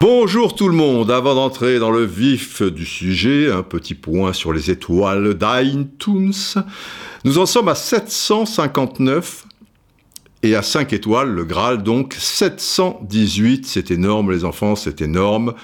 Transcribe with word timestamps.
Bonjour 0.00 0.54
tout 0.54 0.68
le 0.68 0.74
monde, 0.74 1.10
avant 1.10 1.34
d'entrer 1.34 1.78
dans 1.78 1.90
le 1.90 2.04
vif 2.04 2.60
du 2.62 2.84
sujet, 2.84 3.50
un 3.50 3.62
petit 3.62 3.94
point 3.94 4.34
sur 4.34 4.52
les 4.52 4.70
étoiles 4.70 5.34
d'iTunes. 5.34 6.34
Nous 7.24 7.38
en 7.38 7.46
sommes 7.46 7.68
à 7.68 7.74
759 7.74 9.46
et 10.42 10.54
à 10.54 10.60
5 10.60 10.92
étoiles, 10.92 11.30
le 11.30 11.44
Graal 11.44 11.82
donc 11.82 12.14
718, 12.18 13.66
c'est 13.66 13.90
énorme 13.90 14.30
les 14.30 14.44
enfants, 14.44 14.76
c'est 14.76 15.00
énorme. 15.00 15.54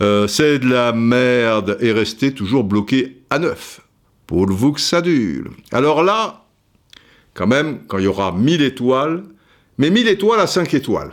Euh, 0.00 0.26
c'est 0.26 0.58
de 0.58 0.68
la 0.68 0.92
merde 0.92 1.78
et 1.80 1.92
rester 1.92 2.34
toujours 2.34 2.64
bloqué 2.64 3.22
à 3.30 3.38
9. 3.38 3.80
Pour 4.26 4.46
vous 4.50 4.72
que 4.72 4.80
ça 4.80 5.00
dure. 5.00 5.52
Alors 5.70 6.02
là, 6.02 6.45
quand 7.36 7.46
même, 7.46 7.80
quand 7.86 7.98
il 7.98 8.04
y 8.04 8.08
aura 8.08 8.32
1000 8.32 8.62
étoiles, 8.62 9.22
mais 9.78 9.90
1000 9.90 10.08
étoiles 10.08 10.40
à 10.40 10.46
5 10.46 10.72
étoiles. 10.74 11.10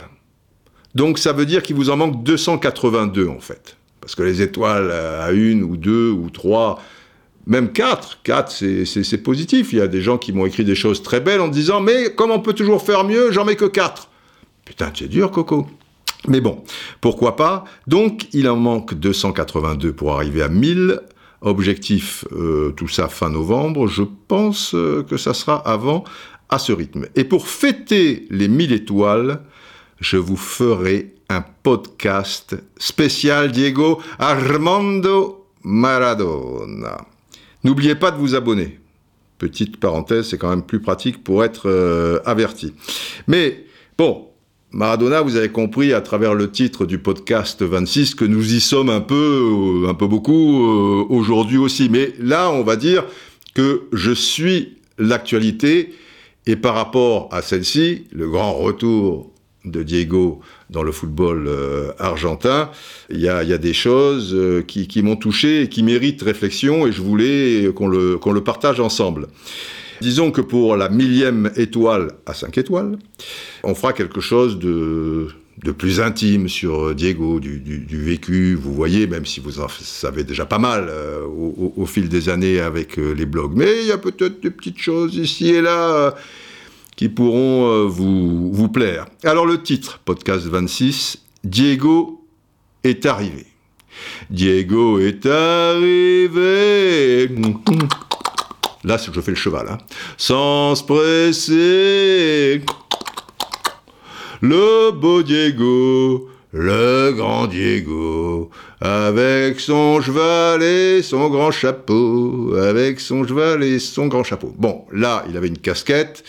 Donc 0.94 1.18
ça 1.18 1.32
veut 1.32 1.44
dire 1.44 1.62
qu'il 1.62 1.76
vous 1.76 1.90
en 1.90 1.96
manque 1.96 2.24
282 2.24 3.28
en 3.28 3.40
fait. 3.40 3.76
Parce 4.00 4.14
que 4.14 4.22
les 4.22 4.42
étoiles 4.42 4.90
à 4.90 5.32
une 5.32 5.62
ou 5.62 5.76
deux 5.76 6.10
ou 6.10 6.30
trois, 6.30 6.82
même 7.46 7.72
quatre, 7.72 8.20
quatre 8.22 8.50
c'est 8.52 9.22
positif. 9.22 9.72
Il 9.72 9.78
y 9.78 9.82
a 9.82 9.86
des 9.86 10.00
gens 10.00 10.18
qui 10.18 10.32
m'ont 10.32 10.46
écrit 10.46 10.64
des 10.64 10.74
choses 10.74 11.02
très 11.02 11.20
belles 11.20 11.40
en 11.40 11.48
disant 11.48 11.80
mais 11.80 12.14
comme 12.14 12.30
on 12.30 12.40
peut 12.40 12.54
toujours 12.54 12.82
faire 12.82 13.04
mieux, 13.04 13.30
j'en 13.30 13.44
mets 13.44 13.56
que 13.56 13.66
quatre. 13.66 14.08
Putain, 14.64 14.90
c'est 14.94 15.08
dur 15.08 15.30
Coco. 15.30 15.66
Mais 16.26 16.40
bon, 16.40 16.64
pourquoi 17.02 17.36
pas? 17.36 17.64
Donc 17.86 18.28
il 18.32 18.48
en 18.48 18.56
manque 18.56 18.94
282 18.94 19.92
pour 19.92 20.14
arriver 20.14 20.42
à 20.42 20.48
1000. 20.48 21.00
Objectif, 21.44 22.24
euh, 22.32 22.70
tout 22.70 22.88
ça 22.88 23.08
fin 23.08 23.28
novembre. 23.28 23.86
Je 23.86 24.02
pense 24.02 24.74
euh, 24.74 25.02
que 25.02 25.18
ça 25.18 25.34
sera 25.34 25.56
avant 25.68 26.02
à 26.48 26.58
ce 26.58 26.72
rythme. 26.72 27.06
Et 27.16 27.24
pour 27.24 27.48
fêter 27.48 28.26
les 28.30 28.48
1000 28.48 28.72
étoiles, 28.72 29.42
je 30.00 30.16
vous 30.16 30.38
ferai 30.38 31.12
un 31.28 31.44
podcast 31.62 32.56
spécial 32.78 33.52
Diego 33.52 34.00
Armando 34.18 35.46
Maradona. 35.62 37.06
N'oubliez 37.62 37.94
pas 37.94 38.10
de 38.10 38.16
vous 38.16 38.34
abonner. 38.34 38.80
Petite 39.36 39.78
parenthèse, 39.78 40.28
c'est 40.28 40.38
quand 40.38 40.48
même 40.50 40.64
plus 40.64 40.80
pratique 40.80 41.22
pour 41.22 41.44
être 41.44 41.68
euh, 41.68 42.20
averti. 42.24 42.72
Mais 43.26 43.66
bon, 43.98 44.28
Maradona, 44.74 45.20
vous 45.20 45.36
avez 45.36 45.50
compris 45.50 45.92
à 45.92 46.00
travers 46.00 46.34
le 46.34 46.50
titre 46.50 46.84
du 46.84 46.98
podcast 46.98 47.62
26 47.62 48.16
que 48.16 48.24
nous 48.24 48.54
y 48.54 48.60
sommes 48.60 48.90
un 48.90 49.00
peu, 49.00 49.84
euh, 49.84 49.88
un 49.88 49.94
peu 49.94 50.08
beaucoup 50.08 50.64
euh, 50.64 51.04
aujourd'hui 51.10 51.58
aussi. 51.58 51.88
Mais 51.88 52.12
là, 52.18 52.50
on 52.50 52.64
va 52.64 52.74
dire 52.74 53.04
que 53.54 53.82
je 53.92 54.10
suis 54.10 54.78
l'actualité 54.98 55.94
et 56.46 56.56
par 56.56 56.74
rapport 56.74 57.28
à 57.30 57.40
celle-ci, 57.40 58.06
le 58.10 58.28
grand 58.28 58.52
retour 58.54 59.30
de 59.64 59.84
Diego 59.84 60.40
dans 60.70 60.82
le 60.82 60.90
football 60.90 61.46
euh, 61.46 61.92
argentin, 62.00 62.68
il 63.10 63.20
y, 63.20 63.28
a, 63.28 63.44
des 63.58 63.74
choses 63.74 64.36
qui, 64.66 65.02
m'ont 65.04 65.14
touché 65.14 65.62
et 65.62 65.68
qui 65.68 65.84
méritent 65.84 66.22
réflexion 66.22 66.84
et 66.88 66.90
je 66.90 67.00
voulais 67.00 67.70
qu'on 67.76 67.86
le 67.86 68.40
partage 68.42 68.80
ensemble. 68.80 69.28
Disons 70.04 70.30
que 70.30 70.42
pour 70.42 70.76
la 70.76 70.90
millième 70.90 71.50
étoile 71.56 72.12
à 72.26 72.34
5 72.34 72.58
étoiles, 72.58 72.98
on 73.62 73.74
fera 73.74 73.94
quelque 73.94 74.20
chose 74.20 74.58
de, 74.58 75.28
plus 75.78 75.98
intime 75.98 76.46
sur 76.46 76.94
Diego, 76.94 77.40
du, 77.40 77.86
vécu. 77.88 78.54
Vous 78.54 78.74
voyez, 78.74 79.06
même 79.06 79.24
si 79.24 79.40
vous 79.40 79.60
en 79.60 79.68
savez 79.68 80.22
déjà 80.22 80.44
pas 80.44 80.58
mal 80.58 80.88
euh, 80.90 81.24
au, 81.24 81.86
fil 81.86 82.10
des 82.10 82.28
années 82.28 82.60
avec 82.60 82.98
les 82.98 83.24
blogs. 83.24 83.54
Mais 83.56 83.80
il 83.80 83.86
y 83.86 83.92
a 83.92 83.98
peut-être 83.98 84.42
des 84.42 84.50
petites 84.50 84.78
choses 84.78 85.16
ici 85.16 85.48
et 85.48 85.62
là 85.62 86.14
qui 86.96 87.08
pourront 87.08 87.70
euh, 87.70 87.86
vous, 87.86 88.52
vous 88.52 88.68
plaire. 88.68 89.06
Alors 89.24 89.46
le 89.46 89.62
titre, 89.62 90.00
podcast 90.04 90.46
26, 90.46 91.24
Diego 91.44 92.22
est 92.84 93.06
arrivé. 93.06 93.46
Diego 94.30 94.98
est 94.98 95.26
arrivé. 95.26 97.28
Là, 98.84 98.96
je 98.98 99.20
fais 99.20 99.30
le 99.30 99.36
cheval. 99.36 99.66
Hein. 99.70 99.78
Sans 100.16 100.74
se 100.74 100.84
presser. 100.84 102.62
Le 104.40 104.90
beau 104.90 105.22
Diego 105.22 106.28
le 106.54 107.10
grand 107.10 107.48
Diego, 107.48 108.48
avec 108.80 109.58
son 109.58 110.00
cheval 110.00 110.62
et 110.62 111.02
son 111.02 111.28
grand 111.28 111.50
chapeau, 111.50 112.54
avec 112.54 113.00
son 113.00 113.26
cheval 113.26 113.64
et 113.64 113.80
son 113.80 114.06
grand 114.06 114.22
chapeau. 114.22 114.54
Bon, 114.56 114.84
là, 114.92 115.24
il 115.28 115.36
avait 115.36 115.48
une 115.48 115.58
casquette, 115.58 116.22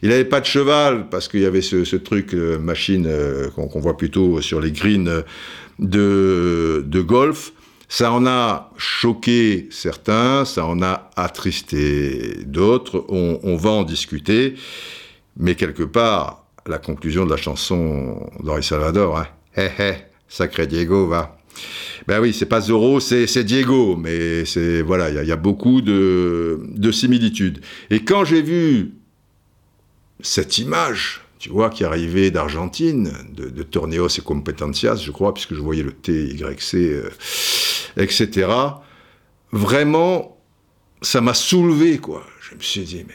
il 0.00 0.08
n'avait 0.08 0.24
pas 0.24 0.40
de 0.40 0.46
cheval, 0.46 1.10
parce 1.10 1.28
qu'il 1.28 1.40
y 1.40 1.44
avait 1.44 1.60
ce, 1.60 1.96
truc 1.96 2.32
euh, 2.32 2.58
machine 2.58 3.06
euh, 3.06 3.50
qu'on 3.50 3.80
voit 3.80 3.98
plutôt 3.98 4.40
sur 4.40 4.62
les 4.62 4.72
greens 4.72 5.24
de, 5.78 6.82
de 6.86 7.00
golf. 7.02 7.52
Ça 7.88 8.10
en 8.12 8.26
a 8.26 8.72
choqué 8.76 9.68
certains, 9.70 10.44
ça 10.44 10.66
en 10.66 10.82
a 10.82 11.10
attristé 11.14 12.44
d'autres, 12.44 13.04
on, 13.08 13.56
va 13.56 13.70
en 13.70 13.84
discuter, 13.84 14.54
mais 15.36 15.54
quelque 15.54 15.84
part, 15.84 16.44
la 16.66 16.78
conclusion 16.78 17.24
de 17.24 17.30
la 17.30 17.36
chanson 17.36 18.28
d'Henri 18.42 18.64
Salvador, 18.64 19.18
hein, 19.18 19.28
Hé 19.56 19.70
hé, 19.78 19.94
sacré 20.28 20.66
Diego, 20.66 21.06
va. 21.06 21.38
Ben 22.06 22.20
oui, 22.20 22.34
c'est 22.34 22.46
pas 22.46 22.60
Zorro, 22.60 23.00
c'est 23.00 23.44
Diego, 23.44 23.96
mais 23.96 24.44
c'est 24.44 24.82
voilà, 24.82 25.08
il 25.22 25.28
y, 25.28 25.32
a 25.32 25.36
beaucoup 25.36 25.80
de, 25.80 26.90
similitudes. 26.92 27.60
Et 27.90 28.04
quand 28.04 28.24
j'ai 28.24 28.42
vu 28.42 28.92
cette 30.20 30.58
image, 30.58 31.22
tu 31.38 31.48
vois, 31.50 31.70
qui 31.70 31.84
arrivait 31.84 32.30
d'Argentine, 32.30 33.12
de, 33.34 33.48
de, 33.48 33.62
Torneos 33.62 34.08
et 34.08 34.20
Competencias, 34.20 34.96
je 34.96 35.10
crois, 35.10 35.32
puisque 35.32 35.54
je 35.54 35.60
voyais 35.60 35.82
le 35.82 35.92
TYC, 35.92 36.74
euh, 36.74 37.10
etc. 37.96 38.48
Vraiment, 39.52 40.38
ça 41.02 41.20
m'a 41.20 41.34
soulevé, 41.34 41.98
quoi. 41.98 42.22
Je 42.40 42.54
me 42.54 42.60
suis 42.60 42.82
dit, 42.82 43.04
mais 43.06 43.14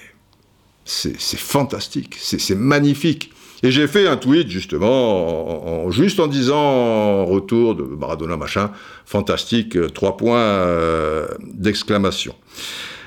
c'est 0.85 1.17
fantastique, 1.37 2.15
c'est 2.19 2.55
magnifique. 2.55 3.31
Et 3.63 3.69
j'ai 3.69 3.87
fait 3.87 4.07
un 4.07 4.17
tweet 4.17 4.49
justement, 4.49 5.85
en, 5.85 5.91
juste 5.91 6.19
en 6.19 6.27
disant 6.27 7.25
retour 7.25 7.75
de 7.75 7.83
Maradona 7.83 8.35
machin, 8.35 8.71
fantastique, 9.05 9.77
euh, 9.77 9.87
trois 9.87 10.17
points 10.17 10.39
euh, 10.39 11.27
d'exclamation. 11.43 12.33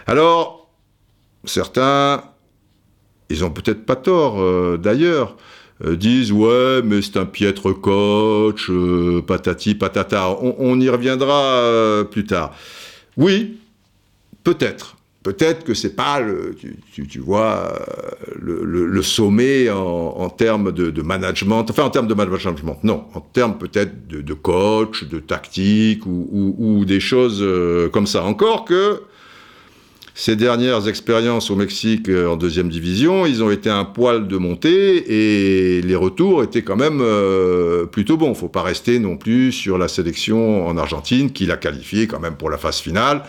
Alors, 0.06 0.70
certains, 1.44 2.22
ils 3.30 3.44
ont 3.44 3.50
peut-être 3.50 3.84
pas 3.84 3.96
tort 3.96 4.40
euh, 4.40 4.76
d'ailleurs, 4.76 5.36
disent 5.84 6.32
ouais 6.32 6.82
mais 6.84 7.02
c'est 7.02 7.16
un 7.16 7.26
piètre 7.26 7.72
coach, 7.72 8.70
patati 9.26 9.74
patata. 9.74 10.30
on 10.40 10.80
y 10.80 10.88
reviendra 10.88 12.04
plus 12.10 12.24
tard. 12.24 12.52
Oui, 13.16 13.56
peut-être. 14.42 14.96
Peut-être 15.24 15.64
que 15.64 15.72
c'est 15.72 15.96
pas 15.96 16.20
le, 16.20 16.54
tu, 16.92 17.18
vois, 17.18 17.72
le, 18.38 19.00
sommet 19.00 19.70
en, 19.70 20.28
termes 20.28 20.70
de, 20.70 21.00
management, 21.00 21.64
enfin 21.70 21.84
en 21.84 21.88
termes 21.88 22.08
de 22.08 22.12
management, 22.12 22.84
non, 22.84 23.04
en 23.14 23.20
termes 23.20 23.56
peut-être 23.56 24.06
de, 24.06 24.34
coach, 24.34 25.04
de 25.04 25.20
tactique 25.20 26.04
ou, 26.04 26.84
des 26.84 27.00
choses 27.00 27.38
euh, 27.40 27.88
comme 27.88 28.06
ça. 28.06 28.22
Encore 28.24 28.66
que 28.66 29.00
ces 30.16 30.36
dernières 30.36 30.86
expériences 30.86 31.50
au 31.50 31.56
Mexique 31.56 32.08
euh, 32.08 32.28
en 32.28 32.36
deuxième 32.36 32.68
division, 32.68 33.26
ils 33.26 33.42
ont 33.42 33.50
été 33.50 33.68
un 33.68 33.84
poil 33.84 34.28
de 34.28 34.36
montée 34.36 35.78
et 35.78 35.82
les 35.82 35.96
retours 35.96 36.44
étaient 36.44 36.62
quand 36.62 36.76
même 36.76 37.00
euh, 37.02 37.84
plutôt 37.84 38.16
bons. 38.16 38.32
Faut 38.34 38.48
pas 38.48 38.62
rester 38.62 39.00
non 39.00 39.16
plus 39.16 39.50
sur 39.50 39.76
la 39.76 39.88
sélection 39.88 40.66
en 40.66 40.78
Argentine 40.78 41.32
qui 41.32 41.46
l'a 41.46 41.56
qualifié 41.56 42.06
quand 42.06 42.20
même 42.20 42.36
pour 42.36 42.48
la 42.48 42.58
phase 42.58 42.78
finale 42.78 43.22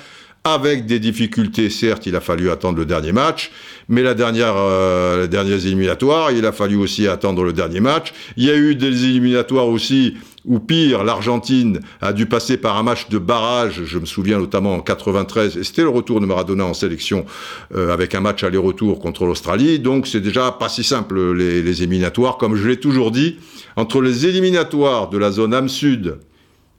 avec 0.45 0.85
des 0.85 0.99
difficultés, 0.99 1.71
certes, 1.71 2.05
il 2.05 2.15
a 2.15 2.21
fallu 2.21 2.51
attendre 2.51 2.77
le 2.77 2.85
dernier 2.85 3.11
match, 3.11 3.51
mais 3.89 4.03
la 4.03 4.13
dernière, 4.13 4.53
euh, 4.55 5.23
les 5.23 5.27
dernières 5.27 5.65
éliminatoires, 5.65 6.31
il 6.31 6.45
a 6.45 6.51
fallu 6.51 6.75
aussi 6.75 7.07
attendre 7.07 7.43
le 7.43 7.51
dernier 7.51 7.79
match. 7.79 8.13
Il 8.37 8.43
y 8.43 8.51
a 8.51 8.55
eu 8.55 8.75
des 8.75 9.05
éliminatoires 9.05 9.67
aussi 9.67 10.13
ou 10.45 10.59
pire, 10.59 11.03
l'Argentine 11.03 11.79
a 12.01 12.13
dû 12.13 12.25
passer 12.25 12.57
par 12.57 12.77
un 12.77 12.83
match 12.83 13.09
de 13.09 13.17
barrage, 13.17 13.83
je 13.85 13.99
me 13.99 14.05
souviens 14.05 14.37
notamment 14.37 14.75
en 14.75 14.81
93, 14.81 15.57
et 15.57 15.63
c'était 15.63 15.81
le 15.81 15.89
retour 15.89 16.21
de 16.21 16.25
Maradona 16.25 16.65
en 16.65 16.73
sélection 16.73 17.25
euh, 17.73 17.93
avec 17.93 18.15
un 18.15 18.21
match 18.21 18.43
aller-retour 18.43 18.99
contre 18.99 19.25
l'Australie, 19.25 19.79
donc 19.79 20.07
c'est 20.07 20.21
déjà 20.21 20.51
pas 20.51 20.69
si 20.69 20.83
simple 20.83 21.33
les, 21.33 21.61
les 21.61 21.83
éliminatoires, 21.83 22.37
comme 22.37 22.55
je 22.55 22.67
l'ai 22.67 22.79
toujours 22.79 23.11
dit, 23.11 23.37
entre 23.75 24.01
les 24.01 24.25
éliminatoires 24.25 25.09
de 25.09 25.17
la 25.17 25.31
zone 25.31 25.53
âme 25.53 25.69
sud 25.69 26.19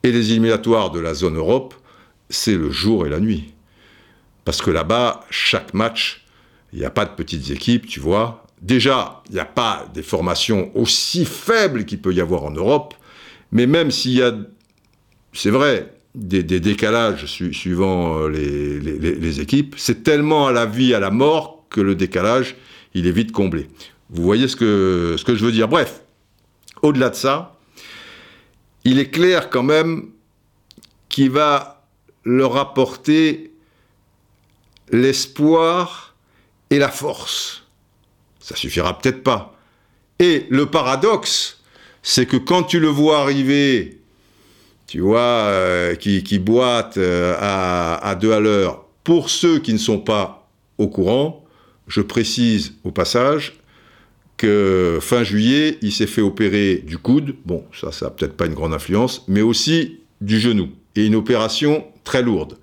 et 0.02 0.12
les 0.12 0.30
éliminatoires 0.30 0.90
de 0.90 1.00
la 1.00 1.14
zone 1.14 1.36
Europe, 1.36 1.74
c'est 2.30 2.56
le 2.56 2.70
jour 2.70 3.06
et 3.06 3.10
la 3.10 3.20
nuit. 3.20 3.52
Parce 4.44 4.62
que 4.62 4.70
là-bas, 4.70 5.24
chaque 5.30 5.74
match, 5.74 6.24
il 6.72 6.78
n'y 6.78 6.84
a 6.84 6.90
pas 6.90 7.04
de 7.04 7.10
petites 7.10 7.50
équipes, 7.50 7.86
tu 7.86 8.00
vois. 8.00 8.44
Déjà, 8.62 9.22
il 9.28 9.34
n'y 9.34 9.40
a 9.40 9.44
pas 9.44 9.86
des 9.92 10.02
formations 10.02 10.70
aussi 10.74 11.24
faibles 11.24 11.84
qu'il 11.84 12.00
peut 12.00 12.12
y 12.12 12.20
avoir 12.20 12.44
en 12.44 12.52
Europe, 12.52 12.94
mais 13.56 13.66
même 13.66 13.90
s'il 13.90 14.12
y 14.12 14.22
a, 14.22 14.34
c'est 15.32 15.48
vrai, 15.48 15.90
des, 16.14 16.42
décalages 16.42 17.24
suivant 17.24 18.18
euh, 18.18 18.28
les, 18.28 19.40
équipes, 19.40 19.76
c'est 19.78 20.02
tellement 20.02 20.46
à 20.46 20.52
la 20.52 20.66
vie, 20.66 20.92
à 20.92 21.00
la 21.00 21.10
mort 21.10 21.64
que 21.70 21.80
le 21.80 21.94
décalage, 21.94 22.56
il 22.92 23.06
est 23.06 23.12
vite 23.12 23.32
comblé. 23.32 23.66
Vous 24.10 24.22
voyez 24.22 24.46
ce 24.46 24.56
que, 24.56 25.14
ce 25.16 25.24
que 25.24 25.34
je 25.34 25.42
veux 25.42 25.52
dire. 25.52 25.68
Bref, 25.68 26.02
au-delà 26.82 27.08
de 27.08 27.14
ça, 27.14 27.56
il 28.84 28.98
est 28.98 29.08
clair 29.08 29.48
quand 29.48 29.62
même 29.62 30.10
qu'il 31.08 31.30
va 31.30 31.82
leur 32.24 32.58
apporter 32.58 33.54
l'espoir 34.90 36.14
et 36.68 36.78
la 36.78 36.90
force. 36.90 37.64
Ça 38.38 38.54
suffira 38.54 38.98
peut-être 38.98 39.22
pas. 39.22 39.58
Et 40.18 40.46
le 40.50 40.66
paradoxe, 40.66 41.55
c'est 42.08 42.24
que 42.24 42.36
quand 42.36 42.62
tu 42.62 42.78
le 42.78 42.86
vois 42.86 43.18
arriver, 43.18 43.98
tu 44.86 45.00
vois, 45.00 45.18
euh, 45.18 45.96
qui, 45.96 46.38
boite 46.38 46.98
euh, 46.98 47.34
à, 47.40 47.96
à 47.96 48.14
deux 48.14 48.30
à 48.30 48.38
l'heure, 48.38 48.84
pour 49.02 49.28
ceux 49.28 49.58
qui 49.58 49.72
ne 49.72 49.78
sont 49.78 49.98
pas 49.98 50.48
au 50.78 50.86
courant, 50.86 51.44
je 51.88 52.00
précise 52.00 52.74
au 52.84 52.92
passage 52.92 53.58
que 54.36 55.00
fin 55.02 55.24
juillet, 55.24 55.78
il 55.82 55.90
s'est 55.90 56.06
fait 56.06 56.20
opérer 56.20 56.76
du 56.76 56.96
coude, 56.96 57.34
bon, 57.44 57.64
ça, 57.72 57.90
ça 57.90 58.06
n'a 58.06 58.10
peut-être 58.12 58.36
pas 58.36 58.46
une 58.46 58.54
grande 58.54 58.72
influence, 58.72 59.24
mais 59.26 59.42
aussi 59.42 59.98
du 60.20 60.38
genou, 60.38 60.68
et 60.94 61.06
une 61.06 61.16
opération 61.16 61.84
très 62.04 62.22
lourde 62.22 62.56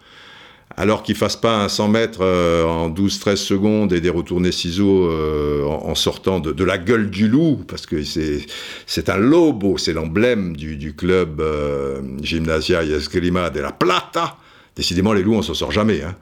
alors 0.76 1.04
qu'il 1.04 1.16
fasse 1.16 1.36
pas 1.36 1.58
un 1.58 1.70
100 1.70 1.88
mètres 1.88 2.20
euh, 2.22 2.66
en 2.66 2.90
12-13 2.90 3.36
secondes 3.36 3.94
et 3.94 4.02
des 4.02 4.10
retournés 4.10 4.52
ciseaux 4.52 5.06
euh, 5.06 5.64
en, 5.66 5.96
sortant 5.96 6.40
de, 6.40 6.64
la 6.64 6.78
gueule 6.78 7.10
du 7.10 7.28
loup, 7.28 7.64
parce 7.68 7.86
que 7.86 8.04
c'est 8.04 9.10
un 9.10 9.18
lobo, 9.18 9.78
c'est 9.78 9.94
l'emblème 9.94 10.56
du, 10.56 10.96
club 10.96 11.42
euh, 11.42 12.02
Gymnasia 12.22 12.84
y 12.84 12.92
Esgrima 12.92 13.50
de 13.50 13.60
la 13.60 13.72
Plata. 13.72 14.38
Décidément, 14.76 15.14
les 15.14 15.22
loups, 15.22 15.36
on 15.36 15.42
s'en 15.44 15.54
sort 15.54 15.72
jamais. 15.72 16.02
Hein. 16.02 16.16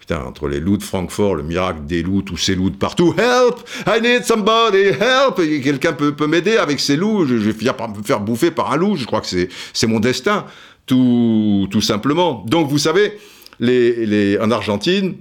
Putain, 0.00 0.24
entre 0.24 0.48
les 0.48 0.58
loups 0.58 0.78
de 0.78 0.82
Francfort, 0.82 1.36
le 1.36 1.44
miracle 1.44 1.84
des 1.86 2.02
loups, 2.02 2.22
tous 2.22 2.36
ces 2.36 2.56
loups 2.56 2.70
de 2.70 2.76
partout. 2.76 3.14
Help! 3.16 3.60
I 3.86 4.00
need 4.02 4.24
somebody! 4.24 4.88
Help! 4.88 5.36
Quelqu'un 5.62 5.92
peut, 5.92 6.12
peut 6.12 6.26
m'aider 6.26 6.56
avec 6.56 6.80
ces 6.80 6.96
loups. 6.96 7.24
Je, 7.24 7.34
vais 7.34 7.52
finir 7.52 7.76
par 7.76 7.88
me 7.88 8.02
faire 8.02 8.18
bouffer 8.18 8.50
par 8.50 8.72
un 8.72 8.76
loup. 8.76 8.96
Je 8.96 9.06
crois 9.06 9.20
que 9.20 9.28
c'est 9.28 9.86
mon 9.86 10.00
destin. 10.00 10.44
Tout, 10.86 11.68
tout 11.70 11.80
simplement. 11.80 12.44
Donc, 12.48 12.68
vous 12.68 12.78
savez, 12.78 13.16
en 13.60 14.50
Argentine, 14.50 15.14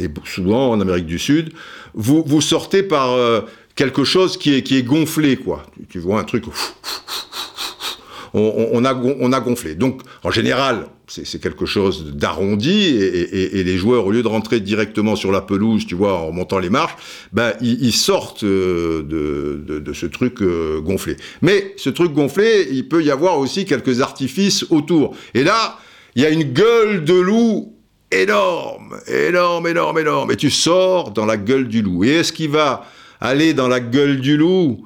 et 0.00 0.08
souvent 0.24 0.70
en 0.70 0.80
Amérique 0.80 1.06
du 1.06 1.18
Sud, 1.18 1.52
vous, 1.94 2.40
sortez 2.40 2.82
par 2.82 3.12
euh, 3.12 3.40
quelque 3.74 4.04
chose 4.04 4.36
qui 4.36 4.54
est, 4.54 4.82
gonflé, 4.82 5.36
quoi. 5.36 5.64
Tu, 5.88 5.98
vois 5.98 6.20
un 6.20 6.24
truc... 6.24 6.44
On, 8.34 8.84
a, 8.84 8.94
on 8.94 9.32
a 9.32 9.40
gonflé. 9.40 9.74
Donc, 9.74 10.02
en 10.22 10.30
général, 10.30 10.86
c'est 11.08 11.40
quelque 11.40 11.64
chose 11.64 12.12
d'arrondi 12.14 12.70
et, 12.70 13.64
les 13.64 13.76
joueurs, 13.78 14.06
au 14.06 14.12
lieu 14.12 14.22
de 14.22 14.28
rentrer 14.28 14.60
directement 14.60 15.16
sur 15.16 15.32
la 15.32 15.40
pelouse, 15.40 15.86
tu 15.86 15.94
vois, 15.94 16.20
en 16.20 16.32
montant 16.32 16.58
les 16.58 16.70
marches, 16.70 16.96
ben, 17.32 17.54
ils, 17.60 17.92
sortent 17.92 18.44
euh, 18.44 19.02
de, 19.02 19.80
de, 19.80 19.92
ce 19.92 20.06
truc 20.06 20.42
euh, 20.42 20.80
gonflé. 20.80 21.16
Mais 21.40 21.74
ce 21.76 21.90
truc 21.90 22.12
gonflé, 22.12 22.68
il 22.70 22.86
peut 22.86 23.02
y 23.02 23.10
avoir 23.10 23.38
aussi 23.38 23.64
quelques 23.64 24.00
artifices 24.00 24.66
autour. 24.70 25.16
Et 25.34 25.42
là, 25.42 25.78
il 26.18 26.22
y 26.22 26.26
a 26.26 26.30
une 26.30 26.52
gueule 26.52 27.04
de 27.04 27.14
loup 27.14 27.76
énorme, 28.10 28.98
énorme, 29.06 29.68
énorme, 29.68 29.98
énorme. 30.00 30.32
Et 30.32 30.36
tu 30.36 30.50
sors 30.50 31.12
dans 31.12 31.24
la 31.24 31.36
gueule 31.36 31.68
du 31.68 31.80
loup. 31.80 32.02
Et 32.02 32.08
est-ce 32.08 32.32
qu'il 32.32 32.50
va 32.50 32.84
aller 33.20 33.54
dans 33.54 33.68
la 33.68 33.78
gueule 33.78 34.20
du 34.20 34.36
loup? 34.36 34.84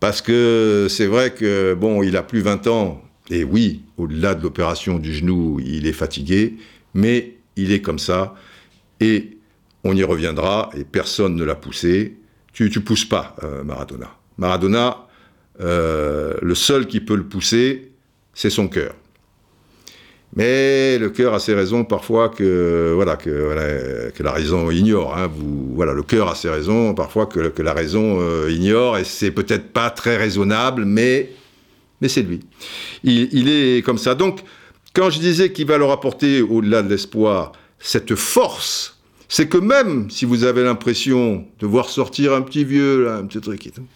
Parce 0.00 0.22
que 0.22 0.86
c'est 0.88 1.04
vrai 1.04 1.34
que, 1.34 1.74
bon, 1.74 2.02
il 2.02 2.16
a 2.16 2.22
plus 2.22 2.40
20 2.40 2.66
ans. 2.68 3.02
Et 3.28 3.44
oui, 3.44 3.82
au-delà 3.98 4.34
de 4.34 4.42
l'opération 4.42 4.98
du 4.98 5.12
genou, 5.12 5.60
il 5.62 5.86
est 5.86 5.92
fatigué. 5.92 6.56
Mais 6.94 7.34
il 7.56 7.72
est 7.72 7.82
comme 7.82 7.98
ça. 7.98 8.34
Et 9.00 9.36
on 9.84 9.94
y 9.94 10.02
reviendra. 10.02 10.70
Et 10.74 10.84
personne 10.84 11.36
ne 11.36 11.44
l'a 11.44 11.56
poussé. 11.56 12.16
Tu 12.54 12.72
ne 12.74 12.80
pousses 12.80 13.04
pas 13.04 13.36
euh, 13.44 13.62
Maradona. 13.64 14.16
Maradona, 14.38 15.06
euh, 15.60 16.32
le 16.40 16.54
seul 16.54 16.86
qui 16.86 17.00
peut 17.00 17.16
le 17.16 17.24
pousser, 17.24 17.92
c'est 18.32 18.48
son 18.48 18.66
cœur. 18.66 18.94
Mais 20.36 20.96
le 20.98 21.10
cœur 21.10 21.34
a 21.34 21.40
ses 21.40 21.54
raisons 21.54 21.84
parfois 21.84 22.28
que 22.28 22.92
voilà 22.94 23.16
que, 23.16 24.22
la 24.22 24.32
raison 24.32 24.70
ignore. 24.70 25.16
Hein. 25.16 25.28
Vous, 25.32 25.74
voilà, 25.74 25.92
le 25.92 26.02
cœur 26.02 26.28
a 26.28 26.34
ses 26.34 26.48
raisons 26.48 26.94
parfois 26.94 27.26
que, 27.26 27.62
la 27.62 27.72
raison 27.72 28.20
euh, 28.20 28.50
ignore 28.50 28.98
et 28.98 29.04
c'est 29.04 29.32
peut-être 29.32 29.72
pas 29.72 29.90
très 29.90 30.16
raisonnable, 30.16 30.84
mais 30.84 31.30
mais 32.00 32.08
c'est 32.08 32.22
lui. 32.22 32.40
Il, 33.02 33.28
il, 33.32 33.48
est 33.48 33.84
comme 33.84 33.98
ça. 33.98 34.14
Donc 34.14 34.40
quand 34.94 35.10
je 35.10 35.18
disais 35.18 35.52
qu'il 35.52 35.66
va 35.66 35.78
leur 35.78 35.90
apporter 35.90 36.42
au-delà 36.42 36.82
de 36.82 36.88
l'espoir 36.88 37.52
cette 37.78 38.14
force, 38.14 39.00
c'est 39.28 39.48
que 39.48 39.58
même 39.58 40.10
si 40.10 40.24
vous 40.24 40.44
avez 40.44 40.62
l'impression 40.62 41.44
de 41.58 41.66
voir 41.66 41.88
sortir 41.88 42.34
un 42.34 42.42
petit 42.42 42.64
vieux, 42.64 43.04
là, 43.04 43.16
un 43.16 43.26
petit 43.26 43.40
truc 43.40 43.66
et 43.66 43.70
tout, 43.70 43.86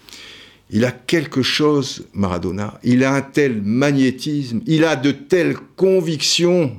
il 0.71 0.85
a 0.85 0.91
quelque 0.91 1.43
chose, 1.43 2.07
Maradona, 2.15 2.79
il 2.83 3.05
a 3.05 3.15
un 3.15 3.23
tel 3.23 3.63
magnétisme, 3.63 4.61
il 4.67 4.85
a 4.85 4.97
de 4.97 5.13
telles 5.13 5.57
convictions, 5.77 6.77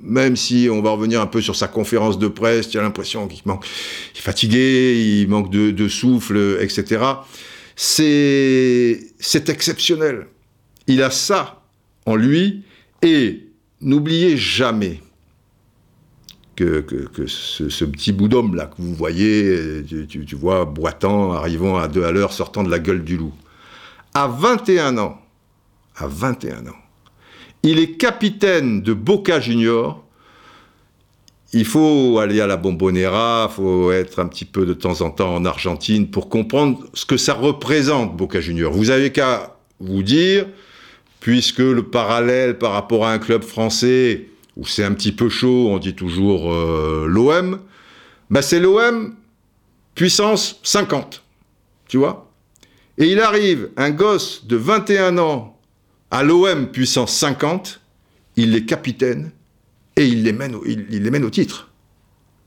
même 0.00 0.36
si 0.36 0.68
on 0.70 0.82
va 0.82 0.90
revenir 0.90 1.20
un 1.20 1.26
peu 1.26 1.40
sur 1.40 1.56
sa 1.56 1.66
conférence 1.66 2.18
de 2.18 2.28
presse, 2.28 2.68
tu 2.68 2.78
as 2.78 2.82
l'impression 2.82 3.26
qu'il 3.26 3.42
manque, 3.46 3.66
est 4.14 4.20
fatigué, 4.20 5.20
il 5.20 5.28
manque 5.28 5.50
de, 5.50 5.88
souffle, 5.88 6.58
etc. 6.60 7.04
C'est 7.76 9.48
exceptionnel. 9.48 10.26
Il 10.86 11.02
a 11.02 11.10
ça 11.10 11.62
en 12.06 12.16
lui, 12.16 12.62
et 13.02 13.40
n'oubliez 13.80 14.36
jamais, 14.36 15.00
que, 16.54 16.84
ce, 17.26 17.84
petit 17.84 18.12
bout 18.12 18.28
d'homme 18.28 18.54
là 18.54 18.66
que 18.66 18.74
vous 18.78 18.94
voyez, 18.94 19.84
tu, 20.08 20.36
vois, 20.36 20.64
boitant, 20.64 21.32
arrivant 21.32 21.76
à 21.76 21.88
deux 21.88 22.04
à 22.04 22.12
l'heure, 22.12 22.32
sortant 22.32 22.62
de 22.62 22.70
la 22.70 22.78
gueule 22.78 23.04
du 23.04 23.16
loup. 23.16 23.32
À 24.14 24.28
21 24.28 24.98
ans, 24.98 25.20
à 25.96 26.06
21 26.06 26.66
ans, 26.66 26.76
il 27.62 27.78
est 27.78 27.92
capitaine 27.92 28.82
de 28.82 28.92
Boca 28.92 29.40
Junior. 29.40 30.04
Il 31.52 31.64
faut 31.64 32.18
aller 32.18 32.40
à 32.40 32.46
la 32.46 32.56
Bombonera, 32.56 33.48
il 33.50 33.54
faut 33.54 33.92
être 33.92 34.18
un 34.18 34.26
petit 34.26 34.44
peu 34.44 34.66
de 34.66 34.74
temps 34.74 35.00
en 35.00 35.10
temps 35.10 35.34
en 35.34 35.44
Argentine 35.44 36.10
pour 36.10 36.28
comprendre 36.28 36.84
ce 36.94 37.06
que 37.06 37.16
ça 37.16 37.34
représente 37.34 38.16
Boca 38.16 38.40
Junior. 38.40 38.72
Vous 38.72 38.90
avez 38.90 39.12
qu'à 39.12 39.56
vous 39.80 40.02
dire, 40.02 40.46
puisque 41.20 41.60
le 41.60 41.84
parallèle 41.84 42.58
par 42.58 42.72
rapport 42.72 43.06
à 43.06 43.12
un 43.12 43.18
club 43.18 43.42
français, 43.42 44.26
où 44.56 44.66
c'est 44.66 44.84
un 44.84 44.92
petit 44.92 45.12
peu 45.12 45.28
chaud, 45.28 45.68
on 45.70 45.78
dit 45.78 45.94
toujours 45.94 46.52
euh, 46.52 47.06
l'OM, 47.08 47.60
bah 48.30 48.42
c'est 48.42 48.60
l'OM 48.60 49.14
puissance 49.94 50.60
50, 50.62 51.22
tu 51.88 51.98
vois 51.98 52.30
Et 52.98 53.10
il 53.10 53.20
arrive, 53.20 53.70
un 53.76 53.90
gosse 53.90 54.46
de 54.46 54.56
21 54.56 55.18
ans 55.18 55.58
à 56.10 56.22
l'OM 56.22 56.68
puissance 56.68 57.12
50, 57.16 57.80
il 58.36 58.54
est 58.54 58.64
capitaine 58.64 59.32
et 59.96 60.06
il 60.06 60.24
les 60.24 60.32
mène, 60.32 60.56
il, 60.66 61.02
les 61.02 61.10
mène 61.10 61.24
au 61.24 61.30
titre. 61.30 61.70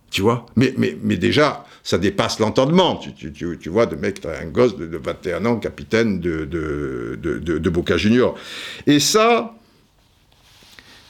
Tu 0.10 0.22
vois? 0.22 0.46
Mais, 0.56 0.74
mais, 0.78 0.98
mais 1.02 1.18
déjà, 1.18 1.66
ça 1.84 1.98
dépasse 1.98 2.40
l'entendement. 2.40 2.96
Tu, 2.96 3.14
tu, 3.14 3.58
tu, 3.60 3.70
vois, 3.70 3.86
de 3.86 3.98
mec, 3.98 4.26
un 4.26 4.46
gosse 4.46 4.78
de, 4.78 4.98
21 4.98 5.46
ans, 5.46 5.58
capitaine 5.58 6.22
de, 6.22 6.46
de, 6.46 7.20
de, 7.22 7.40
de 7.40 7.70
Boca 7.70 7.98
Junior. 7.98 8.36
Et 8.86 9.02
ça, 9.02 9.57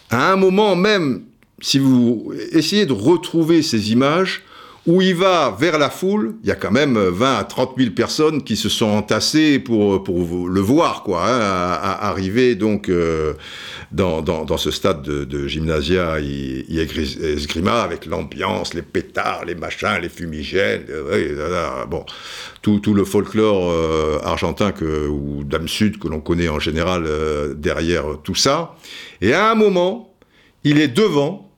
à 0.10 0.32
un 0.32 0.36
moment 0.36 0.76
même, 0.76 1.24
si 1.60 1.80
vous 1.80 2.34
essayez 2.52 2.86
de 2.86 2.94
retrouver 2.94 3.62
ces 3.62 3.92
images, 3.92 4.44
où 4.88 5.01
il 5.01 5.15
va 5.15 5.56
vers 5.60 5.77
la 5.77 5.89
foule, 5.89 6.36
il 6.44 6.48
y 6.48 6.51
a 6.51 6.56
quand 6.56 6.72
même 6.72 6.98
20 6.98 7.36
à 7.36 7.44
30 7.44 7.74
000 7.77 7.91
personnes 7.91 8.41
qui 8.41 8.56
se 8.56 8.70
sont 8.70 8.86
entassées 8.86 9.60
pour, 9.60 10.01
pour 10.01 10.48
le 10.48 10.62
voir, 10.62 11.03
quoi, 11.03 11.25
hein, 11.27 11.39
à, 11.41 12.08
arriver 12.08 12.56
donc 12.56 12.88
euh, 12.88 13.34
dans, 13.91 14.22
dans, 14.22 14.58
ce 14.58 14.72
stade 14.72 15.01
de, 15.01 15.25
de 15.25 15.46
Gymnasia 15.46 16.20
Esgrima 16.22 17.82
avec 17.82 18.06
l'ambiance, 18.06 18.74
les 18.74 18.82
pétards, 18.82 19.44
les 19.44 19.56
machins, 19.56 20.00
les 20.01 20.08
fumigènes, 20.08 20.86
euh, 20.89 21.86
bon, 21.86 22.06
tout, 22.62 22.79
tout 22.79 22.94
le 22.94 23.03
folklore 23.03 23.70
euh, 23.70 24.20
argentin 24.24 24.72
que, 24.72 25.08
ou 25.10 25.44
d'âme 25.44 25.67
sud 25.67 26.00
que 26.00 26.08
l'on 26.08 26.22
connaît 26.22 26.48
en 26.48 26.60
général 26.60 27.06
derrière 27.58 28.06
tout 28.24 28.36
ça. 28.36 28.75
Et 29.20 29.34
à 29.34 29.51
un 29.51 29.56
moment, 29.56 30.15
il 30.63 30.79
est 30.79 30.88
devant, 30.88 31.51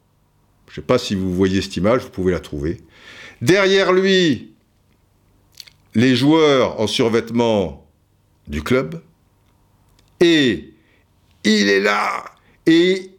je 0.68 0.72
ne 0.72 0.76
sais 0.78 0.82
pas 0.82 0.98
si 0.98 1.14
vous 1.14 1.32
voyez 1.32 1.62
cette 1.62 1.78
image, 1.78 2.02
vous 2.02 2.10
pouvez 2.10 2.32
la 2.32 2.40
trouver. 2.40 2.80
Derrière 3.42 3.94
lui, 3.94 4.52
les 5.96 6.16
joueurs 6.16 6.80
en 6.80 6.88
survêtement 6.88 7.88
du 8.48 8.62
club. 8.64 9.02
Et 10.20 10.74
il 11.44 11.70
est 11.70 11.80
là. 11.80 12.26
Et 12.66 13.12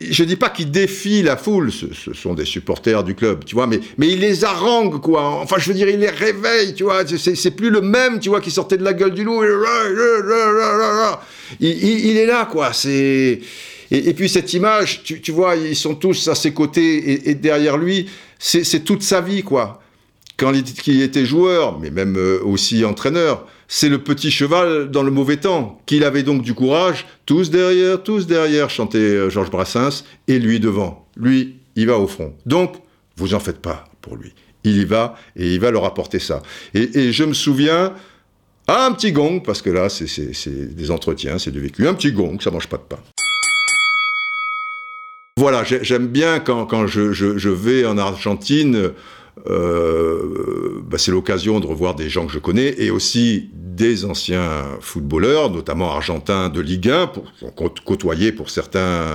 je 0.00 0.22
ne 0.22 0.28
dis 0.28 0.36
pas 0.36 0.50
qu'il 0.50 0.70
défie 0.70 1.22
la 1.22 1.36
foule, 1.36 1.72
ce, 1.72 1.86
sont 2.12 2.34
des 2.34 2.44
supporters 2.44 3.02
du 3.02 3.14
club, 3.14 3.44
tu 3.44 3.54
vois, 3.54 3.66
mais, 3.66 3.80
mais 3.96 4.08
il 4.08 4.20
les 4.20 4.44
harangue, 4.44 5.00
quoi. 5.00 5.24
Enfin, 5.24 5.56
je 5.58 5.68
veux 5.68 5.74
dire, 5.74 5.88
il 5.88 5.98
les 5.98 6.10
réveille, 6.10 6.74
tu 6.74 6.84
vois. 6.84 7.04
C'est 7.06 7.50
plus 7.50 7.70
le 7.70 7.80
même, 7.80 8.20
tu 8.20 8.28
vois, 8.28 8.40
qui 8.40 8.50
sortait 8.50 8.76
de 8.76 8.84
la 8.84 8.92
gueule 8.92 9.14
du 9.14 9.24
loup. 9.24 9.42
il 11.60 12.16
est 12.16 12.26
là, 12.26 12.44
quoi. 12.46 12.72
C'est. 12.72 13.40
Et, 13.90 14.12
puis 14.12 14.28
cette 14.28 14.52
image, 14.52 15.02
tu, 15.02 15.32
vois, 15.32 15.56
ils 15.56 15.74
sont 15.74 15.94
tous 15.94 16.28
à 16.28 16.34
ses 16.34 16.52
côtés 16.52 17.30
et, 17.30 17.34
derrière 17.34 17.78
lui, 17.78 18.06
c'est 18.38 18.84
toute 18.84 19.02
sa 19.02 19.20
vie, 19.20 19.42
quoi. 19.42 19.80
quand 20.36 20.52
il 20.86 21.02
était 21.02 21.26
joueur, 21.26 21.78
mais 21.78 21.90
même 21.90 22.16
euh, 22.16 22.40
aussi 22.44 22.84
entraîneur, 22.84 23.46
c'est 23.66 23.88
le 23.88 23.98
petit 23.98 24.30
cheval 24.30 24.90
dans 24.90 25.02
le 25.02 25.10
mauvais 25.10 25.36
temps, 25.36 25.80
qu'il 25.84 26.04
avait 26.04 26.22
donc 26.22 26.42
du 26.42 26.54
courage, 26.54 27.06
tous 27.26 27.50
derrière, 27.50 28.02
tous 28.02 28.26
derrière, 28.26 28.70
chantait 28.70 28.98
euh, 28.98 29.30
Georges 29.30 29.50
Brassens, 29.50 30.04
et 30.26 30.38
lui 30.38 30.58
devant. 30.58 31.06
Lui, 31.16 31.56
il 31.76 31.86
va 31.86 31.98
au 31.98 32.06
front. 32.06 32.34
Donc, 32.46 32.76
vous 33.16 33.34
en 33.34 33.40
faites 33.40 33.58
pas 33.60 33.84
pour 34.00 34.16
lui. 34.16 34.32
Il 34.64 34.76
y 34.78 34.84
va 34.84 35.16
et 35.36 35.54
il 35.54 35.60
va 35.60 35.70
leur 35.70 35.84
apporter 35.84 36.18
ça. 36.18 36.42
Et, 36.74 37.12
je 37.12 37.24
me 37.24 37.34
souviens, 37.34 37.92
un 38.66 38.92
petit 38.92 39.12
gong, 39.12 39.40
parce 39.40 39.62
que 39.62 39.70
là, 39.70 39.88
c'est 39.88 40.74
des 40.74 40.90
entretiens, 40.90 41.38
c'est 41.38 41.50
du 41.50 41.60
vécu, 41.60 41.86
un 41.86 41.94
petit 41.94 42.12
gong, 42.12 42.38
ça 42.40 42.50
mange 42.50 42.68
pas 42.68 42.78
de 42.78 42.82
pain. 42.82 42.98
Voilà, 45.38 45.62
j'aime 45.62 46.08
bien 46.08 46.40
quand, 46.40 46.88
je, 46.88 47.48
vais 47.48 47.86
en 47.86 47.96
Argentine 47.96 48.90
euh, 49.48 50.82
bah, 50.84 50.98
c'est 50.98 51.12
l'occasion 51.12 51.60
de 51.60 51.66
revoir 51.66 51.94
des 51.94 52.08
gens 52.08 52.26
que 52.26 52.32
je 52.32 52.40
connais 52.40 52.74
et 52.82 52.90
aussi 52.90 53.48
des 53.78 54.04
anciens 54.04 54.64
footballeurs, 54.80 55.50
notamment 55.50 55.92
argentins 55.92 56.48
de 56.48 56.60
Ligue 56.60 56.90
1, 56.90 57.06
pour, 57.06 57.24
côtoyer 57.84 58.32
pour 58.32 58.50
certains 58.50 59.06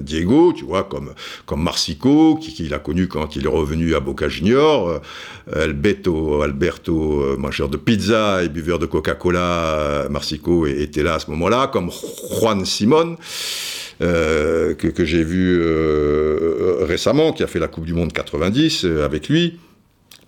Diego, 0.00 0.52
tu 0.52 0.64
vois, 0.64 0.84
comme, 0.84 1.14
comme 1.46 1.62
Marsico, 1.62 2.36
qui, 2.36 2.52
qui 2.52 2.74
a 2.74 2.78
connu 2.78 3.06
quand 3.06 3.36
il 3.36 3.46
est 3.46 3.48
revenu 3.48 3.94
à 3.94 4.00
Boca 4.00 4.28
Junior, 4.28 4.88
euh, 4.88 4.98
Alberto, 5.64 6.42
Alberto, 6.42 7.22
euh, 7.22 7.36
mangeur 7.36 7.68
de 7.68 7.76
pizza 7.76 8.42
et 8.42 8.48
buveur 8.48 8.78
de 8.78 8.86
Coca-Cola, 8.86 10.08
Marsico 10.10 10.66
était 10.66 11.02
là 11.02 11.14
à 11.14 11.18
ce 11.18 11.30
moment-là, 11.30 11.68
comme 11.68 11.90
Juan 12.40 12.64
Simon. 12.64 13.16
Euh, 14.02 14.74
que, 14.74 15.04
j'ai 15.04 15.24
vu 15.24 15.58
euh, 15.58 16.78
récemment, 16.82 17.32
qui 17.32 17.42
a 17.42 17.46
fait 17.46 17.58
la 17.58 17.68
Coupe 17.68 17.86
du 17.86 17.94
Monde 17.94 18.12
90 18.12 18.84
euh, 18.84 19.04
avec 19.04 19.28
lui. 19.28 19.58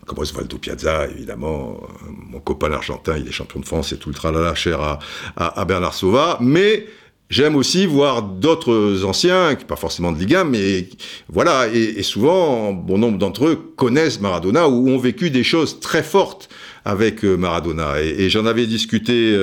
Comme 0.09 0.19
Osvaldo 0.19 0.59
Piazza, 0.59 1.07
évidemment, 1.07 1.81
mon 2.09 2.41
copain 2.41 2.73
argentin, 2.73 3.17
il 3.17 3.29
est 3.29 3.33
champion 3.33 3.61
de 3.61 3.67
France 3.67 3.93
et 3.93 3.99
tout 3.99 4.09
le 4.09 4.15
tralala 4.15 4.55
cher 4.55 4.99
à, 5.37 5.65
Bernard 5.65 5.95
Sauva. 5.95 6.39
Mais 6.41 6.87
J'aime 7.31 7.57
aussi 7.57 7.85
voir 7.85 8.23
d'autres 8.23 9.05
anciens, 9.05 9.55
pas 9.69 9.77
forcément 9.77 10.13
de 10.13 10.19
Ligue 10.19 10.35
1, 10.35 10.45
mais 10.45 10.89
voilà, 11.29 11.69
et, 11.69 12.03
souvent, 12.03 12.73
bon 12.73 12.97
nombre 12.97 13.19
d'entre 13.19 13.49
eux 13.49 13.73
connaissent 13.77 14.19
Maradona 14.23 14.67
ou 14.67 14.89
ont 14.89 14.97
vécu 14.97 15.29
des 15.29 15.45
choses 15.45 15.79
très 15.79 16.03
fortes 16.03 16.49
avec 16.87 17.25
Maradona. 17.25 18.01
Et, 18.01 18.31
j'en 18.31 18.47
avais 18.47 18.67
discuté 18.67 19.37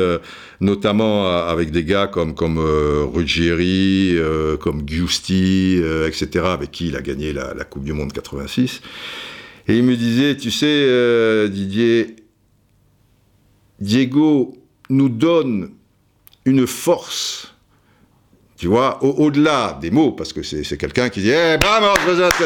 notamment 0.62 1.28
avec 1.28 1.72
des 1.72 1.84
gars 1.84 2.08
comme, 2.08 2.34
comme 2.34 2.58
euh, 2.58 3.06
Ruggieri, 3.06 4.12
euh, 4.16 4.58
comme 4.58 4.88
Giusti, 4.88 5.80
euh, 5.82 6.08
etc., 6.08 6.46
avec 6.46 6.72
qui 6.72 6.88
il 6.88 6.96
a 6.96 7.02
gagné 7.02 7.34
la, 7.34 7.54
la, 7.54 7.64
Coupe 7.64 7.84
du 7.84 7.94
Monde 7.94 8.14
86. 8.14 8.82
Et 9.68 9.78
il 9.78 9.84
me 9.84 9.96
disait, 9.96 10.38
tu 10.38 10.52
sais, 10.52 11.50
Didier, 11.50 12.16
Diego 13.80 14.56
nous 14.90 15.10
donne 15.10 15.72
une 16.46 16.68
force 16.68 17.55
tu 18.58 18.68
vois, 18.68 19.04
au-delà 19.04 19.78
des 19.82 19.92
mots, 19.92 20.12
parce 20.12 20.32
que 20.32 20.42
c'est 20.42 20.78
quelqu'un 20.78 21.10
qui 21.10 21.22
dit 21.22 21.32
eh, 21.32 21.58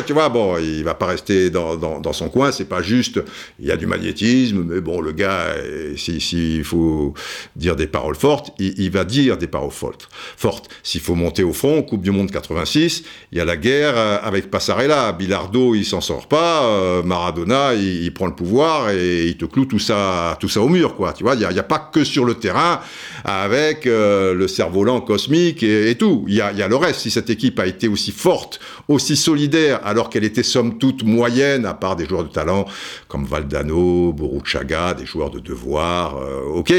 tu 0.07 0.13
vois, 0.13 0.29
bon, 0.29 0.57
il 0.57 0.83
va 0.83 0.95
pas 0.95 1.05
rester 1.05 1.51
dans, 1.51 2.13
son 2.13 2.29
coin, 2.29 2.51
c'est 2.51 2.65
pas 2.65 2.81
juste, 2.81 3.21
il 3.59 3.67
y 3.67 3.71
a 3.71 3.77
du 3.77 3.85
magnétisme, 3.85 4.63
mais 4.67 4.81
bon, 4.81 5.01
le 5.01 5.11
gars, 5.11 5.55
s'il 5.95 6.19
si, 6.19 6.63
faut 6.63 7.13
dire 7.55 7.75
des 7.75 7.85
paroles 7.87 8.15
fortes, 8.15 8.51
il, 8.57 8.89
va 8.89 9.03
dire 9.03 9.37
des 9.37 9.47
paroles 9.47 9.71
fortes. 9.71 10.09
fortes. 10.35 10.69
S'il 10.81 11.01
faut 11.01 11.15
monter 11.15 11.43
au 11.43 11.53
front, 11.53 11.83
Coupe 11.83 12.01
du 12.01 12.11
Monde 12.11 12.31
86, 12.31 13.03
il 13.31 13.37
y 13.37 13.41
a 13.41 13.45
la 13.45 13.57
guerre 13.57 13.93
euh, 13.95 14.17
avec 14.23 14.49
Passarella, 14.49 15.11
Bilardo, 15.11 15.75
il 15.75 15.85
s'en 15.85 16.01
sort 16.01 16.27
pas, 16.27 16.63
euh, 16.63 17.03
Maradona, 17.03 17.75
il, 17.75 18.11
prend 18.13 18.25
le 18.25 18.35
pouvoir 18.35 18.89
et 18.89 19.27
il 19.27 19.37
te 19.37 19.45
cloue 19.45 19.65
tout 19.65 19.79
ça, 19.79 20.37
tout 20.39 20.49
ça 20.49 20.61
au 20.61 20.69
mur, 20.69 20.95
quoi, 20.95 21.13
tu 21.13 21.23
vois, 21.23 21.35
il 21.35 21.47
n'y 21.47 21.59
a, 21.59 21.63
pas 21.63 21.79
que 21.79 22.03
sur 22.03 22.25
le 22.25 22.33
terrain, 22.33 22.79
avec 23.23 23.85
euh, 23.85 24.33
le 24.33 24.47
cerf-volant 24.47 25.01
cosmique 25.01 25.61
et 25.61 25.95
tout. 25.99 26.25
Il 26.27 26.33
y, 26.33 26.41
a, 26.41 26.67
le 26.67 26.75
reste. 26.75 27.01
Si 27.01 27.11
cette 27.11 27.29
équipe 27.29 27.59
a 27.59 27.67
été 27.67 27.87
aussi 27.87 28.11
forte, 28.11 28.59
aussi 28.87 29.15
solidaire, 29.15 29.79
alors 29.83 30.09
qu'elle 30.09 30.23
était 30.23 30.41
somme 30.41 30.79
toute 30.79 31.03
moyenne, 31.03 31.67
à 31.67 31.75
part 31.75 31.95
des 31.95 32.07
joueurs 32.07 32.23
de 32.23 32.29
talent 32.29 32.65
comme 33.07 33.25
Valdano, 33.25 34.11
Boruchaga, 34.13 34.95
des 34.95 35.05
joueurs 35.05 35.29
de 35.29 35.39
devoir, 35.39 36.17
euh, 36.17 36.41
ok. 36.45 36.73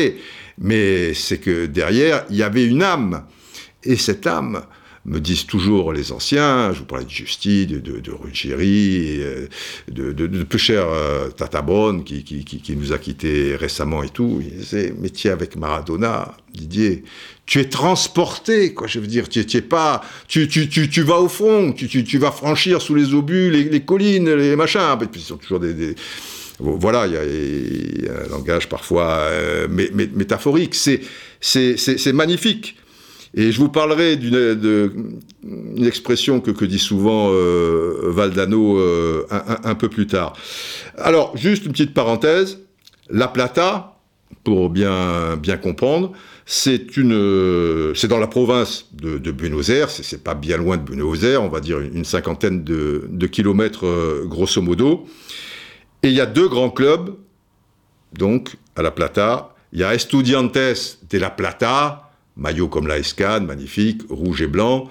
Mais 0.59 1.15
c'est 1.15 1.39
que 1.39 1.67
derrière, 1.67 2.25
il 2.31 2.37
y 2.37 2.43
avait 2.43 2.65
une 2.65 2.83
âme. 2.83 3.25
Et 3.85 3.97
cette 3.97 4.27
âme, 4.27 4.63
me 5.07 5.19
disent 5.19 5.47
toujours 5.47 5.93
les 5.93 6.13
anciens, 6.13 6.73
je 6.75 6.81
vous 6.81 6.85
parlais 6.85 7.07
de 7.07 7.11
Justi, 7.11 7.67
de, 7.67 7.79
de, 7.79 8.01
de 8.01 8.11
Ruggieri, 8.11 9.19
euh, 9.21 9.47
de, 9.89 10.13
de, 10.13 10.27
de, 10.27 10.43
peu 10.43 10.59
cher 10.59 10.87
euh, 10.89 11.31
Tatabon 11.31 12.01
qui, 12.01 12.23
qui, 12.23 12.45
qui, 12.45 12.77
nous 12.77 12.93
a 12.93 12.99
quittés 12.99 13.57
récemment 13.57 14.03
et 14.03 14.11
tout. 14.11 14.43
Il 14.43 14.59
disait, 14.59 14.93
métier 14.99 15.31
avec 15.31 15.57
Maradona, 15.57 16.37
Didier, 16.53 17.05
tu 17.47 17.61
es 17.61 17.65
transporté, 17.65 18.75
quoi, 18.75 18.87
je 18.87 19.01
veux 19.01 19.07
dire, 19.07 19.29
tu, 19.29 19.41
es 19.41 19.61
pas, 19.63 20.03
tu, 20.29 20.49
tu, 20.49 20.69
tu, 20.69 20.91
tu, 20.91 21.03
vas 21.03 21.19
au 21.19 21.29
fond, 21.29 21.73
tu, 21.73 21.89
tu, 21.89 22.05
tu 22.05 22.19
vas 22.19 22.31
franchir 22.31 22.83
sous 22.83 22.95
les 22.95 23.15
obus, 23.15 23.51
les, 23.51 23.65
les 23.65 23.81
collines, 23.81 24.31
les 24.35 24.55
machins, 24.55 24.99
et 25.01 25.07
puis 25.07 25.21
ils 25.21 25.25
sont 25.25 25.39
toujours 25.39 25.61
des, 25.61 25.73
des 25.73 25.95
voilà, 26.63 27.07
il 27.07 28.05
y, 28.05 28.09
a 28.09 28.25
un 28.25 28.29
langage 28.29 28.69
parfois 28.69 29.07
euh, 29.31 29.67
métaphorique. 29.69 30.75
C'est 30.75 32.13
magnifique. 32.13 32.77
Et 33.35 33.53
je 33.53 33.59
vous 33.61 33.69
parlerai 33.69 34.17
d'une 34.17 35.21
expression 35.79 36.41
que, 36.41 36.65
dit 36.65 36.79
souvent 36.79 37.29
euh, 37.31 38.11
Valdano 38.11 38.79
euh, 38.79 39.27
un, 39.31 39.75
peu 39.75 39.89
plus 39.89 40.07
tard. 40.07 40.33
Alors, 40.99 41.37
juste 41.37 41.65
une 41.65 41.73
petite 41.73 41.95
parenthèse. 41.95 42.59
La 43.09 43.29
Plata, 43.29 43.99
pour 44.43 44.71
bien, 44.71 45.37
bien 45.37 45.57
comprendre, 45.57 46.13
c'est 46.45 46.97
une, 46.97 47.93
c'est 47.95 48.09
dans 48.09 48.19
la 48.19 48.27
province 48.27 48.89
de, 48.93 49.31
Buenos 49.31 49.69
Aires, 49.69 49.91
c'est 49.91 50.25
pas 50.25 50.35
bien 50.35 50.57
loin 50.57 50.77
de 50.77 50.83
Buenos 50.83 51.23
Aires, 51.23 51.43
on 51.45 51.49
va 51.49 51.61
dire 51.61 51.79
une, 51.79 52.05
cinquantaine 52.05 52.65
de, 52.65 53.07
de 53.09 53.27
kilomètres 53.29 53.87
euh, 53.87 54.25
grosso 54.27 54.61
modo. 54.61 55.07
Et 56.03 56.09
il 56.09 56.15
y 56.15 56.21
a 56.21 56.27
deux 56.27 56.49
grands 56.49 56.71
clubs, 56.71 57.15
donc 58.13 58.57
à 58.75 58.83
La 58.83 58.91
Plata. 58.91 59.55
Il 59.73 59.79
y 59.79 59.85
a 59.85 59.95
Estudiantes 59.95 60.55
de 60.55 61.19
La 61.19 61.31
Plata, 61.31 62.10
maillot 62.41 62.69
comme 62.69 62.89
la 62.89 62.99
Escane, 62.99 63.47
magnifique, 63.47 64.03
rouge 64.11 64.43
et 64.43 64.49
blanc, 64.49 64.89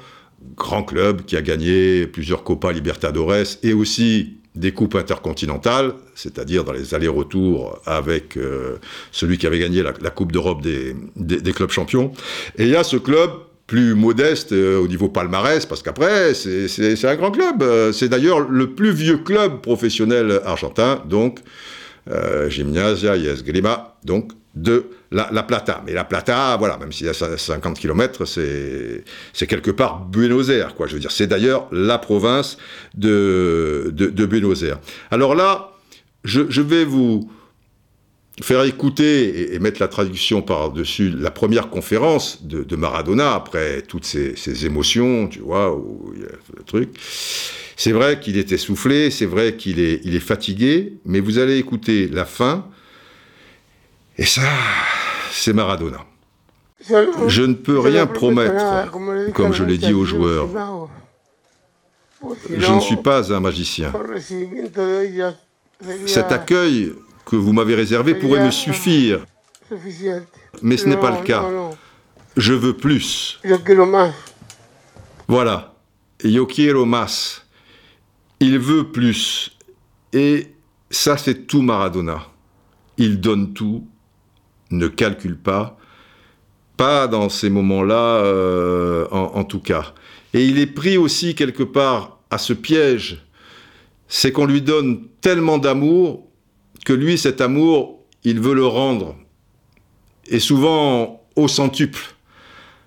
grand 0.56 0.84
club 0.84 1.24
qui 1.26 1.36
a 1.36 1.42
gagné 1.42 2.08
plusieurs 2.08 2.44
Copa 2.44 2.72
Libertadores 2.72 3.58
et 3.64 3.74
aussi 3.74 4.38
des 4.56 4.72
coupes 4.72 4.96
intercontinentales, 4.96 5.94
c'est-à-dire 6.16 6.64
dans 6.64 6.72
les 6.72 6.94
allers-retours 6.94 7.80
avec 7.86 8.36
euh, 8.38 8.78
celui 9.12 9.38
qui 9.38 9.48
avait 9.48 9.60
gagné 9.60 9.84
la, 9.84 10.10
Coupe 10.10 10.32
d'Europe 10.32 10.62
des, 10.62 11.54
clubs 11.54 11.70
champions. 11.70 12.12
Et 12.58 12.64
il 12.64 12.70
y 12.70 12.76
a 12.76 12.84
ce 12.84 12.98
club 12.98 13.32
plus 13.68 13.94
modeste 13.94 14.52
euh, 14.52 14.80
au 14.80 14.88
niveau 14.88 15.10
palmarès, 15.10 15.66
parce 15.66 15.84
qu'après, 15.84 16.34
c'est 16.34 17.06
un 17.06 17.16
grand 17.16 17.32
club. 17.32 17.62
Euh, 17.62 17.92
c'est 17.92 18.10
d'ailleurs 18.10 18.40
le 18.40 18.72
plus 18.72 18.92
vieux 18.92 19.18
club 19.18 19.62
professionnel 19.62 20.42
argentin, 20.44 21.04
donc 21.08 21.40
euh, 22.10 22.50
Gymnasia 22.50 23.16
y 23.16 23.28
Esgrima, 23.28 23.96
donc 24.04 24.32
de 24.56 24.86
la, 25.12 25.44
Plata. 25.44 25.84
Mais 25.86 25.94
la 25.94 26.04
Plata, 26.04 26.56
voilà, 26.58 26.78
même 26.78 26.92
s'il 26.92 27.08
y 27.08 27.10
a 27.10 27.14
50 27.14 27.80
km, 27.80 28.26
c'est 28.26 29.48
quelque 29.48 29.72
part 29.72 30.06
Buenos 30.06 30.50
Aires, 30.50 30.76
quoi. 30.76 30.88
Je 30.88 30.94
veux 30.94 31.00
dire, 31.00 31.12
c'est 31.12 31.28
d'ailleurs 31.28 31.68
la 31.72 31.98
province 31.98 32.58
de, 32.96 33.92
de, 33.94 34.26
Buenos 34.26 34.64
Aires. 34.64 34.80
Alors 35.12 35.36
là, 35.36 35.72
je, 36.24 36.62
vais 36.62 36.86
vous 36.86 37.32
faire 38.42 38.64
écouter 38.64 39.54
et, 39.54 39.60
mettre 39.60 39.82
la 39.82 39.88
traduction 39.88 40.42
par-dessus 40.42 41.10
la 41.10 41.32
première 41.32 41.70
conférence 41.70 42.44
de, 42.44 42.76
Maradona, 42.76 43.34
après 43.34 43.82
toutes 43.82 44.06
ces, 44.06 44.66
émotions, 44.66 45.28
tu 45.28 45.40
vois, 45.40 45.76
où 45.76 46.14
il 46.16 46.22
y 46.22 46.26
a 46.26 46.30
le 46.56 46.64
truc. 46.64 46.90
C'est 47.76 47.94
vrai 47.94 48.20
qu'il 48.20 48.38
est 48.38 48.52
essoufflé, 48.52 49.10
c'est 49.10 49.26
vrai 49.26 49.56
qu'il 49.56 49.80
est, 49.80 50.02
il 50.04 50.14
est 50.14 50.20
fatigué, 50.20 50.98
mais 51.06 51.22
vous 51.22 51.40
allez 51.40 51.58
écouter 51.58 52.10
la 52.10 52.26
fin, 52.26 52.66
et 54.20 54.26
ça, 54.26 54.42
c'est 55.32 55.54
Maradona. 55.54 56.06
Je 57.28 57.42
ne 57.44 57.54
peux 57.54 57.80
rien 57.80 58.06
promettre, 58.06 58.92
comme 59.34 59.54
je 59.54 59.64
l'ai 59.64 59.78
dit 59.78 59.94
aux 59.94 60.04
joueurs. 60.04 60.50
Je 62.50 62.74
ne 62.74 62.82
suis 62.82 62.98
pas 62.98 63.34
un 63.34 63.40
magicien. 63.40 63.94
Cet 66.06 66.34
accueil 66.34 66.94
que 67.26 67.38
vous 67.38 67.54
m'avez 67.54 67.76
réservé 67.76 68.14
pourrait 68.14 68.44
me 68.44 68.52
suffire, 68.52 69.26
mais 70.62 70.76
ce 70.76 70.88
n'est 70.88 70.98
pas 70.98 71.18
le 71.18 71.24
cas. 71.24 71.46
Je 72.36 72.54
veux 72.54 72.76
plus. 72.76 73.40
Voilà. 75.30 75.76
Yo 76.26 76.46
quiero. 76.46 76.86
Il 78.42 78.60
veut 78.60 78.92
plus. 78.92 79.58
Et 80.12 80.48
ça, 80.90 81.16
c'est 81.16 81.48
tout 81.48 81.62
Maradona. 81.62 82.28
Il 82.98 83.22
donne 83.22 83.54
tout, 83.54 83.88
ne 84.72 84.88
calcule 84.88 85.38
pas, 85.38 85.78
pas 86.78 87.08
dans 87.08 87.30
ces 87.30 87.50
moments-là 87.50 88.18
euh, 88.24 89.08
en, 89.12 89.44
tout 89.44 89.60
cas. 89.60 89.94
Et 90.34 90.46
il 90.46 90.60
est 90.60 90.68
pris 90.68 90.98
aussi 90.98 91.36
quelque 91.36 91.64
part 91.64 92.20
à 92.30 92.38
ce 92.38 92.54
piège, 92.54 93.26
c'est 94.08 94.32
qu'on 94.32 94.46
lui 94.46 94.62
donne 94.62 95.08
tellement 95.22 95.58
d'amour 95.58 96.28
que 96.86 96.94
lui, 96.94 97.18
cet 97.18 97.42
amour, 97.42 98.00
il 98.24 98.40
veut 98.40 98.54
le 98.54 98.66
rendre, 98.66 99.16
et 100.28 100.40
souvent 100.40 101.22
au 101.36 101.48
centuple. 101.48 102.16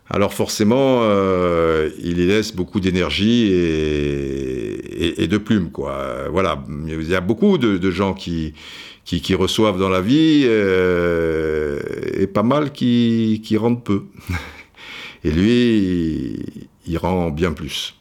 Alors 0.08 0.34
forcément, 0.34 1.00
euh, 1.02 1.88
il 2.02 2.18
y 2.18 2.26
laisse 2.26 2.54
beaucoup 2.54 2.80
d'énergie 2.80 3.50
et, 3.50 5.26
de 5.26 5.38
plumes, 5.38 5.70
quoi. 5.70 6.28
Voilà, 6.30 6.62
il 6.86 7.08
y 7.08 7.14
a 7.14 7.20
beaucoup 7.20 7.56
de, 7.56 7.90
gens 7.90 8.12
qui, 8.12 8.52
qui, 9.04 9.34
reçoivent 9.34 9.78
dans 9.78 9.88
la 9.88 10.00
vie 10.00 10.44
euh, 10.46 11.80
et 12.14 12.26
pas 12.26 12.42
mal 12.42 12.72
qui, 12.72 13.42
qui 13.44 13.56
rendent 13.56 13.82
peu. 13.82 14.04
Et 15.24 15.30
lui, 15.30 16.42
il, 16.86 16.98
rend 16.98 17.30
bien 17.30 17.52
plus. 17.52 17.94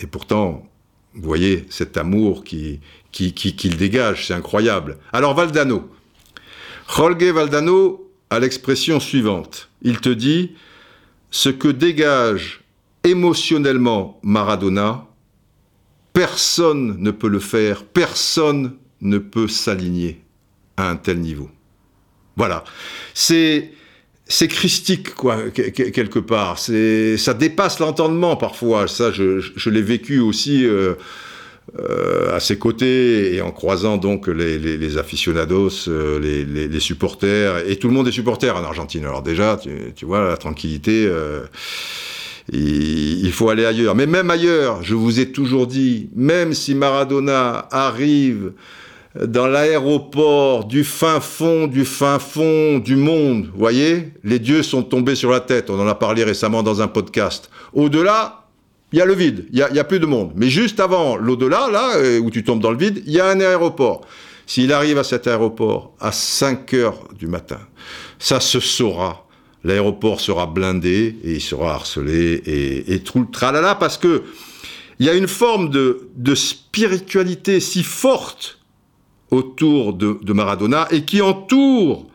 Et 0.00 0.06
pourtant, 0.06 0.68
vous 1.14 1.22
voyez 1.22 1.64
cet 1.70 1.96
amour 1.96 2.44
qui, 2.44 2.80
qu'il 3.10 3.32
qui, 3.32 3.68
dégage, 3.70 4.26
c'est 4.26 4.34
incroyable. 4.34 4.98
Alors 5.12 5.34
Valdano, 5.34 5.90
Jorge 6.86 7.24
Valdano 7.24 8.10
a 8.28 8.38
l'expression 8.38 9.00
suivante. 9.00 9.70
Il 9.80 10.00
te 10.00 10.10
dit 10.10 10.56
ce 11.30 11.48
que 11.48 11.68
dégage 11.68 12.60
émotionnellement 13.02 14.20
Maradona, 14.22 15.06
personne 16.12 16.96
ne 16.98 17.10
peut 17.10 17.28
le 17.28 17.38
faire, 17.38 17.84
personne 17.84 18.76
ne 19.00 19.16
peut 19.16 19.48
s'aligner 19.48 20.20
à 20.78 20.88
un 20.88 20.96
tel 20.96 21.18
niveau. 21.18 21.50
Voilà. 22.36 22.64
C'est 23.14 23.72
c'est 24.28 24.48
christique, 24.48 25.14
quoi, 25.14 25.38
quelque 25.50 26.18
part. 26.18 26.58
C'est, 26.58 27.16
ça 27.16 27.32
dépasse 27.32 27.78
l'entendement 27.80 28.36
parfois. 28.36 28.86
Ça, 28.86 29.10
je, 29.10 29.70
l'ai 29.70 29.80
vécu 29.80 30.20
aussi 30.20 30.66
euh, 30.66 30.94
euh, 31.78 32.36
à 32.36 32.38
ses 32.38 32.58
côtés 32.58 33.34
et 33.34 33.40
en 33.40 33.52
croisant 33.52 33.96
donc 33.96 34.28
les, 34.28 34.58
les, 34.58 34.98
aficionados, 34.98 35.88
euh, 35.88 36.18
les, 36.20 36.80
supporters. 36.80 37.66
Et 37.66 37.76
tout 37.76 37.88
le 37.88 37.94
monde 37.94 38.06
est 38.06 38.12
supporter 38.12 38.54
en 38.54 38.62
Argentine. 38.62 39.06
Alors 39.06 39.22
déjà, 39.22 39.58
tu, 39.96 40.04
vois, 40.04 40.28
la 40.28 40.36
tranquillité. 40.36 41.10
il 42.52 43.32
faut 43.32 43.48
aller 43.48 43.64
ailleurs. 43.64 43.94
Mais 43.94 44.06
même 44.06 44.28
ailleurs, 44.30 44.82
je 44.82 44.94
vous 44.94 45.20
ai 45.20 45.32
toujours 45.32 45.66
dit, 45.66 46.10
même 46.14 46.52
si 46.52 46.74
Maradona 46.74 47.66
arrive 47.70 48.52
dans 49.26 49.46
l'aéroport 49.46 50.64
du 50.64 50.84
fin 50.84 51.20
fond, 51.20 51.66
du 51.66 51.84
fin 51.84 52.18
fond 52.18 52.78
du 52.78 52.96
monde. 52.96 53.46
Vous 53.52 53.58
voyez 53.58 54.12
Les 54.24 54.38
dieux 54.38 54.62
sont 54.62 54.82
tombés 54.82 55.14
sur 55.14 55.30
la 55.30 55.40
tête. 55.40 55.70
On 55.70 55.80
en 55.80 55.86
a 55.86 55.94
parlé 55.94 56.24
récemment 56.24 56.62
dans 56.62 56.82
un 56.82 56.88
podcast. 56.88 57.50
Au-delà, 57.72 58.46
il 58.92 58.98
y 58.98 59.02
a 59.02 59.06
le 59.06 59.14
vide. 59.14 59.46
Il 59.52 59.66
n'y 59.72 59.78
a, 59.78 59.84
plus 59.84 60.00
de 60.00 60.06
monde. 60.06 60.32
Mais 60.36 60.48
juste 60.48 60.80
avant 60.80 61.16
l'au-delà, 61.16 61.68
là, 61.70 61.96
euh, 61.96 62.20
où 62.20 62.30
tu 62.30 62.44
tombes 62.44 62.60
dans 62.60 62.70
le 62.70 62.78
vide, 62.78 63.02
il 63.06 63.12
y 63.12 63.20
a 63.20 63.26
un 63.26 63.40
aéroport. 63.40 64.02
S'il 64.46 64.72
arrive 64.72 64.98
à 64.98 65.04
cet 65.04 65.26
aéroport 65.26 65.94
à 66.00 66.12
5 66.12 66.72
heures 66.74 67.08
du 67.18 67.26
matin, 67.26 67.60
ça 68.18 68.40
se 68.40 68.60
saura. 68.60 69.26
L'aéroport 69.64 70.20
sera 70.20 70.46
blindé 70.46 71.16
et 71.24 71.32
il 71.32 71.40
sera 71.40 71.74
harcelé 71.74 72.42
et, 72.46 72.94
et 72.94 73.02
tralala 73.32 73.74
parce 73.74 73.98
que 73.98 74.22
il 75.00 75.06
y 75.06 75.10
a 75.10 75.14
une 75.14 75.28
forme 75.28 75.70
de, 75.70 76.08
de 76.16 76.34
spiritualité 76.34 77.60
si 77.60 77.82
forte 77.82 78.57
autour 79.30 79.94
de, 79.94 80.32
Maradona 80.32 80.88
et 80.90 81.04
qui 81.04 81.20
entoure 81.20 82.06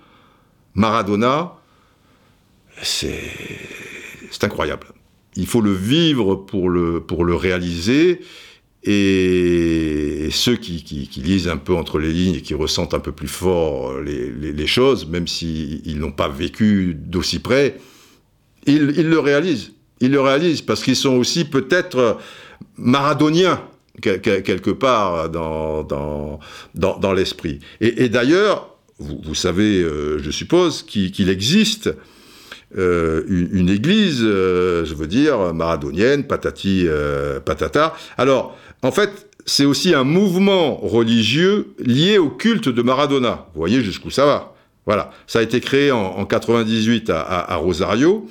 Maradona, 0.76 1.54
c'est 2.82 3.22
incroyable. 4.42 4.88
Il 5.36 5.48
faut 5.48 5.62
le 5.62 5.74
vivre 5.74 6.36
pour 6.36 6.70
le, 6.70 7.00
pour 7.00 7.24
le 7.24 7.36
réaliser. 7.36 8.22
Et 8.86 10.28
ceux 10.32 10.58
qui, 10.58 11.10
lisent 11.18 11.48
un 11.48 11.58
peu 11.58 11.74
entre 11.74 12.00
les 12.00 12.12
lignes 12.12 12.36
et 12.36 12.42
qui 12.42 12.54
ressentent 12.54 12.94
un 12.94 13.00
peu 13.00 13.14
plus 13.14 13.30
fort 13.30 14.00
les, 14.02 14.68
choses, 14.68 15.08
même 15.08 15.28
s'ils 15.28 15.98
n'ont 15.98 16.12
pas 16.12 16.28
vécu 16.28 16.94
d'aussi 16.94 17.40
près, 17.40 17.78
ils, 18.66 18.94
ils, 18.98 19.08
le 19.08 19.20
réalisent. 19.20 19.72
Ils 20.02 20.12
le 20.12 20.20
réalisent 20.20 20.62
parce 20.62 20.84
qu'ils 20.84 20.98
sont 20.98 21.16
aussi 21.16 21.46
peut-être 21.46 22.18
maradoniens 22.78 23.62
quelque 24.02 24.72
part 24.72 25.30
dans, 25.30 25.84
dans, 25.84 26.40
dans, 26.76 27.14
l'esprit. 27.14 27.60
Et, 27.80 28.10
d'ailleurs, 28.10 28.76
vous, 29.00 29.36
savez, 29.36 29.82
euh, 29.82 30.20
je 30.20 30.32
suppose, 30.32 30.84
qu'il 30.84 31.30
existe 31.30 31.94
euh, 32.78 33.24
une, 33.28 33.70
église, 33.70 34.22
euh, 34.24 34.84
je 34.86 34.96
veux 34.96 35.08
dire, 35.08 35.54
maradonienne, 35.54 36.26
patati 36.26 36.88
patata. 37.46 37.94
Alors, 38.18 38.58
en 38.82 38.92
fait, 38.92 39.30
c'est 39.46 39.66
aussi 39.66 39.94
un 39.94 40.04
mouvement 40.04 40.76
religieux 40.78 41.76
lié 41.80 42.18
au 42.18 42.30
culte 42.30 42.70
de 42.70 42.82
Maradona. 42.82 43.48
Vous 43.54 43.60
voyez 43.60 43.84
jusqu'où 43.84 44.10
ça 44.10 44.26
va. 44.26 44.54
Voilà, 44.86 45.12
ça 45.28 45.40
a 45.40 45.42
été 45.42 45.62
créé 45.62 45.92
en, 45.92 46.00
en 46.02 46.26
98 46.26 47.10
à, 47.10 47.22
à, 47.22 47.56
Rosario, 47.56 48.28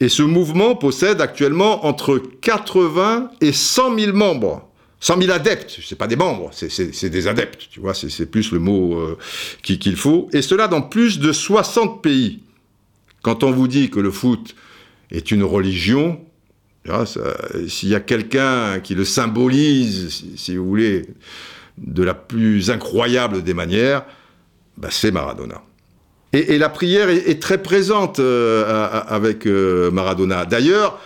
et 0.00 0.10
ce 0.10 0.22
mouvement 0.22 0.74
possède 0.74 1.22
actuellement 1.22 1.86
entre 1.86 2.18
80 2.18 3.30
et 3.40 3.52
100 3.52 3.98
000 3.98 4.14
membres. 4.14 4.68
100 5.04 5.20
000 5.20 5.32
adeptes, 5.32 5.80
c'est 5.86 5.98
pas 5.98 6.06
des 6.06 6.16
membres, 6.16 6.50
c'est 6.54 7.10
des 7.10 7.28
adeptes, 7.28 7.68
tu 7.70 7.78
vois, 7.78 7.92
c'est 7.92 8.24
plus 8.24 8.52
le 8.52 8.58
mot 8.58 8.98
euh, 8.98 9.18
qu'il 9.62 9.96
faut, 9.96 10.30
et 10.32 10.40
cela 10.40 10.66
dans 10.66 10.80
plus 10.80 11.18
de 11.18 11.30
60 11.30 12.02
pays. 12.02 12.40
Quand 13.20 13.44
on 13.44 13.50
vous 13.50 13.68
dit 13.68 13.90
que 13.90 14.00
le 14.00 14.10
foot 14.10 14.54
est 15.10 15.30
une 15.30 15.42
religion, 15.42 16.22
s'il 17.68 17.90
y 17.90 17.94
a 17.94 18.00
quelqu'un 18.00 18.80
qui 18.80 18.94
le 18.94 19.04
symbolise, 19.04 20.24
si, 20.36 20.56
vous 20.56 20.66
voulez, 20.66 21.02
de 21.76 22.02
la 22.02 22.14
plus 22.14 22.70
incroyable 22.70 23.42
des 23.42 23.52
manières, 23.52 24.06
bah, 24.78 24.88
c'est 24.90 25.10
Maradona. 25.10 25.60
Et, 26.32 26.56
la 26.56 26.70
prière 26.70 27.10
est, 27.10 27.42
très 27.42 27.62
présente 27.62 28.20
euh, 28.20 29.02
avec 29.06 29.46
euh, 29.46 29.90
Maradona. 29.90 30.46
D'ailleurs, 30.46 30.98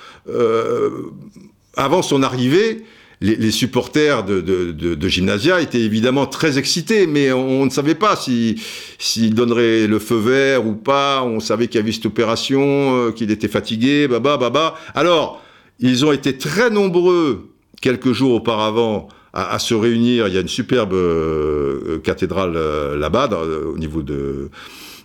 avant 1.74 2.02
son 2.02 2.22
arrivée, 2.22 2.84
les, 3.20 3.50
supporters 3.50 4.24
de, 4.24 5.08
Gymnasia 5.08 5.60
étaient 5.60 5.80
évidemment 5.80 6.26
très 6.26 6.58
excités, 6.58 7.06
mais 7.06 7.32
on, 7.32 7.64
ne 7.64 7.70
savait 7.70 7.96
pas 7.96 8.14
s'il 8.14 8.60
si, 8.98 9.30
donnerait 9.30 9.86
le 9.86 9.98
feu 9.98 10.16
vert 10.16 10.66
ou 10.66 10.74
pas. 10.74 11.22
On 11.24 11.40
savait 11.40 11.66
qu'il 11.66 11.80
y 11.80 11.82
avait 11.82 11.92
cette 11.92 12.06
opération, 12.06 12.60
euh, 12.96 13.10
qu'il 13.10 13.30
était 13.30 13.48
fatigué, 13.48 14.06
baba, 14.06 14.36
baba. 14.36 14.74
Alors, 14.94 15.42
ils 15.80 16.04
ont 16.04 16.12
été 16.12 16.36
très 16.38 16.70
nombreux 16.70 17.50
quelques 17.80 18.12
jours 18.12 18.34
auparavant 18.34 19.08
à, 19.32 19.58
se 19.58 19.74
réunir. 19.74 20.28
Il 20.28 20.34
y 20.34 20.38
a 20.38 20.40
une 20.40 20.48
superbe 20.48 20.94
euh, 20.94 21.98
cathédrale 21.98 22.54
euh, 22.56 22.96
là-bas, 22.96 23.28
au 23.66 23.78
niveau 23.78 24.02
de, 24.02 24.50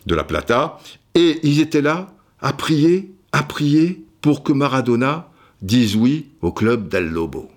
de 0.05 0.15
la 0.15 0.23
Plata, 0.23 0.79
et 1.15 1.39
ils 1.43 1.61
étaient 1.61 1.81
là 1.81 2.07
à 2.41 2.53
prier, 2.53 3.11
à 3.31 3.43
prier 3.43 4.03
pour 4.21 4.43
que 4.43 4.53
Maradona 4.53 5.29
dise 5.61 5.95
oui 5.95 6.27
au 6.41 6.51
club 6.51 6.89
d'El 6.89 7.09
Lobo. 7.09 7.49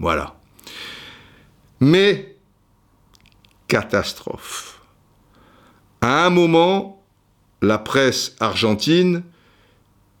Voilà. 0.00 0.34
Mais, 1.78 2.36
catastrophe. 3.68 4.80
À 6.00 6.24
un 6.26 6.30
moment, 6.30 7.04
la 7.62 7.78
presse 7.78 8.34
argentine, 8.40 9.22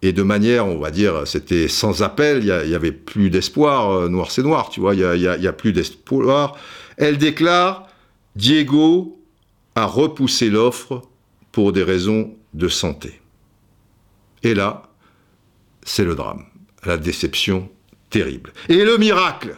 et 0.02 0.12
de 0.12 0.22
manière, 0.22 0.66
on 0.66 0.78
va 0.78 0.90
dire, 0.90 1.26
c'était 1.26 1.66
sans 1.66 2.02
appel, 2.02 2.44
il 2.44 2.68
n'y 2.68 2.74
avait 2.74 2.92
plus 2.92 3.30
d'espoir, 3.30 3.90
euh, 3.90 4.08
noir 4.08 4.30
c'est 4.30 4.42
noir, 4.42 4.68
tu 4.68 4.80
vois, 4.80 4.94
il 4.94 5.18
n'y 5.18 5.46
a, 5.46 5.52
plus 5.52 5.72
d'espoir, 5.72 6.56
elle 6.96 7.18
déclare, 7.18 7.88
Diego 8.36 9.18
a 9.74 9.86
repoussé 9.86 10.50
l'offre 10.50 11.02
pour 11.52 11.72
des 11.72 11.82
raisons 11.82 12.34
de 12.54 12.68
santé. 12.68 13.20
Et 14.42 14.54
là, 14.54 14.90
c'est 15.82 16.04
le 16.04 16.14
drame, 16.14 16.44
la 16.84 16.96
déception 16.96 17.70
terrible. 18.10 18.52
Et 18.68 18.84
le 18.84 18.96
miracle, 18.98 19.56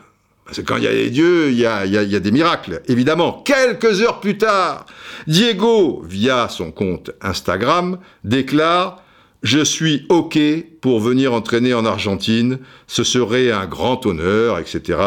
quand 0.61 0.77
il 0.77 0.85
y 0.85 0.87
a 0.87 0.93
les 0.93 1.11
dieux, 1.11 1.51
il 1.51 1.59
y 1.59 1.67
a, 1.67 1.87
des 1.87 2.31
miracles, 2.31 2.83
évidemment. 2.89 3.43
Quelques 3.45 4.01
heures 4.01 4.21
plus 4.21 4.39
tard, 4.39 4.87
Diego, 5.27 6.03
via 6.07 6.49
son 6.49 6.71
compte 6.71 7.11
Instagram, 7.21 7.99
déclare 8.25 9.03
Je 9.43 9.65
suis 9.65 10.07
OK 10.09 10.39
pour 10.81 11.01
venir 11.01 11.33
entraîner 11.33 11.75
en 11.75 11.85
Argentine, 11.85 12.59
ce 12.87 13.05
serait 13.05 13.51
un 13.51 13.67
grand 13.67 14.05
honneur, 14.07 14.59
etc. 14.59 14.99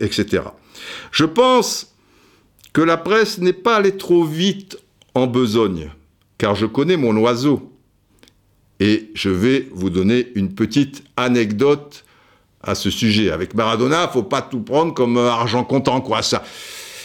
etc. 0.00 0.42
Je 1.10 1.24
pense 1.24 1.94
que 2.72 2.80
la 2.80 2.96
presse 2.96 3.38
n'est 3.38 3.52
pas 3.52 3.76
allée 3.76 3.96
trop 3.96 4.24
vite 4.24 4.78
en 5.14 5.26
besogne, 5.26 5.90
car 6.38 6.54
je 6.54 6.66
connais 6.66 6.96
mon 6.96 7.16
oiseau. 7.16 7.72
Et 8.80 9.10
je 9.14 9.30
vais 9.30 9.68
vous 9.72 9.90
donner 9.90 10.28
une 10.36 10.54
petite 10.54 11.02
anecdote 11.16 12.04
à 12.62 12.74
ce 12.74 12.90
sujet. 12.90 13.30
Avec 13.30 13.54
Maradona, 13.54 14.08
faut 14.08 14.22
pas 14.22 14.42
tout 14.42 14.60
prendre 14.60 14.94
comme 14.94 15.16
argent 15.16 15.64
comptant, 15.64 16.00
quoi. 16.00 16.22
Ça. 16.22 16.42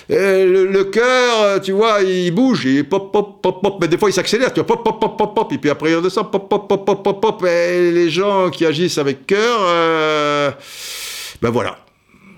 le, 0.10 0.84
cœur, 0.84 1.62
tu 1.62 1.72
vois, 1.72 2.02
il 2.02 2.32
bouge, 2.32 2.66
il 2.66 2.88
pop, 2.88 3.12
pop, 3.12 3.42
pop, 3.42 3.62
pop, 3.62 3.78
mais 3.80 3.88
des 3.88 3.98
fois 3.98 4.10
il 4.10 4.14
s'accélère, 4.14 4.54
tu 4.54 4.60
vois, 4.60 4.68
pop, 4.68 4.84
pop, 4.84 5.00
pop, 5.00 5.18
pop, 5.18 5.36
pop, 5.36 5.52
et 5.54 5.58
puis 5.58 5.70
après 5.70 5.92
il 5.92 5.96
redescend, 5.96 6.30
pop, 6.30 6.50
pop, 6.50 6.68
pop, 6.68 6.86
pop, 6.86 7.04
pop, 7.04 7.22
pop, 7.22 7.46
et 7.46 7.92
les 7.92 8.10
gens 8.10 8.50
qui 8.50 8.66
agissent 8.66 8.98
avec 8.98 9.26
cœur, 9.26 9.60
euh, 9.62 10.52
ben 11.42 11.50
voilà, 11.50 11.78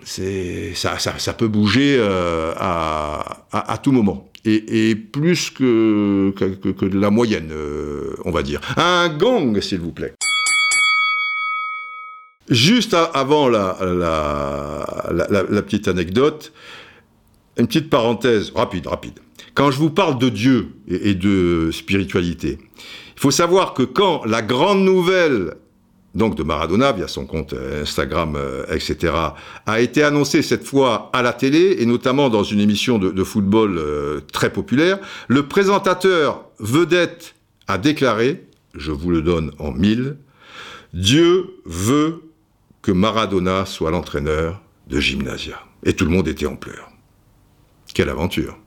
c'est 0.03 0.73
ça, 0.75 0.99
ça, 0.99 1.33
peut 1.33 1.47
bouger 1.47 1.97
euh, 1.99 2.53
à, 2.55 3.79
tout 3.81 3.91
moment. 3.91 4.29
et, 4.45 4.95
plus 4.95 5.49
que, 5.49 6.31
que, 6.37 6.85
de 6.85 6.99
la 6.99 7.09
moyenne, 7.09 7.49
euh, 7.51 8.15
on 8.25 8.31
va 8.31 8.43
dire. 8.43 8.61
Un 8.77 9.09
gong, 9.09 9.59
s'il 9.59 9.79
vous 9.79 9.91
plaît. 9.91 10.13
Juste 12.49 12.93
avant 12.93 13.49
la, 13.49 13.77
la, 13.81 15.61
petite 15.63 15.87
anecdote, 15.87 16.53
une 17.57 17.65
petite 17.65 17.89
parenthèse, 17.89 18.51
rapide, 18.55 18.85
rapide. 18.87 19.19
Quand 19.55 19.71
je 19.71 19.79
vous 19.79 19.89
parle 19.89 20.19
de 20.19 20.29
Dieu 20.29 20.69
et 20.87 21.15
de 21.15 21.71
spiritualité, 21.71 22.59
il 22.59 23.19
faut 23.19 23.31
savoir 23.31 23.73
que 23.73 23.83
quand 23.83 24.25
la 24.25 24.41
grande 24.41 24.83
nouvelle 24.83 25.55
donc 26.15 26.35
de 26.35 26.43
Maradona 26.43 26.93
via 26.93 27.07
son 27.07 27.25
compte 27.25 27.53
euh, 27.53 27.83
Instagram, 27.83 28.35
euh, 28.37 28.65
etc., 28.73 29.13
a 29.65 29.79
été 29.81 30.01
annoncé 30.01 30.41
cette 30.41 30.63
fois 30.63 31.09
à 31.13 31.21
la 31.21 31.33
télé 31.33 31.75
et 31.79 31.85
notamment 31.85 32.29
dans 32.29 32.43
une 32.43 32.61
émission 32.61 32.97
de, 32.97 33.23
football 33.23 33.77
euh, 33.77 34.21
très 34.31 34.51
populaire. 34.51 34.97
Le 35.27 35.47
présentateur 35.47 36.45
vedette 36.59 37.35
a 37.67 37.77
déclaré, 37.77 38.45
je 38.73 38.91
vous 38.91 39.11
le 39.11 39.21
donne 39.21 39.51
en 39.59 39.71
mille, 39.71 40.17
Dieu 40.93 41.47
veut 41.65 42.21
que 42.85 42.91
Maradona 42.91 43.65
soit 43.65 43.89
l'entraîneur 43.89 44.61
de 44.85 44.99
Gymnasia. 44.99 45.59
Et 45.83 45.93
tout 45.93 46.05
le 46.05 46.11
monde 46.11 46.27
était 46.27 46.45
en 46.45 46.55
pleurs. 46.55 46.91
Quelle 47.95 48.09
aventure. 48.09 48.59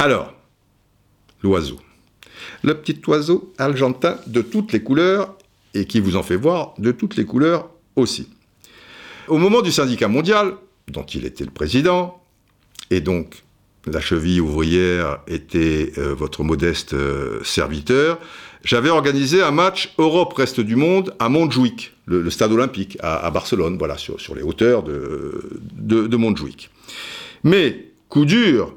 Alors, 0.00 0.34
l'oiseau. 1.40 1.78
Le 2.64 2.74
petit 2.74 3.00
oiseau 3.06 3.54
argentin 3.58 4.18
de 4.26 4.42
toutes 4.42 4.72
les 4.72 4.82
couleurs 4.82 5.38
et 5.72 5.84
qui 5.84 6.00
vous 6.00 6.16
en 6.16 6.24
fait 6.24 6.34
voir 6.34 6.74
de 6.78 6.90
toutes 6.90 7.14
les 7.14 7.24
couleurs 7.24 7.70
aussi. 7.94 8.28
Au 9.28 9.38
moment 9.38 9.62
du 9.62 9.70
syndicat 9.70 10.08
mondial, 10.08 10.54
dont 10.88 11.04
il 11.04 11.24
était 11.24 11.44
le 11.44 11.52
président, 11.52 12.20
et 12.90 13.00
donc 13.00 13.44
la 13.86 14.00
cheville 14.00 14.40
ouvrière 14.40 15.20
était 15.28 15.92
euh, 15.96 16.12
votre 16.12 16.42
modeste 16.42 16.94
euh, 16.94 17.38
serviteur, 17.44 18.18
j'avais 18.64 18.90
organisé 18.90 19.42
un 19.42 19.50
match 19.50 19.92
Europe-Reste 19.98 20.60
du 20.60 20.76
Monde 20.76 21.14
à 21.18 21.28
Montjuic, 21.28 21.92
le, 22.06 22.28
stade 22.30 22.52
olympique, 22.52 22.96
à, 23.00 23.30
Barcelone, 23.30 23.76
voilà, 23.78 23.96
sur, 23.98 24.34
les 24.34 24.42
hauteurs 24.42 24.82
de, 24.82 25.60
de. 25.76 26.08
Mais, 27.44 27.86
coup 28.08 28.24
dur, 28.24 28.74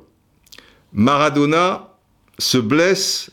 Maradona 0.93 1.95
se 2.39 2.57
blesse 2.57 3.31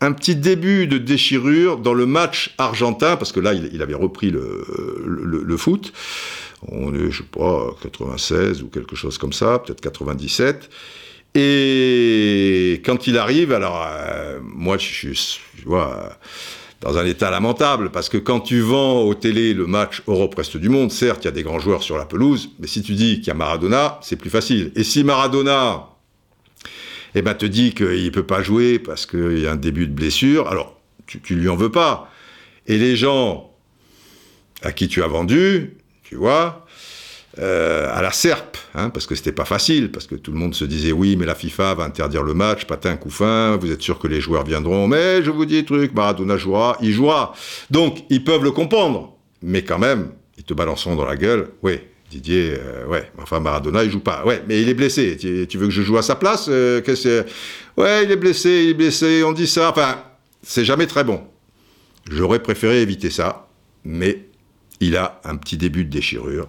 un 0.00 0.12
petit 0.12 0.36
début 0.36 0.86
de 0.86 0.98
déchirure 0.98 1.78
dans 1.78 1.94
le 1.94 2.06
match 2.06 2.54
argentin, 2.58 3.16
parce 3.16 3.32
que 3.32 3.40
là, 3.40 3.54
il, 3.54 3.80
avait 3.80 3.94
repris 3.94 4.30
le, 4.30 4.64
le, 5.06 5.56
foot. 5.56 5.92
On 6.68 6.94
est, 6.94 7.10
je 7.10 7.18
sais 7.18 7.28
pas, 7.30 7.74
96 7.82 8.62
ou 8.62 8.68
quelque 8.68 8.96
chose 8.96 9.16
comme 9.16 9.32
ça, 9.32 9.58
peut-être 9.58 9.80
97. 9.80 10.68
Et 11.38 12.80
quand 12.82 13.06
il 13.06 13.18
arrive, 13.18 13.52
alors, 13.52 13.86
euh, 13.86 14.40
moi, 14.42 14.78
je 14.78 14.86
suis, 14.86 15.40
dans 16.80 16.96
un 16.96 17.04
état 17.04 17.30
lamentable, 17.30 17.90
parce 17.90 18.08
que 18.08 18.16
quand 18.16 18.40
tu 18.40 18.60
vends 18.60 19.02
au 19.02 19.14
télé 19.14 19.52
le 19.52 19.66
match 19.66 20.02
Europe-Reste 20.06 20.56
du 20.56 20.70
Monde, 20.70 20.90
certes, 20.90 21.24
il 21.24 21.26
y 21.26 21.28
a 21.28 21.32
des 21.32 21.42
grands 21.42 21.58
joueurs 21.58 21.82
sur 21.82 21.98
la 21.98 22.06
pelouse, 22.06 22.52
mais 22.58 22.66
si 22.66 22.80
tu 22.80 22.94
dis 22.94 23.16
qu'il 23.16 23.26
y 23.26 23.30
a 23.32 23.34
Maradona, 23.34 24.00
c'est 24.02 24.16
plus 24.16 24.30
facile. 24.30 24.72
Et 24.76 24.82
si 24.82 25.04
Maradona 25.04 25.90
eh 27.14 27.20
ben, 27.20 27.34
te 27.34 27.44
dit 27.44 27.74
qu'il 27.74 28.04
ne 28.04 28.10
peut 28.10 28.26
pas 28.26 28.42
jouer 28.42 28.78
parce 28.78 29.04
qu'il 29.04 29.38
y 29.38 29.46
a 29.46 29.52
un 29.52 29.56
début 29.56 29.86
de 29.86 29.92
blessure, 29.92 30.48
alors 30.48 30.80
tu, 31.06 31.20
tu 31.20 31.34
lui 31.34 31.50
en 31.50 31.56
veux 31.56 31.70
pas. 31.70 32.10
Et 32.66 32.78
les 32.78 32.96
gens 32.96 33.54
à 34.62 34.72
qui 34.72 34.88
tu 34.88 35.02
as 35.02 35.06
vendu, 35.06 35.76
tu 36.02 36.16
vois, 36.16 36.65
euh, 37.38 37.88
à 37.94 38.02
la 38.02 38.12
serpe, 38.12 38.56
hein, 38.74 38.90
parce 38.90 39.06
que 39.06 39.14
c'était 39.14 39.32
pas 39.32 39.44
facile, 39.44 39.90
parce 39.90 40.06
que 40.06 40.14
tout 40.14 40.32
le 40.32 40.38
monde 40.38 40.54
se 40.54 40.64
disait 40.64 40.92
oui, 40.92 41.16
mais 41.16 41.26
la 41.26 41.34
FIFA 41.34 41.74
va 41.74 41.84
interdire 41.84 42.22
le 42.22 42.34
match, 42.34 42.64
patin, 42.64 42.96
coup 42.96 43.10
fin, 43.10 43.56
vous 43.56 43.70
êtes 43.70 43.82
sûr 43.82 43.98
que 43.98 44.08
les 44.08 44.20
joueurs 44.20 44.44
viendront, 44.44 44.88
mais 44.88 45.22
je 45.22 45.30
vous 45.30 45.44
dis 45.44 45.58
un 45.58 45.62
truc, 45.62 45.94
Maradona 45.94 46.36
jouera, 46.36 46.78
il 46.80 46.92
jouera. 46.92 47.34
Donc, 47.70 48.04
ils 48.10 48.24
peuvent 48.24 48.44
le 48.44 48.52
comprendre, 48.52 49.16
mais 49.42 49.62
quand 49.62 49.78
même, 49.78 50.12
ils 50.38 50.44
te 50.44 50.54
balanceront 50.54 50.96
dans 50.96 51.04
la 51.04 51.16
gueule, 51.16 51.48
oui, 51.62 51.80
Didier, 52.10 52.54
euh, 52.56 52.86
ouais, 52.86 53.10
enfin 53.18 53.40
Maradona, 53.40 53.82
il 53.82 53.90
joue 53.90 54.00
pas. 54.00 54.24
Ouais, 54.24 54.42
mais 54.46 54.62
il 54.62 54.68
est 54.68 54.74
blessé. 54.74 55.16
Tu, 55.16 55.58
veux 55.58 55.66
que 55.66 55.72
je 55.72 55.82
joue 55.82 55.98
à 55.98 56.02
sa 56.02 56.14
place 56.14 56.46
euh, 56.48 56.80
Ouais, 57.76 58.04
il 58.04 58.10
est 58.10 58.16
blessé, 58.16 58.62
il 58.64 58.70
est 58.70 58.74
blessé, 58.74 59.24
on 59.24 59.32
dit 59.32 59.48
ça. 59.48 59.70
Enfin, 59.70 60.04
c'est 60.42 60.64
jamais 60.64 60.86
très 60.86 61.02
bon. 61.02 61.20
J'aurais 62.08 62.40
préféré 62.40 62.80
éviter 62.80 63.10
ça, 63.10 63.48
mais 63.84 64.28
il 64.78 64.96
a 64.96 65.20
un 65.24 65.36
petit 65.36 65.56
début 65.56 65.84
de 65.84 65.90
déchirure. 65.90 66.48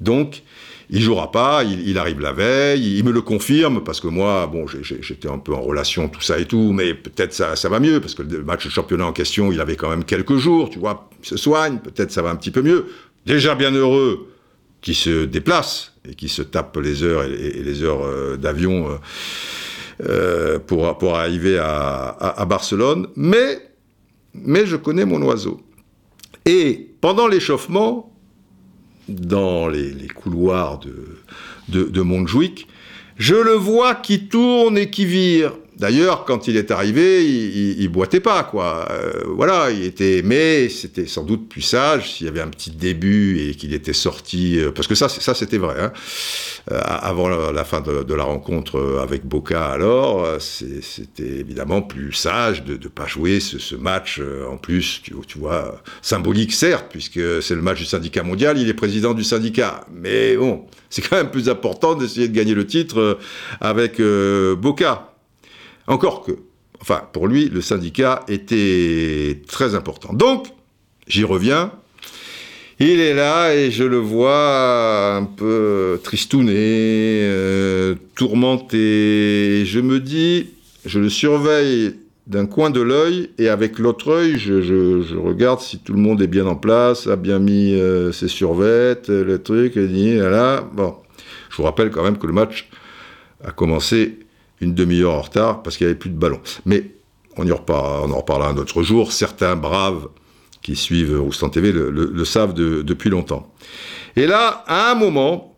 Donc, 0.00 0.42
il 0.90 1.02
jouera 1.02 1.30
pas, 1.30 1.64
il, 1.64 1.98
arrive 1.98 2.20
la 2.20 2.32
veille, 2.32 2.96
il, 2.96 3.04
me 3.04 3.10
le 3.10 3.20
confirme, 3.20 3.82
parce 3.84 4.00
que 4.00 4.08
moi, 4.08 4.46
bon, 4.46 4.66
j'étais 4.66 5.28
un 5.28 5.38
peu 5.38 5.52
en 5.52 5.60
relation, 5.60 6.08
tout 6.08 6.20
ça 6.20 6.38
et 6.38 6.46
tout, 6.46 6.72
mais 6.72 6.94
peut-être 6.94 7.34
ça, 7.34 7.56
ça 7.56 7.68
va 7.68 7.78
mieux, 7.78 8.00
parce 8.00 8.14
que 8.14 8.22
le 8.22 8.42
match 8.42 8.64
de 8.64 8.70
championnat 8.70 9.06
en 9.06 9.12
question, 9.12 9.52
il 9.52 9.60
avait 9.60 9.76
quand 9.76 9.90
même 9.90 10.04
quelques 10.04 10.36
jours, 10.36 10.70
tu 10.70 10.78
vois, 10.78 11.10
il 11.22 11.28
se 11.28 11.36
soigne, 11.36 11.78
peut-être 11.78 12.10
ça 12.10 12.22
va 12.22 12.30
un 12.30 12.36
petit 12.36 12.50
peu 12.50 12.62
mieux. 12.62 12.86
Déjà 13.26 13.54
bien 13.54 13.72
heureux, 13.72 14.28
qui 14.80 14.94
se 14.94 15.24
déplacent 15.24 15.94
et 16.08 16.14
qui 16.14 16.28
se 16.28 16.42
tapent 16.42 16.76
les 16.78 17.02
heures 17.02 17.24
et, 17.24 17.62
les 17.62 17.82
heures 17.82 18.04
euh, 18.04 18.36
d'avion 18.36 18.90
euh, 18.90 18.96
euh, 20.08 20.58
pour, 20.58 20.96
pour 20.98 21.16
arriver 21.16 21.58
à, 21.58 22.44
Barcelone. 22.48 23.08
Mais, 23.16 23.58
mais 24.34 24.66
je 24.66 24.76
connais 24.76 25.04
mon 25.04 25.20
oiseau. 25.22 25.60
Et 26.46 26.90
pendant 27.00 27.26
l'échauffement, 27.26 28.14
dans 29.08 29.68
les, 29.68 30.08
couloirs 30.08 30.78
de, 30.78 30.94
de, 31.68 31.84
de 31.84 32.02
je 33.18 33.34
le 33.34 33.52
vois 33.52 33.94
qui 33.94 34.28
tourne 34.28 34.78
et 34.78 34.90
qui 34.90 35.04
vire. 35.04 35.52
D'ailleurs, 35.78 36.24
quand 36.24 36.48
il 36.48 36.56
est 36.56 36.72
arrivé, 36.72 37.24
il, 37.24 37.80
il, 37.80 37.88
boitait 37.88 38.18
pas, 38.18 38.42
quoi. 38.42 38.88
Euh, 38.90 39.22
voilà, 39.28 39.70
il 39.70 39.84
était, 39.84 40.22
mais 40.24 40.68
c'était 40.68 41.06
sans 41.06 41.22
doute 41.22 41.48
plus 41.48 41.62
sage 41.62 42.14
s'il 42.14 42.26
y 42.26 42.28
avait 42.28 42.40
un 42.40 42.48
petit 42.48 42.72
début 42.72 43.38
et 43.38 43.54
qu'il 43.54 43.72
était 43.72 43.92
sorti, 43.92 44.58
euh, 44.58 44.72
parce 44.72 44.88
que 44.88 44.96
ça, 44.96 45.08
ça 45.08 45.34
c'était 45.34 45.58
vrai. 45.58 45.76
Hein. 45.78 45.92
Euh, 46.72 46.80
avant 46.84 47.28
la, 47.28 47.64
fin 47.64 47.80
de, 47.80 48.12
la 48.12 48.24
rencontre 48.24 48.98
avec 49.00 49.24
Boca, 49.24 49.66
alors, 49.66 50.26
c'était 50.40 51.22
évidemment 51.22 51.80
plus 51.80 52.12
sage 52.12 52.64
de 52.64 52.72
ne 52.72 52.88
pas 52.88 53.06
jouer 53.06 53.38
ce, 53.38 53.76
match. 53.76 54.20
en 54.50 54.56
plus, 54.56 55.00
tu, 55.04 55.14
tu, 55.28 55.38
vois, 55.38 55.80
symbolique 56.02 56.52
certes, 56.52 56.86
puisque 56.90 57.20
c'est 57.40 57.54
le 57.54 57.62
match 57.62 57.78
du 57.78 57.84
syndicat 57.84 58.24
mondial. 58.24 58.58
Il 58.58 58.68
est 58.68 58.74
président 58.74 59.14
du 59.14 59.22
syndicat, 59.22 59.86
mais 59.94 60.36
bon, 60.36 60.66
c'est 60.90 61.08
quand 61.08 61.16
même 61.16 61.30
plus 61.30 61.48
important 61.48 61.94
d'essayer 61.94 62.26
de 62.26 62.34
gagner 62.34 62.54
le 62.54 62.66
titre 62.66 63.18
avec 63.60 64.00
Boca. 64.00 65.07
Encore 65.88 66.22
que, 66.22 66.32
enfin, 66.82 67.02
pour 67.12 67.26
lui, 67.26 67.48
le 67.48 67.62
syndicat 67.62 68.24
était 68.28 69.40
très 69.48 69.74
important. 69.74 70.12
Donc, 70.12 70.48
j'y 71.06 71.24
reviens. 71.24 71.72
Il 72.78 73.00
est 73.00 73.14
là 73.14 73.54
et 73.54 73.72
je 73.72 73.82
le 73.82 73.96
vois 73.96 75.16
un 75.16 75.24
peu 75.24 75.98
tristouné, 76.04 76.52
euh, 76.54 77.94
tourmenté. 78.14 79.64
Je 79.64 79.80
me 79.80 79.98
dis, 79.98 80.50
je 80.84 81.00
le 81.00 81.08
surveille 81.08 81.94
d'un 82.28 82.44
coin 82.44 82.68
de 82.68 82.82
l'œil 82.82 83.30
et 83.38 83.48
avec 83.48 83.78
l'autre 83.78 84.12
œil, 84.12 84.38
je, 84.38 85.16
regarde 85.16 85.60
si 85.60 85.78
tout 85.78 85.94
le 85.94 85.98
monde 85.98 86.20
est 86.20 86.28
bien 86.28 86.46
en 86.46 86.54
place, 86.54 87.06
a 87.06 87.16
bien 87.16 87.38
mis 87.38 87.74
euh, 87.74 88.12
ses 88.12 88.28
survettes, 88.28 89.08
le 89.08 89.42
truc, 89.42 89.76
et 89.78 90.16
là, 90.16 90.68
bon. 90.72 90.94
Je 91.50 91.56
vous 91.56 91.62
rappelle 91.62 91.90
quand 91.90 92.04
même 92.04 92.18
que 92.18 92.26
le 92.26 92.34
match 92.34 92.68
a 93.42 93.50
commencé 93.50 94.18
une 94.60 94.74
demi-heure 94.74 95.14
en 95.14 95.22
retard 95.22 95.62
parce 95.62 95.76
qu'il 95.76 95.86
n'y 95.86 95.90
avait 95.90 95.98
plus 95.98 96.10
de 96.10 96.18
ballon. 96.18 96.40
Mais 96.64 96.94
on, 97.36 97.46
y 97.46 97.52
reparlera, 97.52 98.02
on 98.04 98.10
en 98.12 98.18
reparlera 98.18 98.50
un 98.50 98.56
autre 98.56 98.82
jour. 98.82 99.12
Certains 99.12 99.56
braves 99.56 100.08
qui 100.62 100.76
suivent 100.76 101.20
Roustan 101.20 101.48
TV 101.48 101.72
le, 101.72 102.24
savent 102.24 102.52
depuis 102.54 103.10
longtemps. 103.10 103.52
Et 104.16 104.26
là, 104.26 104.64
à 104.66 104.90
un 104.90 104.94
moment, 104.94 105.56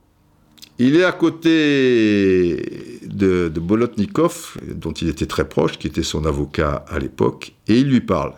il 0.78 0.96
est 0.96 1.04
à 1.04 1.12
côté 1.12 3.00
de, 3.06 3.48
de, 3.48 3.60
Bolotnikov, 3.60 4.56
dont 4.74 4.92
il 4.92 5.08
était 5.08 5.26
très 5.26 5.48
proche, 5.48 5.78
qui 5.78 5.86
était 5.86 6.02
son 6.02 6.24
avocat 6.26 6.84
à 6.88 6.98
l'époque, 6.98 7.54
et 7.68 7.78
il 7.78 7.88
lui 7.88 8.00
parle. 8.00 8.34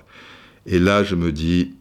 Et 0.66 0.78
là, 0.78 1.02
je 1.02 1.14
me 1.14 1.32
dis, 1.32 1.74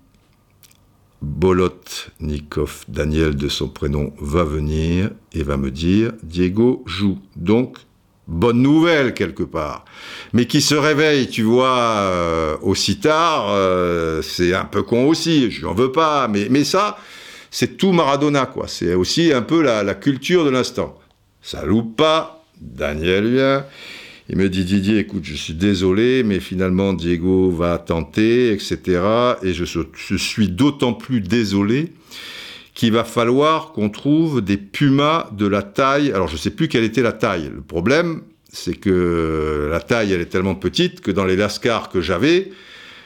Bolotnikov, 1.22 2.86
Daniel 2.88 3.36
de 3.36 3.48
son 3.48 3.70
prénom, 3.70 4.14
va 4.20 4.44
venir 4.44 5.12
et 5.34 5.44
va 5.44 5.58
me 5.58 5.70
dire, 5.70 6.14
Diego 6.24 6.84
joue. 6.88 7.20
Donc, 7.36 7.78
bonne 8.32 8.62
nouvelle 8.62 9.14
quelque 9.14 9.44
part. 9.44 9.86
Mais 10.34 10.46
qui 10.46 10.62
se 10.62 10.76
réveille, 10.76 11.28
tu 11.28 11.44
vois, 11.44 11.80
euh, 12.00 12.58
aussi 12.62 13.00
tard, 13.00 13.48
euh, 13.50 14.22
c'est 14.22 14.54
un 14.54 14.66
peu 14.66 14.82
con 14.84 15.08
aussi, 15.08 15.52
je 15.52 15.66
n'en 15.66 15.74
veux 15.74 15.92
pas, 15.92 16.28
mais, 16.28 16.48
mais 16.50 16.64
ça, 16.64 16.98
c'est 17.52 17.78
tout 17.78 17.92
Maradona, 17.92 18.46
quoi. 18.46 18.68
C'est 18.68 18.94
aussi 18.94 19.34
un 19.34 19.42
peu 19.42 19.62
la, 19.62 19.94
culture 19.94 20.46
de 20.46 20.50
l'instant. 20.50 20.98
Ça 21.42 21.66
loupe 21.66 21.98
pas, 21.98 22.46
Daniel 22.62 23.30
vient, 23.32 23.66
il 24.30 24.38
me 24.38 24.48
dit 24.48 24.64
Didier, 24.64 25.00
écoute, 25.00 25.24
je 25.26 25.36
suis 25.36 25.54
désolé, 25.54 26.24
mais 26.24 26.40
finalement 26.40 26.94
Diego 26.94 27.52
va 27.52 27.78
tenter, 27.80 28.54
etc. 28.54 29.02
Et 29.44 29.54
je, 29.54 29.66
je 29.66 30.16
suis 30.16 30.48
d'autant 30.48 30.94
plus 30.94 31.20
désolé 31.20 31.92
qu'il 32.74 32.92
va 32.92 33.04
falloir 33.04 33.74
qu'on 33.74 33.90
trouve 33.90 34.42
des 34.42 34.58
pumas 34.58 35.30
de 35.34 35.46
la 35.46 35.62
taille. 35.62 36.12
Alors 36.12 36.28
je 36.28 36.34
ne 36.34 36.40
sais 36.40 36.52
plus 36.52 36.68
quelle 36.68 36.84
était 36.84 37.02
la 37.02 37.12
taille. 37.12 37.52
Le 37.54 37.62
problème, 37.62 38.22
c'est 38.52 38.76
que 38.76 39.68
la 39.70 39.80
taille, 39.80 40.14
elle 40.14 40.22
est 40.22 40.26
tellement 40.26 40.56
petite 40.56 41.02
que 41.02 41.12
dans 41.12 41.26
les 41.26 41.36
lascars 41.36 41.90
que 41.90 42.02
j'avais, 42.02 42.52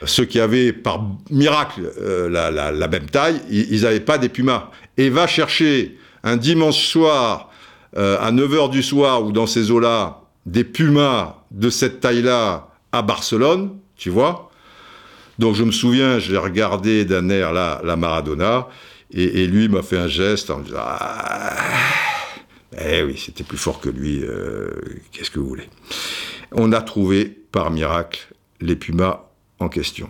ceux 0.06 0.26
qui 0.26 0.40
avaient 0.40 0.74
par 0.74 1.04
miracle 1.30 1.92
euh, 2.00 2.30
la, 2.30 2.88
même 2.88 3.10
taille, 3.10 3.42
ils 3.50 3.82
n'avaient 3.82 4.00
pas 4.00 4.18
des 4.18 4.30
pumas. 4.30 4.70
Et 4.98 5.10
va 5.10 5.28
chercher 5.28 5.98
un 6.24 6.38
dimanche 6.38 6.88
soir, 6.88 7.50
euh, 7.98 8.18
à 8.20 8.32
9h 8.32 8.70
du 8.70 8.84
soir, 8.84 9.24
ou 9.24 9.32
dans 9.32 9.48
ces 9.48 9.72
eaux-là, 9.72 10.22
des 10.46 10.64
pumas 10.64 11.44
de 11.52 11.70
cette 11.70 12.02
taille-là 12.02 12.68
à 12.92 13.02
Barcelone, 13.02 13.72
tu 13.96 14.10
vois. 14.10 14.52
Donc 15.40 15.56
je 15.56 15.64
me 15.64 15.72
souviens, 15.72 16.20
j'ai 16.20 16.38
regardé 16.38 17.06
d'un 17.06 17.30
air 17.30 17.52
là, 17.52 17.82
la 17.84 17.96
Maradona, 17.96 18.68
et, 19.12 19.48
lui 19.48 19.70
m'a 19.70 19.82
fait 19.82 19.98
un 19.98 20.08
geste 20.08 20.50
en 20.50 20.60
disant 20.60 20.78
ah, 20.80 21.56
Eh 22.84 23.04
oui, 23.04 23.22
c'était 23.24 23.44
plus 23.44 23.58
fort 23.58 23.80
que 23.80 23.90
lui, 23.90 24.22
euh, 24.24 24.70
qu'est-ce 25.12 25.32
que 25.32 25.40
vous 25.40 25.48
voulez 25.48 25.70
On 26.52 26.72
a 26.72 26.82
trouvé, 26.82 27.26
par 27.52 27.72
miracle, 27.72 28.34
les 28.62 28.76
pumas 28.76 29.30
en 29.60 29.70
question. 29.70 30.10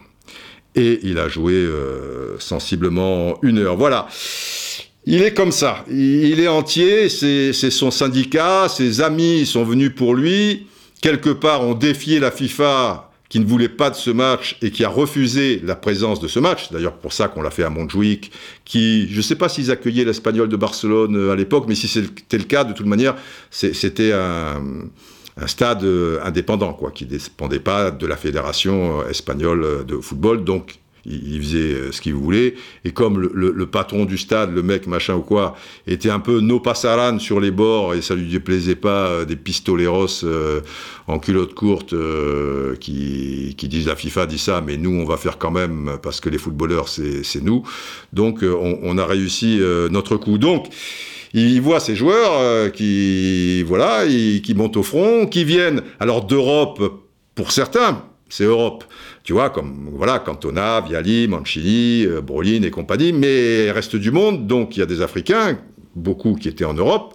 Et 0.75 0.99
il 1.03 1.19
a 1.19 1.27
joué 1.27 1.53
euh, 1.53 2.39
sensiblement 2.39 3.37
une 3.41 3.59
heure. 3.59 3.77
Voilà. 3.77 4.07
Il 5.05 5.21
est 5.21 5.33
comme 5.33 5.51
ça. 5.51 5.85
Il 5.89 6.39
est 6.39 6.47
entier. 6.47 7.09
C'est 7.09 7.53
son 7.53 7.91
syndicat. 7.91 8.67
Ses 8.67 9.01
amis 9.01 9.45
sont 9.45 9.63
venus 9.63 9.93
pour 9.95 10.15
lui. 10.15 10.67
Quelque 11.01 11.29
part, 11.29 11.61
ont 11.61 11.75
défié 11.75 12.19
la 12.19 12.31
FIFA 12.31 13.04
qui 13.29 13.39
ne 13.39 13.45
voulait 13.45 13.69
pas 13.69 13.89
de 13.89 13.95
ce 13.95 14.11
match 14.11 14.57
et 14.61 14.71
qui 14.71 14.83
a 14.83 14.89
refusé 14.89 15.61
la 15.63 15.75
présence 15.75 16.19
de 16.19 16.27
ce 16.27 16.39
match. 16.39 16.71
D'ailleurs, 16.71 16.97
pour 16.97 17.13
ça 17.13 17.27
qu'on 17.27 17.41
l'a 17.41 17.51
fait 17.51 17.63
à 17.63 17.69
Montjuic, 17.69 18.31
qui, 18.65 19.07
je 19.09 19.17
ne 19.17 19.21
sais 19.21 19.35
pas 19.35 19.49
s'ils 19.49 19.71
accueillaient 19.71 20.05
l'Espagnol 20.05 20.47
de 20.47 20.55
Barcelone 20.55 21.15
euh, 21.15 21.31
à 21.31 21.35
l'époque, 21.35 21.65
mais 21.67 21.75
si 21.75 21.87
c'était 21.87 22.37
le 22.37 22.43
cas, 22.43 22.63
de 22.63 22.73
toute 22.73 22.85
manière, 22.85 23.15
c'était 23.49 24.11
un 24.13 24.61
un 25.37 25.47
stade 25.47 25.83
euh, 25.83 26.19
indépendant, 26.23 26.73
quoi, 26.73 26.91
qui 26.91 27.05
ne 27.05 27.09
dépendait 27.09 27.59
pas 27.59 27.91
de 27.91 28.07
la 28.07 28.15
fédération 28.15 29.01
euh, 29.01 29.09
espagnole 29.09 29.85
de 29.85 29.97
football. 29.97 30.43
Donc, 30.43 30.79
il 31.05 31.41
faisait 31.41 31.91
ce 31.91 32.01
qu'il 32.01 32.13
voulait. 32.13 32.55
Et 32.83 32.91
comme 32.91 33.19
le, 33.19 33.65
patron 33.65 34.05
du 34.05 34.17
stade, 34.17 34.53
le 34.53 34.63
mec 34.63 34.87
machin 34.87 35.15
ou 35.15 35.21
quoi, 35.21 35.55
était 35.87 36.09
un 36.09 36.19
peu 36.19 36.39
no 36.39 36.59
pasaran 36.59 37.19
sur 37.19 37.39
les 37.39 37.51
bords 37.51 37.93
et 37.93 38.01
ça 38.01 38.15
lui 38.15 38.27
déplaisait 38.27 38.75
pas 38.75 39.25
des 39.25 39.35
pistoleros 39.35 40.25
en 41.07 41.19
culotte 41.19 41.53
courte 41.53 41.93
qui, 42.79 43.55
disent 43.57 43.87
la 43.87 43.95
FIFA 43.95 44.25
dit 44.25 44.37
ça, 44.37 44.61
mais 44.61 44.77
nous 44.77 44.91
on 44.91 45.05
va 45.05 45.17
faire 45.17 45.37
quand 45.37 45.51
même 45.51 45.97
parce 46.01 46.19
que 46.21 46.29
les 46.29 46.37
footballeurs 46.37 46.87
c'est 46.89 47.41
nous. 47.41 47.63
Donc 48.13 48.39
on, 48.43 48.79
on, 48.81 48.97
a 48.97 49.05
réussi 49.05 49.59
notre 49.89 50.17
coup. 50.17 50.37
Donc 50.37 50.67
il 51.35 51.61
voit 51.61 51.81
ces 51.81 51.95
joueurs 51.95 52.31
euh, 52.39 52.69
qui, 52.69 53.61
voilà, 53.63 54.05
qui 54.07 54.53
montent 54.55 54.77
au 54.77 54.83
front, 54.83 55.27
qui 55.27 55.43
viennent, 55.43 55.81
alors 55.99 56.23
d'Europe, 56.23 56.81
pour 57.35 57.51
certains, 57.51 58.05
c'est 58.35 58.43
Europe, 58.43 58.83
tu 59.23 59.31
vois, 59.31 59.49
comme 59.49 59.89
voilà, 59.93 60.19
Cantona, 60.19 60.81
Viali, 60.81 61.27
Mancini, 61.29 62.05
euh, 62.05 62.19
Brolin 62.19 62.63
et 62.63 62.69
compagnie, 62.69 63.13
mais 63.13 63.71
reste 63.71 63.95
du 63.95 64.11
monde, 64.11 64.45
donc 64.45 64.75
il 64.75 64.81
y 64.81 64.83
a 64.83 64.85
des 64.85 65.01
Africains, 65.01 65.57
beaucoup 65.95 66.35
qui 66.35 66.49
étaient 66.49 66.65
en 66.65 66.73
Europe, 66.73 67.13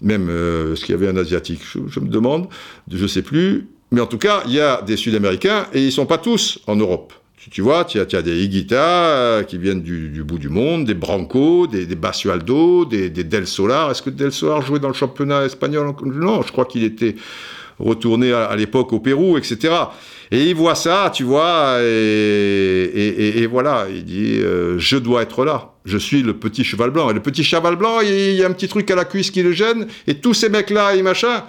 même 0.00 0.28
euh, 0.30 0.76
ce 0.76 0.84
qu'il 0.84 0.94
y 0.94 0.98
avait 0.98 1.08
un 1.08 1.16
Asiatique, 1.16 1.60
je, 1.64 2.00
me 2.00 2.08
demande, 2.08 2.46
je 2.88 3.06
sais 3.06 3.22
plus, 3.22 3.66
mais 3.90 4.00
en 4.00 4.06
tout 4.06 4.18
cas, 4.18 4.44
il 4.46 4.52
y 4.52 4.60
a 4.60 4.80
des 4.82 4.96
Sud-Américains 4.96 5.66
et 5.72 5.84
ils 5.84 5.90
sont 5.90 6.06
pas 6.06 6.18
tous 6.18 6.60
en 6.68 6.76
Europe. 6.76 7.12
Tu, 7.50 7.62
vois, 7.62 7.84
tu 7.86 7.98
as, 7.98 8.22
des 8.22 8.44
Higuita 8.44 8.76
euh, 8.76 9.42
qui 9.44 9.56
viennent 9.56 9.80
du, 9.80 10.22
bout 10.22 10.38
du 10.38 10.50
monde, 10.50 10.84
des 10.84 10.94
Branco, 10.94 11.66
des, 11.66 11.86
des 11.86 11.96
Basualdo, 11.96 12.84
des, 12.84 13.08
Del 13.08 13.46
Solar. 13.46 13.90
Est-ce 13.90 14.02
que 14.02 14.10
Del 14.10 14.30
Solar 14.30 14.60
jouait 14.60 14.78
dans 14.78 14.88
le 14.88 14.94
championnat 14.94 15.46
espagnol 15.46 15.94
Non, 16.04 16.42
je 16.42 16.52
crois 16.52 16.66
qu'il 16.66 16.84
était 16.84 17.16
retourné 17.80 18.32
à, 18.32 18.54
l'époque 18.56 18.92
au 18.92 19.00
Pérou, 19.00 19.36
etc. 19.36 19.74
Et 20.30 20.50
il 20.50 20.54
voit 20.54 20.74
ça, 20.74 21.10
tu 21.12 21.24
vois, 21.24 21.78
et, 21.80 23.46
voilà, 23.50 23.86
il 23.90 24.04
dit 24.04 24.38
euh, 24.38 24.78
Je 24.78 24.96
dois 24.96 25.22
être 25.22 25.44
là. 25.44 25.72
Je 25.84 25.98
suis 25.98 26.22
le 26.22 26.34
petit 26.34 26.62
cheval 26.62 26.90
blanc. 26.90 27.10
Et 27.10 27.14
le 27.14 27.20
petit 27.20 27.42
cheval 27.42 27.76
blanc, 27.76 28.00
il 28.00 28.34
y 28.34 28.44
a 28.44 28.46
un 28.46 28.52
petit 28.52 28.68
truc 28.68 28.90
à 28.90 28.94
la 28.94 29.04
cuisse 29.04 29.30
qui 29.30 29.42
le 29.42 29.52
gêne, 29.52 29.86
et 30.06 30.14
tous 30.14 30.34
ces 30.34 30.48
mecs-là 30.48 30.94
machin, 31.02 31.44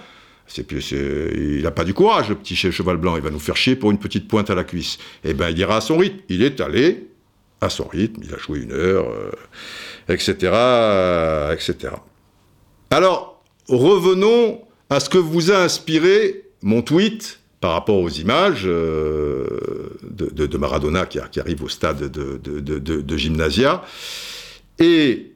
c'est 0.46 0.64
plus, 0.64 0.90
il 0.90 1.62
n'a 1.62 1.70
pas 1.70 1.84
du 1.84 1.94
courage, 1.94 2.28
le 2.28 2.34
petit 2.34 2.56
cheval 2.56 2.96
blanc. 2.96 3.16
Il 3.16 3.22
va 3.22 3.30
nous 3.30 3.38
faire 3.38 3.56
chier 3.56 3.76
pour 3.76 3.90
une 3.90 3.98
petite 3.98 4.28
pointe 4.28 4.50
à 4.50 4.54
la 4.54 4.64
cuisse. 4.64 4.98
Eh 5.24 5.34
ben, 5.34 5.48
il 5.50 5.58
ira 5.58 5.76
à 5.76 5.80
son 5.80 5.96
rythme. 5.96 6.18
Il 6.28 6.42
est 6.42 6.60
allé 6.60 7.06
à 7.60 7.68
son 7.68 7.84
rythme. 7.84 8.20
Il 8.24 8.34
a 8.34 8.38
joué 8.38 8.60
une 8.60 8.72
heure, 8.72 9.06
etc., 10.08 10.34
euh, 10.52 11.52
etc. 11.52 11.94
Alors, 12.90 13.42
revenons 13.68 14.60
à 14.92 15.00
ce 15.00 15.08
que 15.08 15.18
vous 15.18 15.50
a 15.50 15.58
inspiré 15.58 16.44
mon 16.62 16.82
tweet 16.82 17.40
par 17.60 17.72
rapport 17.72 17.98
aux 17.98 18.10
images 18.10 18.64
euh, 18.66 19.96
de, 20.02 20.56
Maradona 20.58 21.06
qui, 21.06 21.18
arrive 21.40 21.62
au 21.62 21.68
stade 21.68 22.10
de, 22.10 22.38
de 22.38 23.16
Gymnasia. 23.16 23.82
Et 24.78 25.32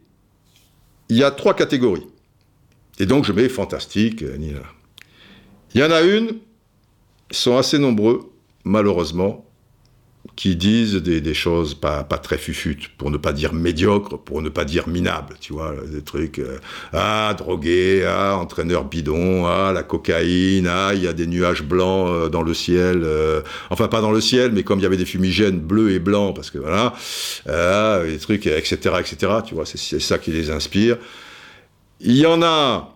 il 1.09 1.16
y 1.16 1.23
a 1.23 1.31
trois 1.31 1.55
catégories. 1.55 2.07
Et 2.99 3.07
donc 3.07 3.25
je 3.25 3.33
mets 3.33 3.49
fantastique, 3.49 4.23
Nina. 4.23 4.62
Il 5.75 5.81
y 5.81 5.85
en 5.85 5.90
a 5.90 6.03
une, 6.03 6.38
ils 7.31 7.37
sont 7.37 7.57
assez 7.57 7.79
nombreux, 7.79 8.31
malheureusement, 8.64 9.46
qui 10.35 10.57
disent 10.57 10.97
des, 10.97 11.35
choses 11.35 11.75
pas, 11.75 12.03
très 12.05 12.39
fufutes, 12.39 12.89
pour 12.99 13.11
ne 13.11 13.17
pas 13.17 13.33
dire 13.33 13.53
médiocres, 13.53 14.19
pour 14.19 14.43
ne 14.43 14.49
pas 14.49 14.65
dire 14.65 14.89
minables, 14.89 15.37
tu 15.41 15.53
vois, 15.53 15.75
des 15.91 16.03
trucs, 16.03 16.39
euh, 16.39 16.59
ah, 16.93 17.35
drogué, 17.37 18.05
ah, 18.07 18.37
entraîneur 18.37 18.85
bidon, 18.85 19.47
ah, 19.47 19.73
la 19.73 19.83
cocaïne, 19.83 20.67
ah, 20.67 20.91
il 20.95 21.03
y 21.03 21.07
a 21.07 21.12
des 21.12 21.27
nuages 21.27 21.62
blancs 21.62 22.09
euh, 22.11 22.29
dans 22.29 22.43
le 22.43 22.55
ciel, 22.55 23.03
euh, 23.05 23.43
enfin 23.71 23.89
pas 23.89 24.01
dans 24.01 24.11
le 24.11 24.21
ciel, 24.21 24.53
mais 24.53 24.62
comme 24.62 24.79
il 24.79 24.83
y 24.83 24.87
avait 24.87 24.97
des 24.97 25.07
fumigènes 25.07 25.61
bleus 25.61 25.93
et 25.93 25.99
blancs, 25.99 26.35
parce 26.35 26.51
que 26.51 26.59
voilà, 26.59 26.95
ah, 27.49 28.01
des 28.05 28.19
trucs, 28.19 28.47
etc., 28.47 28.97
etc., 28.99 29.33
tu 29.47 29.55
vois, 29.55 29.65
c'est 29.67 30.01
ça 30.01 30.19
qui 30.19 30.33
les 30.33 30.51
inspire. 30.51 30.97
Il 32.01 32.17
y 32.17 32.27
en 32.27 32.43
a 32.43 32.93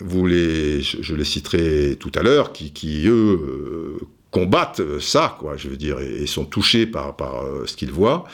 vous 0.00 0.26
les, 0.26 0.82
je, 0.82 1.14
les 1.14 1.24
citerai 1.24 1.96
tout 1.98 2.10
à 2.16 2.22
l'heure, 2.22 2.52
qui, 2.52 3.04
eux 3.06 3.98
combattent 4.32 4.98
ça, 4.98 5.36
quoi, 5.38 5.56
je 5.56 5.68
veux 5.68 5.76
dire, 5.76 6.00
et, 6.00 6.26
sont 6.26 6.44
touchés 6.44 6.86
par, 6.86 7.14
par 7.14 7.44
euh, 7.44 7.64
ce 7.66 7.76
qu'ils 7.76 7.92
voient. 7.92 8.24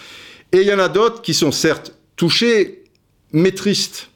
Et 0.52 0.62
il 0.62 0.66
y 0.66 0.72
en 0.72 0.78
a 0.78 0.88
d'autres 0.88 1.20
qui 1.20 1.34
sont 1.34 1.52
certes 1.52 1.92
touchés, 2.16 2.84
mais 3.32 3.50
tristes, 3.50 4.08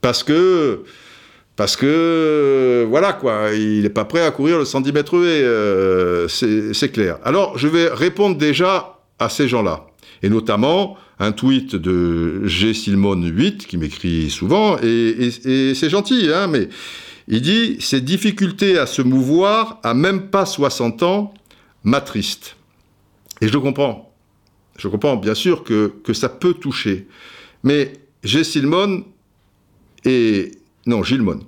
parce 0.00 0.22
que 0.22 0.84
parce 1.56 1.74
que 1.76 2.86
voilà 2.88 3.14
quoi, 3.14 3.50
il 3.54 3.82
n'est 3.82 3.90
pas 3.90 4.04
prêt 4.04 4.20
à 4.20 4.30
courir 4.30 4.58
le 4.58 4.64
110 4.64 4.92
mètres 4.92 5.16
euh, 5.16 6.28
c'est 6.28 6.92
clair. 6.92 7.18
Alors 7.24 7.58
je 7.58 7.66
vais 7.66 7.88
répondre 7.88 8.36
déjà 8.36 8.98
à 9.18 9.28
ces 9.28 9.48
gens-là, 9.48 9.86
et 10.22 10.28
notamment 10.28 10.96
un 11.18 11.32
tweet 11.32 11.74
de 11.74 12.46
G. 12.46 12.74
Silmon 12.74 13.20
8, 13.22 13.66
qui 13.66 13.78
m'écrit 13.78 14.30
souvent, 14.30 14.76
et, 14.82 15.30
c'est 15.74 15.90
gentil, 15.90 16.28
hein, 16.32 16.46
mais 16.46 16.68
il 17.28 17.42
dit 17.42 17.76
Ces 17.80 18.00
difficultés 18.00 18.78
à 18.78 18.86
se 18.86 19.02
mouvoir 19.02 19.80
à 19.82 19.94
même 19.94 20.30
pas 20.30 20.46
60 20.46 21.02
ans 21.02 21.34
m'attristent. 21.84 22.56
Et 23.40 23.48
je 23.48 23.58
comprends. 23.58 24.14
Je 24.78 24.88
comprends 24.88 25.16
bien 25.16 25.34
sûr 25.34 25.64
que, 25.64 25.92
que 26.04 26.12
ça 26.12 26.28
peut 26.28 26.54
toucher. 26.54 27.06
Mais 27.62 27.92
G. 28.22 28.44
Silmon 28.44 29.04
et. 30.04 30.52
Non, 30.86 31.02
Gilmon. 31.02 31.40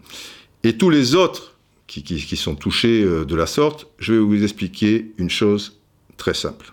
Et 0.64 0.76
tous 0.76 0.90
les 0.90 1.14
autres 1.14 1.56
qui, 1.86 2.02
qui 2.02 2.36
sont 2.36 2.56
touchés 2.56 3.02
euh, 3.02 3.24
de 3.24 3.36
la 3.36 3.46
sorte, 3.46 3.86
je 3.98 4.14
vais 4.14 4.18
vous 4.18 4.42
expliquer 4.42 5.12
une 5.18 5.30
chose 5.30 5.78
très 6.16 6.34
simple. 6.34 6.72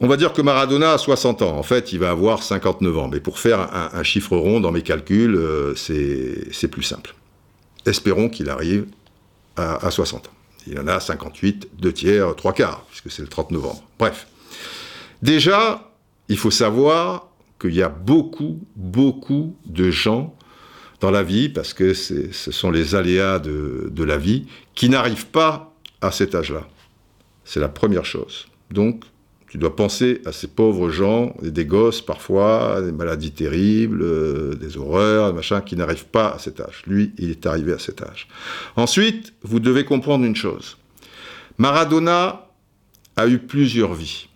On 0.00 0.06
va 0.06 0.16
dire 0.16 0.32
que 0.32 0.42
Maradona 0.42 0.92
a 0.92 0.98
60 0.98 1.42
ans. 1.42 1.58
En 1.58 1.62
fait, 1.62 1.92
il 1.92 1.98
va 1.98 2.10
avoir 2.10 2.42
59 2.42 2.98
ans. 2.98 3.08
Mais 3.08 3.20
pour 3.20 3.38
faire 3.38 3.68
un, 3.72 4.02
chiffre 4.04 4.36
rond 4.36 4.60
dans 4.60 4.70
mes 4.70 4.82
calculs, 4.82 5.34
euh, 5.34 5.74
c'est 5.74 6.68
plus 6.68 6.84
simple. 6.84 7.14
Espérons 7.88 8.28
qu'il 8.28 8.50
arrive 8.50 8.86
à, 9.56 9.90
60 9.90 10.28
ans. 10.28 10.30
Il 10.66 10.78
en 10.78 10.86
a 10.86 11.00
58, 11.00 11.70
deux 11.78 11.92
tiers, 11.92 12.36
trois 12.36 12.52
quarts, 12.52 12.84
puisque 12.88 13.10
c'est 13.10 13.22
le 13.22 13.28
30 13.28 13.50
novembre. 13.50 13.82
Bref. 13.98 14.26
Déjà, 15.22 15.90
il 16.28 16.36
faut 16.36 16.50
savoir 16.50 17.28
qu'il 17.60 17.74
y 17.74 17.82
a 17.82 17.88
beaucoup, 17.88 18.60
beaucoup 18.76 19.56
de 19.64 19.90
gens 19.90 20.36
dans 21.00 21.10
la 21.10 21.22
vie, 21.22 21.48
parce 21.48 21.72
que 21.72 21.94
ce 21.94 22.52
sont 22.52 22.70
les 22.70 22.94
aléas 22.94 23.38
de, 23.38 23.88
de 23.90 24.04
la 24.04 24.18
vie, 24.18 24.46
qui 24.74 24.88
n'arrivent 24.88 25.26
pas 25.26 25.74
à 26.00 26.12
cet 26.12 26.34
âge-là. 26.34 26.68
C'est 27.44 27.60
la 27.60 27.68
première 27.68 28.04
chose. 28.04 28.48
Donc, 28.70 29.04
tu 29.48 29.56
dois 29.56 29.74
penser 29.74 30.20
à 30.26 30.32
ces 30.32 30.46
pauvres 30.46 30.90
gens, 30.90 31.34
des 31.42 31.64
gosses 31.64 32.02
parfois, 32.02 32.82
des 32.82 32.92
maladies 32.92 33.32
terribles, 33.32 34.02
euh, 34.02 34.54
des 34.54 34.76
horreurs, 34.76 35.28
des 35.28 35.36
machins, 35.36 35.62
qui 35.64 35.74
n'arrivent 35.74 36.06
pas 36.06 36.30
à 36.32 36.38
cet 36.38 36.60
âge. 36.60 36.82
Lui, 36.86 37.12
il 37.18 37.30
est 37.30 37.46
arrivé 37.46 37.72
à 37.72 37.78
cet 37.78 38.02
âge. 38.02 38.28
Ensuite, 38.76 39.32
vous 39.42 39.58
devez 39.58 39.84
comprendre 39.84 40.26
une 40.26 40.36
chose. 40.36 40.76
Maradona 41.56 42.46
a 43.16 43.26
eu 43.26 43.38
plusieurs 43.38 43.94
vies. 43.94 44.28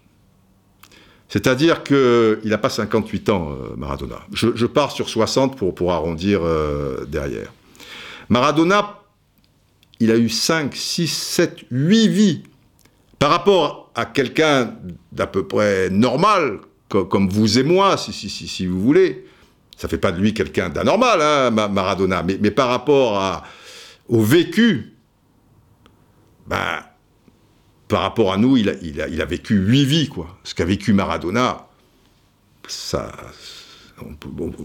C'est-à-dire 1.29 1.83
qu'il 1.83 2.41
n'a 2.45 2.59
pas 2.59 2.71
58 2.71 3.29
ans, 3.29 3.53
euh, 3.53 3.77
Maradona. 3.77 4.21
Je, 4.33 4.67
pars 4.67 4.93
sur 4.93 5.09
60 5.09 5.57
pour, 5.57 5.75
pour 5.75 5.93
arrondir 5.93 6.41
euh, 6.43 7.05
derrière. 7.07 7.53
Maradona, 8.29 9.01
il 10.01 10.11
a 10.11 10.17
eu 10.17 10.29
5, 10.29 10.75
6, 10.75 11.07
7, 11.07 11.59
8 11.71 12.09
vies. 12.09 12.43
Par 13.19 13.31
rapport 13.31 13.82
à 13.95 14.05
quelqu'un 14.07 14.75
d'à 15.13 15.27
peu 15.27 15.47
près 15.47 15.91
normal, 15.91 16.61
comme 16.89 17.29
vous 17.29 17.59
et 17.59 17.63
moi, 17.63 17.97
si, 17.97 18.13
si, 18.13 18.29
si, 18.29 18.47
si 18.47 18.67
vous 18.67 18.81
voulez, 18.81 19.27
ça 19.77 19.89
fait 19.89 19.99
pas 19.99 20.13
de 20.13 20.21
lui 20.21 20.35
quelqu'un 20.35 20.69
d'anormal, 20.69 21.21
hein, 21.23 21.51
Maradona, 21.51 22.23
mais, 22.23 22.51
par 22.51 22.69
rapport 22.69 23.19
à, 23.19 23.45
au 24.09 24.21
vécu, 24.21 24.93
ben, 26.47 26.83
par 27.89 28.03
rapport 28.03 28.33
à 28.33 28.37
nous, 28.37 28.57
il 28.57 28.69
a, 28.69 28.75
il 28.83 29.01
a, 29.01 29.09
il 29.09 29.21
a 29.21 29.25
vécu 29.25 29.55
huit 29.55 29.85
vies, 29.85 30.09
quoi. 30.09 30.39
Ce 30.45 30.55
qu'a 30.55 30.65
vécu 30.65 30.93
Maradona, 30.93 31.69
ça, 32.69 33.13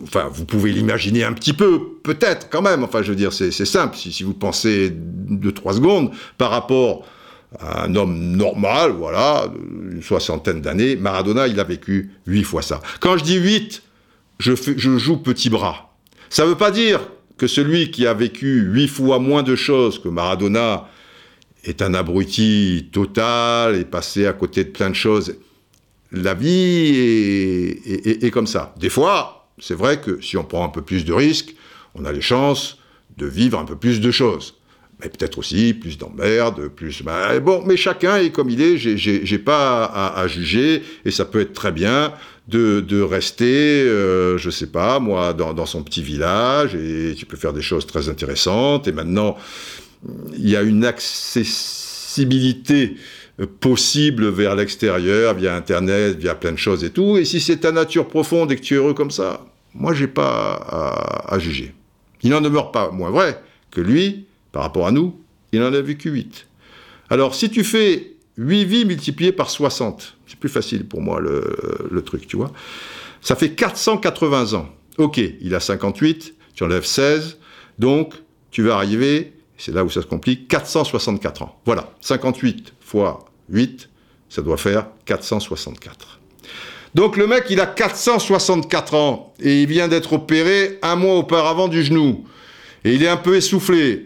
enfin, 0.04 0.30
vous 0.32 0.46
pouvez 0.46 0.72
l'imaginer 0.72 1.24
un 1.24 1.34
petit 1.34 1.54
peu, 1.54 2.00
peut-être 2.04 2.50
quand 2.50 2.62
même. 2.62 2.84
Enfin, 2.84 3.02
je 3.02 3.10
veux 3.10 3.16
dire, 3.16 3.34
c'est 3.34 3.52
simple. 3.52 3.98
Si, 3.98 4.12
si, 4.12 4.24
vous 4.24 4.34
pensez 4.34 4.92
deux, 4.92 5.52
trois 5.52 5.74
secondes 5.74 6.12
par 6.38 6.52
rapport 6.52 7.06
un 7.60 7.96
homme 7.96 8.36
normal, 8.36 8.92
voilà, 8.92 9.48
une 9.92 10.02
soixantaine 10.02 10.62
d'années, 10.62 10.96
Maradona, 10.96 11.48
il 11.48 11.60
a 11.60 11.64
vécu 11.64 12.12
huit 12.26 12.44
fois 12.44 12.62
ça. 12.62 12.82
Quand 13.00 13.18
je 13.18 13.24
dis 13.24 13.38
huit, 13.38 13.84
je, 14.40 14.54
joue 14.98 15.18
petit 15.18 15.50
bras. 15.50 15.96
Ça 16.30 16.44
ne 16.44 16.50
veut 16.50 16.58
pas 16.58 16.72
dire 16.72 17.00
que 17.38 17.48
celui 17.48 17.92
qui 17.92 18.06
a 18.06 18.14
vécu 18.14 18.62
huit 18.62 18.88
fois 18.88 19.20
moins 19.20 19.44
de 19.44 19.56
choses 19.56 20.00
que 20.00 20.10
Maradona 20.10 20.88
est 21.64 21.82
un 21.82 21.94
abruti 21.94 22.90
total 22.92 23.76
et 23.76 23.86
passé 23.86 24.26
à 24.26 24.34
côté 24.34 24.64
de 24.64 24.70
plein 24.70 24.90
de 24.90 24.96
choses 24.96 25.36
la 26.12 26.34
vie 26.34 27.76
est, 27.86 28.32
comme 28.32 28.48
ça. 28.48 28.74
Des 28.78 28.90
fois, 28.90 29.50
c'est 29.60 29.74
vrai 29.74 30.00
que 30.00 30.22
si 30.22 30.38
on 30.38 30.44
prend 30.44 30.66
un 30.66 30.70
peu 30.70 30.82
plus 30.82 31.06
de 31.06 31.14
risques, 31.14 31.56
on 31.96 32.06
a 32.06 32.12
les 32.12 32.22
chances 32.22 32.78
de 33.18 33.26
vivre 33.26 33.60
un 33.60 33.66
peu 33.66 33.76
plus 33.76 34.00
de 34.00 34.12
choses. 34.12 34.56
Mais 35.02 35.10
peut-être 35.10 35.38
aussi 35.38 35.76
plus 35.76 35.98
d'emmerdes, 35.98 36.70
plus... 36.70 37.04
Bon, 37.44 37.62
mais 37.66 37.76
chacun 37.78 38.18
est 38.18 38.32
comme 38.32 38.50
il 38.50 38.62
est, 38.62 38.78
j'ai 38.78 39.38
pas 39.38 39.86
à, 39.86 40.28
juger, 40.28 40.82
et 41.06 41.12
ça 41.12 41.26
peut 41.26 41.42
être 41.42 41.54
très 41.54 41.72
bien 41.72 42.14
de, 42.48 43.02
rester, 43.02 43.84
euh, 43.84 44.38
je 44.38 44.50
sais 44.50 44.68
pas, 44.68 45.00
moi, 45.00 45.34
dans, 45.34 45.66
son 45.68 45.84
petit 45.84 46.02
village, 46.02 46.74
et 46.74 47.14
tu 47.16 47.28
peux 47.28 47.38
faire 47.38 47.54
des 47.54 47.62
choses 47.62 47.86
très 47.86 48.10
intéressantes, 48.10 48.88
et 48.88 48.92
maintenant, 48.92 49.38
il 50.34 50.50
y 50.50 50.56
a 50.56 50.64
une 50.64 50.84
accessibilité 50.84 52.96
possible 53.60 54.30
vers 54.30 54.56
l'extérieur, 54.56 55.36
via 55.36 55.56
Internet, 55.56 56.18
via 56.18 56.34
plein 56.36 56.52
de 56.52 56.58
choses 56.58 56.84
et 56.84 56.90
tout. 56.90 57.18
Et 57.18 57.26
si 57.26 57.40
c'est 57.40 57.58
ta 57.58 57.72
nature 57.72 58.08
profonde 58.08 58.52
et 58.52 58.56
que 58.56 58.62
tu 58.62 58.74
es 58.74 58.78
heureux 58.78 58.96
comme 58.96 59.12
ça, 59.12 59.46
moi, 59.76 59.94
j'ai 59.94 60.08
pas 60.08 60.56
à, 61.28 61.38
juger. 61.40 61.74
Il 62.24 62.32
n'en 62.32 62.42
demeure 62.42 62.72
pas 62.72 62.90
moins 62.90 63.12
vrai 63.12 63.40
que 63.70 63.82
lui, 63.82 64.26
par 64.52 64.64
rapport 64.64 64.88
à 64.88 64.92
nous, 64.92 65.20
il 65.52 65.62
en 65.62 65.74
a 65.74 65.82
vécu 65.82 66.10
8. 66.10 66.48
Alors, 67.10 67.36
si 67.36 67.50
tu 67.50 67.64
fais 67.64 68.14
8 68.38 68.66
vies 68.66 68.86
multipliées 68.86 69.32
par 69.32 69.50
60, 69.50 70.18
c'est 70.28 70.40
plus 70.40 70.50
facile 70.50 70.86
pour 70.86 71.02
moi 71.02 71.20
le, 71.20 71.88
le, 71.90 72.02
truc, 72.04 72.28
tu 72.28 72.38
vois. 72.38 72.52
Ça 73.22 73.36
fait 73.36 73.52
480 73.52 74.54
ans. 74.54 74.70
Ok, 74.98 75.18
il 75.18 75.56
a 75.56 75.60
58, 75.60 76.36
tu 76.56 76.64
enlèves 76.64 76.86
16, 76.86 77.38
donc 77.80 78.14
tu 78.52 78.64
vas 78.64 78.76
arriver, 78.76 79.34
c'est 79.58 79.74
là 79.74 79.84
où 79.84 79.90
ça 79.90 80.02
se 80.02 80.08
complique, 80.08 80.48
464 80.48 81.44
ans. 81.44 81.62
Voilà, 81.66 81.92
58 82.02 82.74
fois 82.80 83.26
8, 83.50 83.90
ça 84.30 84.42
doit 84.42 84.58
faire 84.58 84.88
464. 85.06 86.20
Donc 86.96 87.18
le 87.18 87.28
mec, 87.28 87.46
il 87.50 87.60
a 87.60 87.66
464 87.66 88.96
ans 88.96 89.34
et 89.40 89.62
il 89.62 89.68
vient 89.68 89.88
d'être 89.88 90.14
opéré 90.14 90.80
un 90.82 90.96
mois 90.96 91.16
auparavant 91.16 91.68
du 91.68 91.84
genou. 91.84 92.26
Et 92.84 92.94
il 92.96 93.04
est 93.04 93.08
un 93.08 93.18
peu 93.18 93.36
essoufflé. 93.36 94.06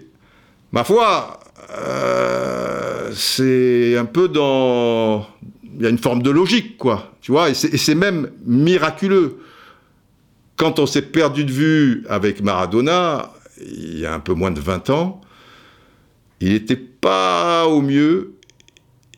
Ma 0.72 0.84
foi, 0.84 1.40
euh, 1.78 3.12
c'est 3.14 3.98
un 3.98 4.06
peu 4.06 4.28
dans... 4.28 5.28
Il 5.76 5.84
y 5.84 5.86
a 5.86 5.90
une 5.90 5.98
forme 5.98 6.22
de 6.22 6.30
logique, 6.30 6.78
quoi. 6.78 7.14
Tu 7.22 7.32
vois, 7.32 7.50
et 7.50 7.54
c'est 7.54 7.96
même 7.96 8.30
miraculeux. 8.46 9.38
Quand 10.56 10.80
on 10.80 10.86
s'est 10.86 11.02
perdu 11.02 11.44
de 11.44 11.52
vue 11.52 12.04
avec 12.08 12.42
Maradona, 12.42 13.32
il 13.60 14.00
y 14.00 14.06
a 14.06 14.14
un 14.14 14.20
peu 14.20 14.34
moins 14.34 14.52
de 14.52 14.60
20 14.60 14.90
ans, 14.90 15.22
il 16.40 16.54
n'était 16.54 16.76
pas 16.76 17.68
au 17.68 17.82
mieux 17.82 18.34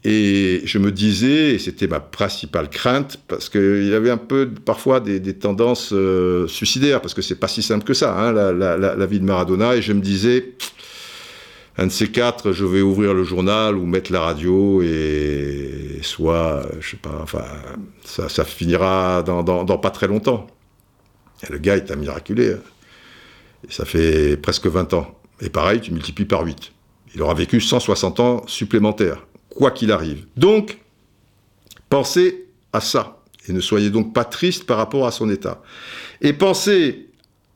et 0.05 0.61
je 0.65 0.79
me 0.79 0.91
disais, 0.91 1.55
et 1.55 1.59
c'était 1.59 1.87
ma 1.87 2.01
principale 2.01 2.69
crainte, 2.69 3.19
parce 3.27 3.47
qu'il 3.47 3.87
y 3.87 3.93
avait 3.93 4.09
un 4.09 4.17
peu 4.17 4.49
parfois 4.49 4.99
des, 4.99 5.33
tendances 5.33 5.93
euh, 5.93 6.45
suicidaires, 6.47 6.99
parce 6.99 7.13
que 7.13 7.21
c'est 7.21 7.39
pas 7.39 7.47
si 7.47 7.61
simple 7.61 7.85
que 7.85 7.93
ça, 7.93 8.13
hein, 8.19 8.33
la, 8.33 9.05
vie 9.05 9.21
de 9.21 9.25
Maradona, 9.25 9.77
et 9.77 9.81
je 9.81 9.93
me 9.93 10.01
disais, 10.01 10.55
un 11.77 11.87
de 11.87 11.91
ces 11.91 12.11
quatre, 12.11 12.51
je 12.51 12.65
vais 12.65 12.81
ouvrir 12.81 13.13
le 13.13 13.23
journal 13.23 13.75
ou 13.77 13.85
mettre 13.85 14.11
la 14.11 14.21
radio, 14.21 14.81
et 14.81 15.99
soit, 16.03 16.63
je 16.79 16.91
sais 16.91 16.97
pas, 16.97 17.19
enfin, 17.21 17.45
ça, 18.03 18.45
finira 18.45 19.23
dans, 19.23 19.65
pas 19.77 19.89
très 19.89 20.07
longtemps. 20.07 20.47
Le 21.49 21.57
gars 21.57 21.75
est 21.75 21.91
un 21.91 21.95
miraculé, 21.95 22.53
hein. 22.53 22.59
ça 23.69 23.85
fait 23.85 24.37
presque 24.37 24.67
20 24.67 24.93
ans. 24.93 25.19
Et 25.41 25.49
pareil, 25.49 25.81
tu 25.81 25.91
multiplies 25.91 26.25
par 26.25 26.43
8. 26.43 26.71
Il 27.15 27.21
aura 27.21 27.33
vécu 27.33 27.59
160 27.59 28.19
ans 28.19 28.43
supplémentaires 28.47 29.25
quoi 29.53 29.71
qu'il 29.71 29.91
arrive. 29.91 30.25
Donc, 30.35 30.79
pensez 31.89 32.47
à 32.71 32.81
ça, 32.81 33.23
et 33.47 33.53
ne 33.53 33.61
soyez 33.61 33.89
donc 33.89 34.13
pas 34.13 34.25
triste 34.25 34.65
par 34.65 34.77
rapport 34.77 35.05
à 35.05 35.11
son 35.11 35.29
état. 35.29 35.61
Et 36.21 36.33
pensez 36.33 37.09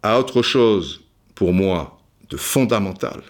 à 0.04 0.20
autre 0.20 0.42
chose, 0.42 1.02
pour 1.36 1.54
moi, 1.54 2.00
de 2.30 2.38
fondamental, 2.38 3.22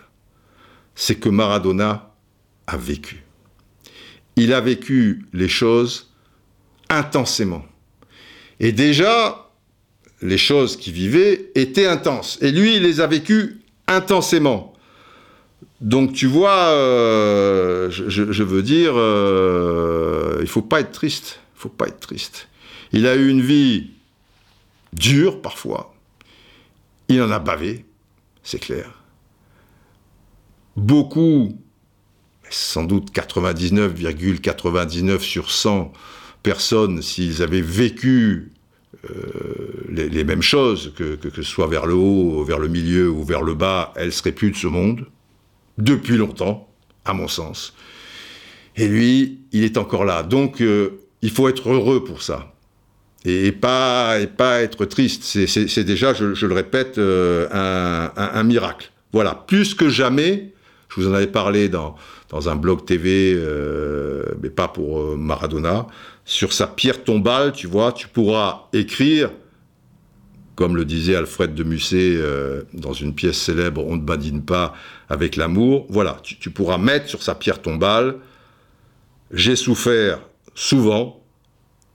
c'est 0.97 1.15
que 1.15 1.29
Maradona 1.29 2.11
a 2.65 2.75
vécu. 2.75 3.23
Il 4.35 4.51
a 4.51 4.59
vécu 4.59 5.25
les 5.31 5.47
choses 5.47 6.11
intensément. 6.89 7.63
Et 8.59 8.71
déjà, 8.71 9.51
les 10.23 10.39
choses 10.39 10.75
qu'il 10.75 10.93
vivait 10.93 11.51
étaient 11.53 11.85
intenses. 11.85 12.39
Et 12.41 12.51
lui, 12.51 12.77
il 12.77 12.81
les 12.81 12.99
a 12.99 13.05
vécues 13.05 13.61
intensément. 13.87 14.73
Donc 15.81 16.13
tu 16.13 16.25
vois, 16.25 16.69
euh, 16.69 17.91
je, 17.91 18.43
veux 18.43 18.63
dire, 18.63 18.93
euh, 18.95 20.39
il 20.41 20.47
faut 20.47 20.63
pas 20.63 20.79
être 20.79 20.91
triste. 20.91 21.39
Il 21.55 21.59
faut 21.59 21.69
pas 21.69 21.87
être 21.87 21.99
triste. 21.99 22.47
Il 22.91 23.05
a 23.05 23.15
eu 23.15 23.29
une 23.29 23.41
vie 23.41 23.91
dure 24.93 25.43
parfois. 25.43 25.93
Il 27.07 27.21
en 27.21 27.29
a 27.29 27.37
bavé, 27.37 27.85
c'est 28.41 28.59
clair. 28.59 28.96
Beaucoup, 30.77 31.57
sans 32.49 32.83
doute 32.83 33.13
99,99 33.13 35.19
sur 35.19 35.51
100 35.51 35.91
personnes, 36.43 37.01
s'ils 37.01 37.43
avaient 37.43 37.61
vécu 37.61 38.51
euh, 39.09 39.83
les, 39.89 40.23
mêmes 40.23 40.41
choses, 40.41 40.93
que, 40.95 41.15
que, 41.15 41.29
ce 41.35 41.43
soit 41.43 41.67
vers 41.67 41.85
le 41.85 41.95
haut, 41.95 42.43
vers 42.43 42.59
le 42.59 42.69
milieu 42.69 43.09
ou 43.09 43.23
vers 43.23 43.41
le 43.41 43.53
bas, 43.53 43.93
elles 43.97 44.13
seraient 44.13 44.31
plus 44.31 44.51
de 44.51 44.55
ce 44.55 44.67
monde 44.67 45.05
depuis 45.77 46.17
longtemps, 46.17 46.69
à 47.05 47.13
mon 47.13 47.27
sens. 47.27 47.73
Et 48.75 48.87
lui, 48.87 49.39
il 49.51 49.63
est 49.63 49.77
encore 49.77 50.05
là. 50.05 50.23
Donc, 50.23 50.61
euh, 50.61 51.01
il 51.21 51.31
faut 51.31 51.49
être 51.49 51.69
heureux 51.69 52.03
pour 52.03 52.21
ça. 52.21 52.53
Et, 53.25 53.51
pas, 53.51 54.19
et 54.19 54.27
pas 54.27 54.61
être 54.61 54.85
triste. 54.85 55.23
C'est 55.23 55.83
déjà, 55.83 56.13
je, 56.13 56.45
le 56.45 56.53
répète, 56.53 56.97
euh, 56.97 57.47
un, 58.15 58.43
miracle. 58.43 58.91
Voilà, 59.11 59.43
plus 59.47 59.73
que 59.73 59.89
jamais, 59.89 60.53
je 60.89 61.01
vous 61.01 61.07
en 61.07 61.13
avais 61.13 61.27
parlé 61.27 61.69
dans, 61.69 61.95
dans 62.29 62.49
un 62.49 62.55
blog 62.55 62.85
TV, 62.85 63.33
euh, 63.35 64.23
mais 64.41 64.49
pas 64.49 64.67
pour 64.67 65.17
Maradona, 65.17 65.87
sur 66.25 66.53
sa 66.53 66.67
pierre 66.67 67.03
tombale, 67.03 67.51
tu 67.51 67.67
vois, 67.67 67.91
tu 67.91 68.07
pourras 68.07 68.67
écrire 68.73 69.29
comme 70.57 70.75
le 70.75 70.85
disait 70.85 71.15
Alfred 71.15 71.53
de 71.53 71.63
Musset 71.63 72.15
euh, 72.17 72.63
dans 72.73 72.91
une 72.91 73.13
pièce 73.13 73.37
célèbre, 73.37 73.85
On 73.85 73.95
ne 73.95 74.01
badine 74.01 74.41
pas 74.41 74.73
avec 75.07 75.35
l'amour. 75.35 75.85
Voilà, 75.87 76.17
tu, 76.23 76.49
pourras 76.49 76.79
mettre 76.79 77.07
sur 77.07 77.21
sa 77.21 77.35
pierre 77.35 77.61
tombale, 77.61 78.15
j'ai 79.31 79.55
souffert 79.55 80.19
souvent, 80.55 81.23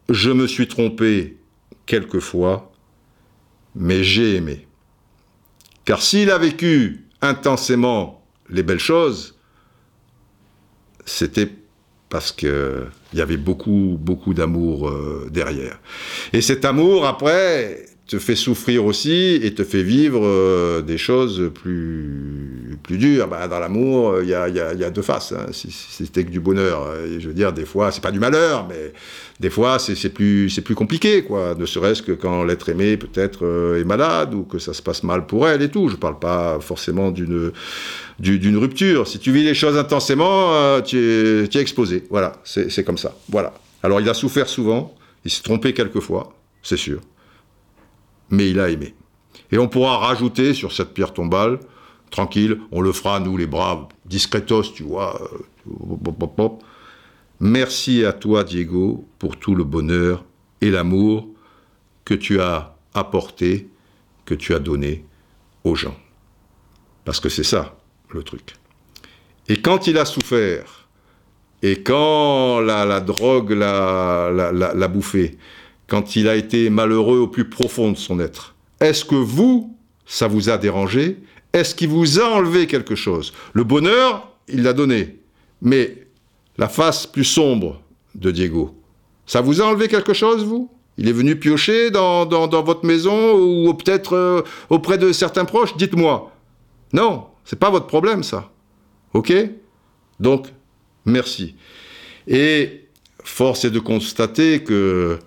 je 0.09 0.31
me 0.31 0.47
suis 0.47 0.69
trompé 0.69 1.39
quelquefois, 1.87 2.73
mais 3.75 4.05
j'ai 4.05 4.37
aimé. 4.37 4.69
Car 5.85 6.01
s'il 6.01 6.31
a 6.31 6.39
vécu 6.39 7.09
intensément 7.21 8.22
les 8.51 8.63
belles 8.63 8.79
choses, 8.79 9.39
c'était 11.05 11.49
parce 12.09 12.31
qu'il 12.31 12.91
y 13.15 13.21
avait 13.21 13.39
beaucoup, 13.39 13.97
beaucoup 13.99 14.35
d'amour 14.35 14.89
euh, 14.89 15.29
derrière. 15.31 15.81
Et 16.33 16.43
cet 16.43 16.65
amour, 16.65 17.07
après, 17.07 17.87
te 18.07 18.19
fait 18.19 18.37
souffrir 18.37 18.85
aussi 18.85 19.37
et 19.43 19.55
te 19.55 19.65
fait 19.65 19.83
vivre 19.83 20.21
euh, 20.25 20.83
des 20.83 20.99
choses 20.99 21.51
plus, 21.55 22.79
plus 22.83 22.99
dures. 22.99 23.29
Bah, 23.29 23.49
dans 23.49 23.59
l'amour, 23.59 24.21
il 24.23 24.29
y 24.29 24.35
a, 24.35 24.49
y, 24.49 24.55
y 24.55 24.85
a, 24.85 24.91
deux 24.91 25.03
faces. 25.03 25.33
Hein. 25.33 25.47
Si, 25.53 25.71
c'était 25.71 26.25
que 26.25 26.31
du 26.31 26.41
bonheur, 26.41 26.89
je 27.19 27.29
veux 27.29 27.35
dire, 27.35 27.53
des 27.53 27.65
fois, 27.65 27.91
c'est 27.91 28.03
pas 28.03 28.11
du 28.11 28.21
malheur, 28.21 28.67
mais 28.69 28.93
des 29.43 29.51
fois, 29.51 29.81
c'est 29.81 30.09
plus, 30.11 30.61
plus 30.65 30.77
compliqué, 30.77 31.25
quoi. 31.25 31.57
Ne 31.59 31.67
serait-ce 31.67 32.01
que 32.01 32.13
quand 32.13 32.45
l'être 32.45 32.69
aimé, 32.69 32.97
peut-être, 32.97 33.45
euh, 33.45 33.81
est 33.81 33.85
malade 33.85 34.35
ou 34.35 34.45
que 34.45 34.61
ça 34.61 34.73
se 34.73 34.81
passe 34.81 35.03
mal 35.03 35.27
pour 35.27 35.49
elle 35.49 35.63
et 35.63 35.69
tout. 35.69 35.89
Je 35.89 35.97
parle 35.97 36.21
pas 36.21 36.61
forcément 36.61 37.11
d'une 37.11 37.51
d'une 38.21 38.57
rupture. 38.57 39.09
Si 39.09 39.19
tu 39.19 39.33
vis 39.33 39.43
les 39.43 39.55
choses 39.55 39.77
intensément, 39.77 40.55
euh, 40.55 40.81
tu, 40.81 40.97
es, 40.97 41.49
tu 41.49 41.59
es 41.59 41.61
exposé. 41.61 42.05
Voilà, 42.09 42.35
c'est 42.45 42.85
comme 42.85 42.99
ça. 42.99 43.17
Voilà. 43.29 43.53
Alors, 43.83 44.01
il 44.01 44.09
a 44.09 44.15
souffert 44.15 44.49
souvent, 44.49 44.95
il 45.25 45.31
s'est 45.33 45.43
trompé 45.43 45.73
quelquefois, 45.73 46.33
c'est 46.63 46.77
sûr 46.77 47.01
mais 48.33 48.51
il 48.51 48.59
a 48.59 48.71
aimé. 48.71 48.95
Et 49.53 49.59
on 49.59 49.69
pourra 49.69 49.99
rajouter 49.99 50.55
sur 50.55 50.73
cette 50.73 50.93
pierre 50.95 51.13
tombale, 51.13 51.61
tranquille, 52.11 52.59
on 52.73 52.81
le 52.81 52.93
fera, 52.93 53.21
nous 53.21 53.37
les 53.37 53.47
braves, 53.47 53.87
discretos, 54.07 54.73
tu 54.75 54.83
vois. 54.83 55.21
Euh, 55.23 56.49
Merci 57.39 58.05
à 58.05 58.13
toi, 58.13 58.45
Diego, 58.45 59.07
pour 59.19 59.37
tout 59.37 59.55
le 59.55 59.65
bonheur 59.65 60.25
et 60.61 60.71
l'amour 60.71 61.29
que 62.05 62.15
tu 62.15 62.41
as 62.41 62.77
apporté, 62.95 63.69
que 64.25 64.35
tu 64.35 64.55
as 64.55 64.59
donné 64.59 65.05
aux 65.65 65.75
gens. 65.75 65.97
Parce 67.05 67.21
que 67.21 67.29
c'est 67.29 67.45
ça, 67.45 67.77
le 68.11 68.23
truc. 68.23 68.55
Et 69.49 69.61
quand 69.61 69.87
il 69.87 69.99
a 69.99 70.05
souffert, 70.05 70.89
et 71.63 71.83
quand 71.83 72.61
la, 72.61 73.01
drogue 73.01 73.53
l'a 73.53 74.89
bouffé, 74.89 75.37
quand 75.93 76.17
il 76.17 76.27
a 76.27 76.37
été 76.37 76.71
malheureux 76.71 77.19
au 77.19 77.27
plus 77.27 77.51
profond 77.51 77.93
de 77.93 77.99
son 77.99 78.19
être 78.19 78.55
Est-ce 78.81 79.05
que 79.05 79.15
vous, 79.15 79.77
ça 80.07 80.27
vous 80.27 80.49
a 80.49 80.57
dérangé? 80.57 81.19
Est-ce 81.53 81.75
qu'il 81.75 81.91
vous 81.91 82.19
a 82.19 82.25
enlevé 82.31 82.67
quelque 82.67 82.95
chose? 82.95 83.35
Le 83.53 83.63
bonheur, 83.63 84.27
il 84.49 84.63
l'a 84.63 84.73
donné. 84.73 85.19
Mais 85.61 86.07
la 86.57 86.71
face 86.71 87.07
plus 87.07 87.25
sombre 87.25 87.83
de 88.15 88.31
Diego, 88.31 88.75
ça 89.27 89.43
vous 89.43 89.61
a 89.61 89.67
enlevé 89.67 89.87
quelque 89.87 90.15
chose, 90.15 90.43
vous? 90.47 90.71
Il 90.97 91.09
est 91.11 91.13
venu 91.13 91.39
piocher 91.39 91.91
dans, 91.91 92.25
votre 92.63 92.87
maison 92.87 93.35
ou 93.35 93.75
peut-être 93.75 94.17
euh, 94.17 94.41
auprès 94.71 94.97
de 94.97 95.13
certains 95.13 95.45
proches? 95.45 95.77
Dites-moi. 95.77 96.33
Non, 96.95 97.27
c'est 97.45 97.59
pas 97.59 97.69
votre 97.69 97.87
problème, 97.87 98.23
ça. 98.23 98.51
OK? 99.13 99.31
Donc, 100.21 100.47
merci. 101.05 101.55
Et 102.27 102.89
force 103.23 103.67
est 103.67 103.71
de 103.71 103.79
constater 103.79 104.65
que 104.65 105.19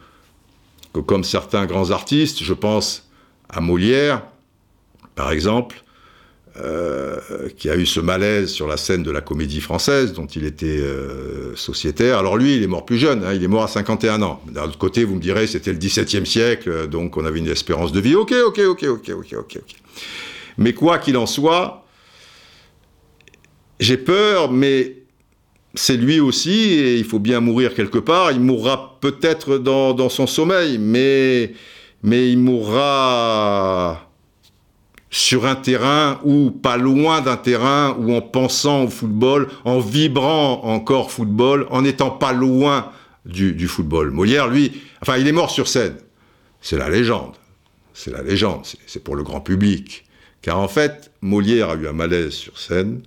comme 0.99 1.23
certains 1.23 1.65
grands 1.65 1.91
artistes, 1.91 2.43
je 2.43 2.53
pense 2.53 3.09
à 3.49 3.61
Molière, 3.61 4.23
par 5.15 5.31
exemple, 5.31 5.83
euh, 6.57 7.19
qui 7.57 7.69
a 7.69 7.75
eu 7.75 7.85
ce 7.85 7.99
malaise 7.99 8.49
sur 8.49 8.65
la 8.67 8.77
scène 8.77 9.03
de 9.03 9.11
la 9.11 9.21
comédie 9.21 9.59
française, 9.59 10.13
dont 10.13 10.25
il 10.25 10.45
était 10.45 10.65
euh, 10.79 11.53
sociétaire. 11.55 12.17
Alors 12.17 12.37
lui, 12.37 12.55
il 12.55 12.63
est 12.63 12.67
mort 12.67 12.85
plus 12.85 12.97
jeune, 12.97 13.25
hein, 13.25 13.33
il 13.33 13.43
est 13.43 13.47
mort 13.49 13.63
à 13.63 13.67
51 13.67 14.21
ans. 14.21 14.41
D'un 14.49 14.63
autre 14.63 14.77
côté, 14.77 15.03
vous 15.03 15.15
me 15.15 15.19
direz, 15.19 15.47
c'était 15.47 15.73
le 15.73 15.77
XVIIe 15.77 16.25
siècle, 16.25 16.87
donc 16.87 17.17
on 17.17 17.25
avait 17.25 17.39
une 17.39 17.49
espérance 17.49 17.91
de 17.91 17.99
vie. 17.99 18.15
Ok, 18.15 18.33
ok, 18.45 18.59
ok, 18.59 18.83
ok, 18.83 19.09
ok, 19.09 19.33
ok, 19.33 19.57
ok. 19.57 19.75
Mais 20.57 20.73
quoi 20.73 20.97
qu'il 20.97 21.17
en 21.17 21.25
soit, 21.25 21.85
j'ai 23.81 23.97
peur, 23.97 24.49
mais 24.49 25.04
c'est 25.75 25.97
lui 25.97 26.19
aussi, 26.19 26.51
et 26.51 26.97
il 26.97 27.03
faut 27.03 27.19
bien 27.19 27.39
mourir 27.39 27.73
quelque 27.73 27.97
part. 27.97 28.31
Il 28.31 28.39
mourra 28.39 28.97
peut-être 29.01 29.57
dans, 29.57 30.09
son 30.09 30.27
sommeil, 30.27 30.77
mais, 30.77 31.53
mais 32.03 32.31
il 32.31 32.37
mourra 32.37 34.09
sur 35.09 35.45
un 35.45 35.55
terrain 35.55 36.19
ou 36.23 36.51
pas 36.51 36.77
loin 36.77 37.21
d'un 37.21 37.37
terrain, 37.37 37.95
ou 37.99 38.13
en 38.13 38.21
pensant 38.21 38.83
au 38.83 38.89
football, 38.89 39.47
en 39.63 39.79
vibrant 39.79 40.61
encore 40.63 41.11
football, 41.11 41.67
en 41.69 41.83
n'étant 41.83 42.11
pas 42.11 42.33
loin 42.33 42.91
du, 43.25 43.53
du, 43.53 43.67
football. 43.67 44.11
Molière, 44.11 44.47
lui, 44.47 44.71
enfin, 45.01 45.17
il 45.17 45.27
est 45.27 45.31
mort 45.31 45.49
sur 45.49 45.67
scène. 45.67 45.95
C'est 46.61 46.77
la 46.77 46.89
légende. 46.89 47.35
C'est 47.93 48.11
la 48.11 48.21
légende. 48.21 48.65
C'est 48.85 49.03
pour 49.03 49.15
le 49.15 49.23
grand 49.23 49.39
public. 49.41 50.05
Car 50.41 50.59
en 50.59 50.67
fait, 50.67 51.11
Molière 51.21 51.69
a 51.69 51.75
eu 51.75 51.87
un 51.87 51.93
malaise 51.93 52.33
sur 52.33 52.59
scène 52.59 53.01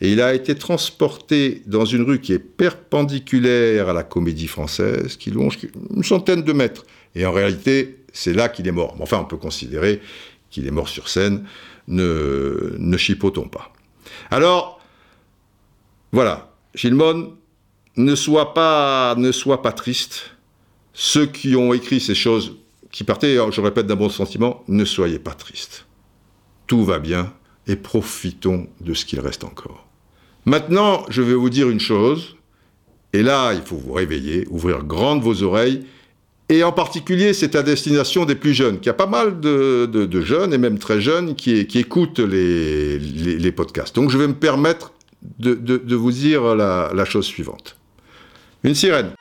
et 0.00 0.12
il 0.12 0.20
a 0.22 0.32
été 0.34 0.54
transporté 0.54 1.62
dans 1.66 1.84
une 1.84 2.02
rue 2.02 2.20
qui 2.20 2.32
est 2.32 2.38
perpendiculaire 2.38 3.90
à 3.90 3.92
la 3.92 4.02
comédie 4.02 4.46
française, 4.46 5.16
qui 5.16 5.30
longe 5.30 5.58
une 5.94 6.02
centaine 6.02 6.42
de 6.42 6.52
mètres. 6.54 6.84
Et 7.14 7.26
en 7.26 7.32
réalité, 7.32 7.98
c'est 8.12 8.32
là 8.32 8.48
qu'il 8.48 8.66
est 8.66 8.72
mort. 8.72 8.96
Enfin, 9.00 9.18
on 9.18 9.24
peut 9.24 9.36
considérer 9.36 10.00
qu'il 10.50 10.66
est 10.66 10.70
mort 10.70 10.88
sur 10.88 11.08
scène. 11.08 11.44
Ne, 11.86 12.96
chipotons 12.96 13.48
pas. 13.48 13.72
Alors, 14.30 14.80
voilà, 16.12 16.54
Gilmon, 16.74 17.36
ne 17.96 18.14
sois 18.14 18.54
pas, 18.54 19.14
ne 19.18 19.32
sois 19.32 19.60
pas 19.60 19.72
triste. 19.72 20.30
Ceux 20.94 21.26
qui 21.26 21.56
ont 21.56 21.74
écrit 21.74 22.00
ces 22.00 22.14
choses, 22.14 22.56
qui 22.90 23.04
partaient, 23.04 23.36
je 23.50 23.60
répète, 23.60 23.86
d'un 23.86 23.96
bon 23.96 24.08
sentiment, 24.08 24.64
ne 24.66 24.84
soyez 24.86 25.18
pas 25.18 25.34
tristes. 25.34 25.86
Tout 26.66 26.84
va 26.84 27.00
bien 27.00 27.34
et 27.66 27.76
profitons 27.76 28.68
de 28.80 28.94
ce 28.94 29.04
qu'il 29.04 29.20
reste 29.20 29.44
encore. 29.44 29.89
Maintenant, 30.50 31.06
je 31.10 31.22
vais 31.22 31.34
vous 31.34 31.48
dire 31.48 31.70
une 31.70 31.78
chose, 31.78 32.34
et 33.12 33.22
là, 33.22 33.52
il 33.54 33.62
faut 33.62 33.76
vous 33.76 33.92
réveiller, 33.92 34.48
ouvrir 34.50 34.82
grandes 34.82 35.22
vos 35.22 35.44
oreilles, 35.44 35.84
et 36.48 36.64
en 36.64 36.72
particulier, 36.72 37.34
c'est 37.34 37.54
à 37.54 37.62
destination 37.62 38.24
des 38.24 38.34
plus 38.34 38.52
jeunes, 38.52 38.78
qu'il 38.78 38.86
y 38.86 38.90
a 38.90 38.94
pas 38.94 39.06
mal 39.06 39.38
de, 39.38 40.20
jeunes, 40.22 40.52
et 40.52 40.58
même 40.58 40.80
très 40.80 41.00
jeunes, 41.00 41.36
qui, 41.36 41.60
écoutent 41.60 42.18
les, 42.18 43.52
podcasts. 43.52 43.94
Donc 43.94 44.10
je 44.10 44.18
vais 44.18 44.26
me 44.26 44.34
permettre 44.34 44.92
de, 45.38 45.94
vous 45.94 46.10
dire 46.10 46.56
la, 46.56 47.04
chose 47.04 47.26
suivante. 47.26 47.76
Une 48.64 48.74
sirène. 48.74 49.12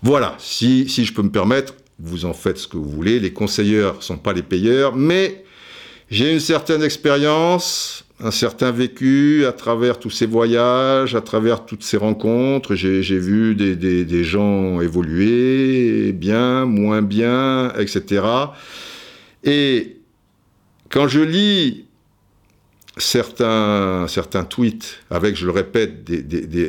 Voilà, 0.00 0.36
si, 0.38 0.86
je 0.86 1.12
peux 1.12 1.22
me 1.22 1.32
permettre, 1.32 1.74
vous 2.02 2.24
en 2.24 2.32
faites 2.32 2.58
ce 2.58 2.68
que 2.68 2.76
vous 2.76 2.88
voulez, 2.88 3.20
les 3.20 3.32
conseilleurs 3.32 3.96
ne 3.96 4.02
sont 4.02 4.18
pas 4.18 4.32
les 4.32 4.42
payeurs, 4.42 4.96
mais 4.96 5.44
j'ai 6.10 6.32
une 6.32 6.40
certaine 6.40 6.82
expérience, 6.82 8.04
un 8.20 8.30
certain 8.30 8.70
vécu 8.70 9.46
à 9.46 9.52
travers 9.52 9.98
tous 9.98 10.10
ces 10.10 10.26
voyages, 10.26 11.14
à 11.14 11.20
travers 11.20 11.64
toutes 11.64 11.82
ces 11.82 11.96
rencontres. 11.96 12.74
J'ai 12.74 13.00
vu 13.18 13.54
des, 13.54 13.76
des, 13.76 14.24
gens 14.24 14.80
évoluer, 14.80 16.12
bien, 16.12 16.66
moins 16.66 17.02
bien, 17.02 17.72
etc. 17.78 18.22
Et 19.42 19.96
quand 20.90 21.08
je 21.08 21.20
lis 21.20 21.86
certains, 22.96 24.06
certains 24.08 24.44
tweets 24.44 25.00
avec, 25.10 25.36
je 25.36 25.46
le 25.46 25.52
répète, 25.52 26.04
des, 26.04 26.22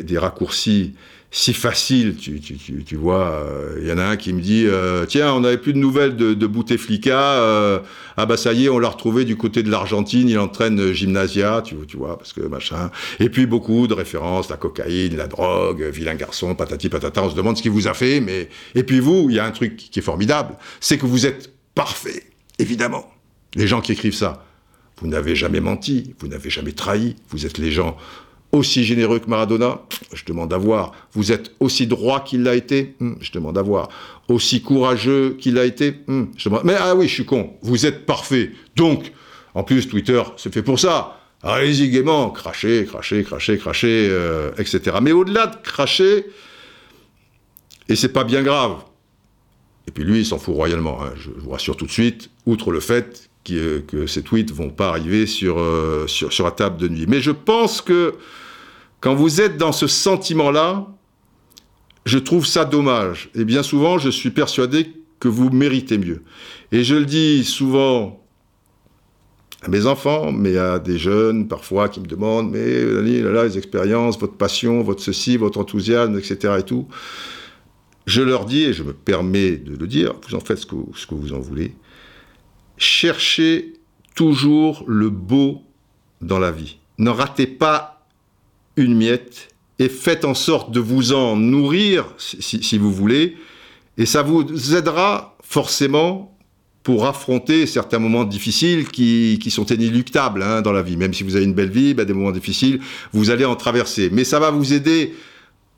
des 0.04 0.18
raccourcis 0.18 0.94
si 1.34 1.54
facile. 1.54 2.16
Tu, 2.16 2.40
tu, 2.40 2.56
tu, 2.56 2.84
tu 2.86 2.96
vois, 2.96 3.44
il 3.78 3.88
euh, 3.88 3.90
y 3.90 3.92
en 3.92 3.98
a 3.98 4.04
un 4.04 4.16
qui 4.16 4.32
me 4.32 4.40
dit 4.40 4.66
euh, 4.68 5.06
Tiens, 5.06 5.34
on 5.34 5.42
n'avait 5.42 5.58
plus 5.58 5.74
de 5.74 5.80
nouvelles 5.80 6.16
de, 6.16 6.34
de 6.34 6.48
Bouteflika. 6.48 7.20
Euh, 7.20 7.80
ah 8.16 8.26
bah 8.28 8.38
ça 8.38 8.54
y 8.54 8.66
est, 8.66 8.70
on 8.70 8.78
l'a 8.80 8.88
retrouvé 8.88 9.26
du 9.26 9.36
côté 9.36 9.64
de 9.64 9.72
l'Argentine. 9.72 10.30
Il 10.30 10.38
entraîne 10.38 10.94
Gymnasia, 10.94 11.64
tu, 11.66 11.76
tu 11.88 11.98
vois, 11.98 12.18
parce 12.18 12.32
que 12.32 12.42
machin. 12.42 12.92
Et 13.20 13.30
puis 13.30 13.48
beaucoup 13.48 13.88
de 13.88 13.96
références 13.96 14.50
la 14.50 14.58
cocaïne, 14.58 15.18
la 15.18 15.28
drogue, 15.28 15.82
vilain 15.92 16.16
garçon, 16.16 16.54
patati 16.54 16.88
patata. 16.88 17.24
On 17.24 17.32
se 17.32 17.36
demande 17.36 17.58
ce 17.58 17.64
qu'il 17.64 17.72
vous 17.72 17.88
a 17.88 17.96
fait. 17.96 18.22
mais 18.22 18.48
Et 18.76 18.84
puis 18.84 19.00
vous, 19.00 19.26
il 19.30 19.36
y 19.36 19.40
a 19.40 19.46
un 19.46 19.52
truc 19.52 19.76
qui 19.76 20.00
est 20.00 20.04
formidable 20.04 20.56
c'est 20.80 20.98
que 20.98 21.06
vous 21.06 21.26
êtes 21.26 21.52
parfait, 21.74 22.24
évidemment. 22.60 23.12
Les 23.56 23.68
gens 23.68 23.82
qui 23.82 23.92
écrivent 23.92 24.14
ça. 24.14 24.46
Vous 25.04 25.10
n'avez 25.10 25.36
jamais 25.36 25.60
menti, 25.60 26.16
vous 26.20 26.30
n'avez 26.30 26.50
jamais 26.50 26.72
trahi, 26.72 27.18
vous 27.30 27.46
êtes 27.46 27.58
les 27.58 27.72
gens 27.72 27.98
aussi 28.54 28.86
généreux 28.86 29.20
que 29.20 29.30
Maradona 29.30 29.82
Je 30.14 30.24
demande 30.24 30.54
à 30.54 30.58
voir. 30.58 30.94
Vous 31.12 31.34
êtes 31.34 31.52
aussi 31.60 31.88
droit 31.88 32.24
qu'il 32.24 32.44
l'a 32.44 32.56
été 32.56 32.96
hmm, 33.00 33.16
Je 33.20 33.34
demande 33.34 33.58
à 33.58 33.62
voir. 33.62 33.90
Aussi 34.30 34.62
courageux 34.62 35.36
qu'il 35.38 35.56
l'a 35.56 35.66
été 35.66 35.96
hmm, 36.08 36.28
je 36.38 36.48
demande... 36.48 36.64
Mais 36.64 36.76
ah 36.80 36.96
oui, 36.96 37.10
je 37.10 37.16
suis 37.16 37.26
con. 37.26 37.58
Vous 37.62 37.86
êtes 37.86 38.06
parfait. 38.06 38.52
Donc, 38.78 39.12
en 39.56 39.64
plus, 39.64 39.90
Twitter, 39.90 40.24
c'est 40.38 40.54
fait 40.54 40.64
pour 40.64 40.80
ça. 40.80 41.20
Allez-y 41.42 41.90
gaiement, 41.90 42.30
crachez, 42.30 42.86
crachez, 42.86 43.26
crachez, 43.26 43.58
crachez, 43.58 44.08
euh, 44.10 44.52
etc. 44.58 45.00
Mais 45.02 45.12
au-delà 45.12 45.48
de 45.48 45.58
cracher, 45.58 46.28
et 47.90 47.98
c'est 47.98 48.14
pas 48.14 48.24
bien 48.24 48.42
grave. 48.42 48.78
Et 49.86 49.92
puis 49.92 50.06
lui, 50.06 50.20
il 50.20 50.26
s'en 50.26 50.38
fout 50.38 50.56
royalement. 50.56 51.04
Hein. 51.04 51.12
Je 51.18 51.30
vous 51.30 51.50
rassure 51.50 51.76
tout 51.76 51.88
de 51.88 51.92
suite, 51.92 52.30
outre 52.46 52.72
le 52.72 52.80
fait 52.80 53.30
que 53.44 54.08
ces 54.08 54.22
tweets 54.22 54.52
vont 54.52 54.70
pas 54.70 54.90
arriver 54.90 55.26
sur, 55.26 55.60
euh, 55.60 56.08
sur, 56.08 56.32
sur 56.32 56.46
la 56.46 56.52
table 56.52 56.78
de 56.78 56.88
nuit. 56.88 57.06
Mais 57.08 57.22
je 57.22 57.32
pense 57.32 57.82
que 57.82 58.16
quand 59.02 59.16
vous 59.16 59.42
êtes 59.42 59.58
dans 59.58 59.72
ce 59.72 59.88
sentiment-là, 59.88 60.88
je 62.06 62.18
trouve 62.18 62.46
ça 62.46 62.66
dommage. 62.66 63.30
Et 63.36 63.46
bien 63.46 63.64
souvent, 63.64 63.98
je 63.98 64.10
suis 64.10 64.32
persuadé 64.32 64.94
que 65.20 65.28
vous 65.28 65.50
méritez 65.50 65.98
mieux. 65.98 66.22
Et 66.72 66.84
je 66.84 66.96
le 66.96 67.06
dis 67.06 67.44
souvent 67.44 68.24
à 69.62 69.70
mes 69.70 69.86
enfants, 69.86 70.32
mais 70.32 70.58
à 70.58 70.80
des 70.80 70.98
jeunes 70.98 71.48
parfois 71.48 71.88
qui 71.88 72.02
me 72.02 72.06
demandent, 72.06 72.52
mais 72.52 72.84
là, 72.84 73.32
là, 73.32 73.46
les 73.46 73.58
expériences, 73.58 74.20
votre 74.20 74.36
passion, 74.36 74.82
votre 74.84 75.02
ceci, 75.02 75.38
votre 75.38 75.60
enthousiasme, 75.60 76.18
etc. 76.18 76.56
et 76.60 76.64
tout. 76.64 76.88
Je 78.06 78.22
leur 78.22 78.46
dis, 78.46 78.64
et 78.64 78.74
je 78.74 78.84
me 78.84 78.92
permets 78.92 79.52
de 79.52 79.78
le 79.78 79.88
dire, 79.88 80.14
vous 80.28 80.36
en 80.36 80.42
faites 80.42 80.58
ce 80.58 80.66
que, 80.66 80.76
ce 80.96 81.08
que 81.08 81.16
vous 81.16 81.34
en 81.34 81.40
voulez, 81.40 81.74
cherchez 82.78 83.74
toujours 84.16 84.84
le 84.88 85.10
beau 85.10 85.64
dans 86.22 86.40
la 86.40 86.52
vie. 86.52 86.78
Ne 86.98 87.10
ratez 87.10 87.48
pas 87.48 88.06
une 88.76 88.96
miette 88.96 89.50
et 89.80 89.90
faites 89.90 90.26
en 90.26 90.34
sorte 90.34 90.72
de 90.72 90.80
vous 90.80 91.14
en 91.14 91.36
nourrir, 91.36 92.06
si, 92.18 92.78
vous 92.78 92.92
voulez, 92.92 93.38
et 93.98 94.06
ça 94.06 94.22
vous 94.22 94.76
aidera 94.76 95.38
forcément 95.44 96.38
pour 96.84 97.06
affronter 97.06 97.66
certains 97.66 98.00
moments 98.00 98.26
difficiles 98.26 98.90
qui, 98.90 99.40
sont 99.50 99.66
inéluctables 99.66 100.44
hein, 100.44 100.62
dans 100.62 100.74
la 100.74 100.82
vie. 100.82 100.98
Même 100.98 101.14
si 101.14 101.24
vous 101.24 101.36
avez 101.36 101.46
une 101.46 101.54
belle 101.54 101.70
vie, 101.70 101.94
bah, 101.94 102.06
des 102.06 102.14
moments 102.14 102.32
difficiles, 102.32 102.82
vous 103.14 103.30
allez 103.30 103.46
en 103.46 103.56
traverser. 103.56 104.10
Mais 104.12 104.24
ça 104.24 104.40
va 104.40 104.52
vous 104.52 104.74
aider 104.74 105.14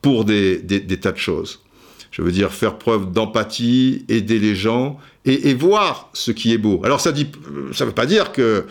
pour 0.01 0.25
des 0.25 0.99
tas 0.99 1.11
de 1.11 1.17
choses. 1.17 1.64
Je 2.15 2.21
veux 2.21 2.31
dire, 2.31 2.53
faire 2.53 2.77
preuve 2.77 3.11
d'empathie, 3.11 4.05
aider 4.07 4.39
les 4.39 4.55
gens 4.55 4.97
et, 5.25 5.53
voir 5.53 6.09
ce 6.13 6.31
qui 6.31 6.53
est 6.53 6.57
beau. 6.57 6.79
Alors 6.85 7.01
ça 7.01 7.11
dit, 7.11 7.27
ça 7.73 7.83
veut 7.83 7.91
pas 7.91 8.05
dire 8.05 8.31
que 8.31 8.67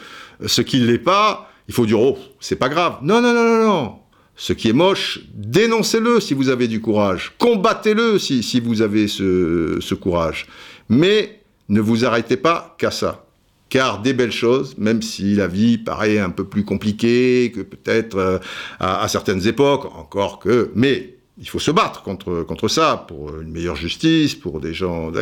ce 0.46 0.62
qui 0.62 0.80
ne 0.80 0.86
l'est 0.86 0.96
pas, 0.96 1.50
il 1.68 1.74
faut 1.74 1.84
dire 1.84 2.00
oh, 2.00 2.16
c'est 2.40 2.56
pas 2.56 2.70
grave. 2.70 3.00
Non, 3.02 3.20
non, 3.20 3.34
non, 3.34 3.44
non, 3.44 3.66
non. 3.66 3.94
Ce 4.34 4.54
qui 4.54 4.70
est 4.70 4.72
moche, 4.72 5.20
dénoncez-le 5.34 6.20
si 6.20 6.32
vous 6.32 6.48
avez 6.48 6.68
du 6.68 6.80
courage. 6.80 7.34
Combattez-le 7.36 8.18
si, 8.18 8.42
si 8.42 8.60
vous 8.60 8.80
avez 8.80 9.08
ce, 9.08 9.76
ce 9.78 9.94
courage. 9.94 10.46
Mais 10.88 11.42
ne 11.68 11.82
vous 11.82 12.06
arrêtez 12.06 12.38
pas 12.38 12.74
qu'à 12.78 12.90
ça. 12.90 13.26
Car 13.68 14.00
des 14.00 14.14
belles 14.14 14.32
choses, 14.32 14.74
même 14.78 15.02
si 15.02 15.34
la 15.34 15.48
vie 15.48 15.76
paraît 15.76 16.18
un 16.18 16.30
peu 16.30 16.44
plus 16.44 16.64
compliquée 16.64 17.52
que 17.54 17.60
peut-être 17.60 18.16
euh, 18.16 18.38
à, 18.80 19.02
à, 19.02 19.08
certaines 19.08 19.46
époques, 19.46 19.84
encore 19.84 20.38
que, 20.38 20.70
mais 20.74 21.13
il 21.38 21.48
faut 21.48 21.58
se 21.58 21.70
battre 21.70 22.02
contre, 22.02 22.42
contre 22.42 22.68
ça, 22.68 23.04
pour 23.08 23.40
une 23.40 23.50
meilleure 23.50 23.76
justice, 23.76 24.34
pour 24.34 24.60
des 24.60 24.72
gens... 24.72 25.12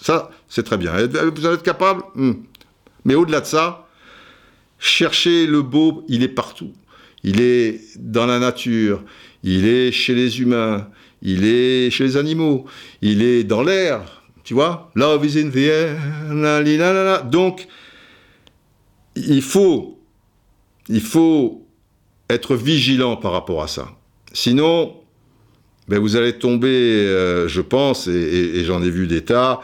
Ça, 0.00 0.30
c'est 0.48 0.64
très 0.64 0.76
bien. 0.76 0.92
Vous 1.06 1.46
en 1.46 1.52
êtes 1.52 1.62
capable 1.62 2.02
hmm. 2.14 2.32
Mais 3.04 3.14
au-delà 3.14 3.40
de 3.40 3.46
ça, 3.46 3.86
cherchez 4.78 5.46
le 5.46 5.62
beau, 5.62 6.04
il 6.08 6.22
est 6.22 6.28
partout. 6.28 6.72
Il 7.24 7.40
est 7.40 7.80
dans 7.98 8.26
la 8.26 8.38
nature, 8.38 9.02
il 9.44 9.66
est 9.66 9.92
chez 9.92 10.14
les 10.14 10.40
humains, 10.40 10.88
il 11.20 11.44
est 11.44 11.90
chez 11.90 12.04
les 12.04 12.16
animaux, 12.16 12.66
il 13.00 13.22
est 13.22 13.44
dans 13.44 13.62
l'air, 13.62 14.22
tu 14.42 14.54
vois 14.54 14.90
Love 14.96 15.24
is 15.24 15.40
in 15.40 15.50
the 15.50 15.56
air. 15.56 15.98
La, 16.32 16.60
la, 16.62 16.92
la, 16.92 17.18
Donc, 17.20 17.68
il 19.14 19.42
faut, 19.42 20.00
il 20.88 21.00
faut 21.00 21.64
être 22.28 22.56
vigilant 22.56 23.16
par 23.16 23.32
rapport 23.32 23.62
à 23.62 23.68
ça. 23.68 23.88
Sinon, 24.32 25.01
ben 25.88 25.98
vous 25.98 26.16
allez 26.16 26.34
tomber, 26.34 26.68
euh, 26.68 27.48
je 27.48 27.60
pense, 27.60 28.06
et, 28.08 28.64
j'en 28.64 28.82
ai 28.82 28.90
vu 28.90 29.06
des 29.06 29.22
tas, 29.22 29.60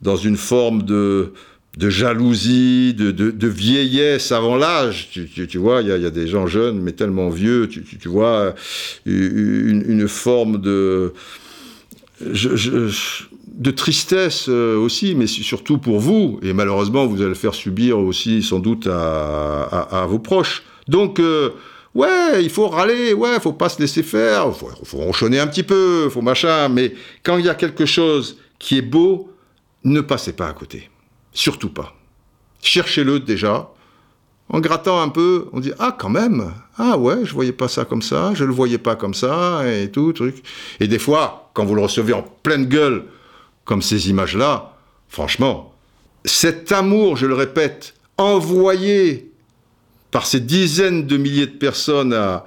dans 0.00 0.16
une 0.16 0.36
forme 0.36 0.82
de, 0.82 1.32
jalousie, 1.78 2.94
de, 2.94 3.46
vieillesse 3.46 4.32
avant 4.32 4.56
l'âge. 4.56 5.10
Tu, 5.10 5.58
vois, 5.58 5.82
il 5.82 5.88
y, 5.88 5.92
a, 5.92 6.10
des 6.10 6.26
gens 6.26 6.46
jeunes, 6.46 6.80
mais 6.80 6.92
tellement 6.92 7.30
vieux, 7.30 7.68
tu, 7.68 8.08
vois, 8.08 8.54
une, 9.06 9.84
une, 9.86 10.08
forme 10.08 10.60
de... 10.60 11.12
De 13.52 13.70
tristesse 13.70 14.46
euh, 14.48 14.78
aussi, 14.78 15.14
mais 15.14 15.26
surtout 15.26 15.76
pour 15.76 16.00
vous, 16.00 16.40
et 16.42 16.54
malheureusement 16.54 17.06
vous 17.06 17.20
allez 17.20 17.28
le 17.28 17.34
faire 17.34 17.54
subir 17.54 17.98
aussi 17.98 18.42
sans 18.42 18.60
doute 18.60 18.86
à, 18.90 20.06
vos 20.08 20.18
proches. 20.18 20.62
Donc, 20.88 21.20
euh, 21.20 21.50
ouais, 21.94 22.42
il 22.42 22.50
faut 22.50 22.68
râler, 22.68 23.14
ouais, 23.14 23.40
faut 23.40 23.52
pas 23.52 23.68
se 23.68 23.80
laisser 23.80 24.02
faire, 24.02 24.54
faut, 24.54 24.70
faut 24.84 24.98
ronchonner 24.98 25.38
un 25.38 25.46
petit 25.46 25.62
peu, 25.62 26.08
faut 26.10 26.22
machin, 26.22 26.68
mais 26.68 26.94
quand 27.22 27.38
il 27.38 27.46
y 27.46 27.48
a 27.48 27.54
quelque 27.54 27.86
chose 27.86 28.38
qui 28.58 28.78
est 28.78 28.82
beau, 28.82 29.32
ne 29.84 30.00
passez 30.00 30.32
pas 30.32 30.48
à 30.48 30.52
côté. 30.52 30.90
Surtout 31.32 31.70
pas. 31.70 31.94
Cherchez-le 32.62 33.20
déjà. 33.20 33.70
En 34.48 34.60
grattant 34.60 35.00
un 35.00 35.08
peu, 35.08 35.48
on 35.52 35.60
dit 35.60 35.72
ah 35.78 35.96
quand 35.98 36.10
même, 36.10 36.52
ah 36.76 36.98
ouais, 36.98 37.24
je 37.24 37.32
voyais 37.32 37.52
pas 37.52 37.68
ça 37.68 37.84
comme 37.84 38.02
ça, 38.02 38.32
je 38.34 38.44
le 38.44 38.52
voyais 38.52 38.78
pas 38.78 38.96
comme 38.96 39.14
ça 39.14 39.62
et 39.66 39.90
tout 39.90 40.12
truc. 40.12 40.42
Et 40.78 40.88
des 40.88 40.98
fois, 40.98 41.50
quand 41.54 41.64
vous 41.64 41.74
le 41.74 41.80
recevez 41.80 42.12
en 42.12 42.22
pleine 42.42 42.66
gueule, 42.66 43.04
comme 43.64 43.80
ces 43.80 44.10
images-là, 44.10 44.74
franchement, 45.08 45.74
cet 46.24 46.70
amour, 46.70 47.16
je 47.16 47.26
le 47.26 47.34
répète, 47.34 47.94
envoyé 48.18 49.31
par 50.12 50.26
ces 50.26 50.38
dizaines 50.38 51.06
de 51.06 51.16
milliers 51.16 51.46
de 51.46 51.52
personnes 51.52 52.12
à, 52.12 52.44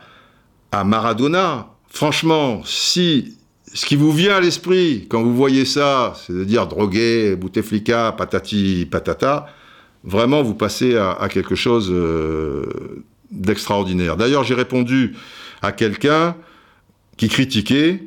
Maradona, 0.83 1.67
franchement, 1.89 2.61
si 2.65 3.37
ce 3.73 3.85
qui 3.85 3.95
vous 3.95 4.11
vient 4.11 4.35
à 4.35 4.41
l'esprit 4.41 5.07
quand 5.09 5.23
vous 5.23 5.33
voyez 5.33 5.63
ça, 5.63 6.13
c'est 6.17 6.33
de 6.33 6.43
dire 6.43 6.67
drogué, 6.67 7.35
Bouteflika, 7.37 8.13
patati, 8.17 8.85
patata, 8.89 9.47
vraiment 10.03 10.43
vous 10.43 10.53
passez 10.53 10.97
à, 10.97 11.27
quelque 11.31 11.55
chose 11.55 11.89
euh, 11.91 12.65
d'extraordinaire. 13.31 14.17
D'ailleurs, 14.17 14.43
j'ai 14.43 14.53
répondu 14.53 15.15
à 15.61 15.71
quelqu'un 15.71 16.35
qui 17.17 17.29
critiquait 17.29 18.03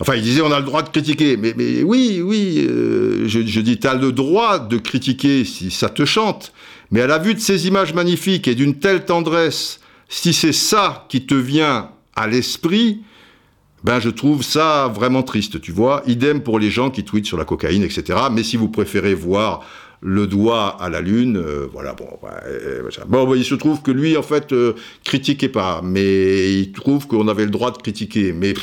Enfin, 0.00 0.14
il 0.14 0.22
disait 0.22 0.42
on 0.42 0.52
a 0.52 0.60
le 0.60 0.64
droit 0.64 0.82
de 0.82 0.90
critiquer, 0.90 1.36
mais, 1.36 1.54
mais 1.56 1.82
oui, 1.82 2.20
oui, 2.22 2.64
euh, 2.68 3.26
je, 3.26 3.40
je, 3.44 3.60
dis 3.60 3.80
tu 3.80 3.86
as 3.88 3.94
le 3.94 4.12
droit 4.12 4.60
de 4.60 4.78
critiquer 4.78 5.44
si 5.44 5.72
ça 5.72 5.88
te 5.88 6.04
chante, 6.04 6.52
mais 6.90 7.02
à 7.02 7.06
la 7.06 7.18
vue 7.18 7.34
de 7.34 7.40
ces 7.40 7.66
images 7.66 7.94
magnifiques 7.94 8.48
et 8.48 8.54
d'une 8.54 8.78
telle 8.78 9.04
tendresse, 9.04 9.80
si 10.08 10.32
c'est 10.32 10.52
ça 10.52 11.06
qui 11.08 11.26
te 11.26 11.34
vient 11.34 11.90
à 12.16 12.26
l'esprit, 12.26 13.02
ben 13.84 14.00
je 14.00 14.10
trouve 14.10 14.42
ça 14.42 14.88
vraiment 14.88 15.22
triste, 15.22 15.60
tu 15.60 15.72
vois. 15.72 16.02
Idem 16.06 16.42
pour 16.42 16.58
les 16.58 16.70
gens 16.70 16.90
qui 16.90 17.04
tweetent 17.04 17.26
sur 17.26 17.36
la 17.36 17.44
cocaïne, 17.44 17.82
etc. 17.82 18.18
Mais 18.32 18.42
si 18.42 18.56
vous 18.56 18.68
préférez 18.68 19.14
voir 19.14 19.64
le 20.00 20.26
doigt 20.26 20.76
à 20.80 20.88
la 20.88 21.00
lune, 21.00 21.36
euh, 21.36 21.66
voilà, 21.72 21.92
bon, 21.92 22.08
euh, 22.46 22.88
bon, 23.06 23.24
bon, 23.24 23.34
il 23.34 23.44
se 23.44 23.54
trouve 23.54 23.82
que 23.82 23.90
lui, 23.90 24.16
en 24.16 24.22
fait, 24.22 24.52
euh, 24.52 24.74
critiquait 25.04 25.48
pas, 25.48 25.80
mais 25.82 26.52
il 26.54 26.72
trouve 26.72 27.06
qu'on 27.08 27.26
avait 27.26 27.44
le 27.44 27.50
droit 27.50 27.72
de 27.72 27.78
critiquer, 27.78 28.32
mais 28.32 28.54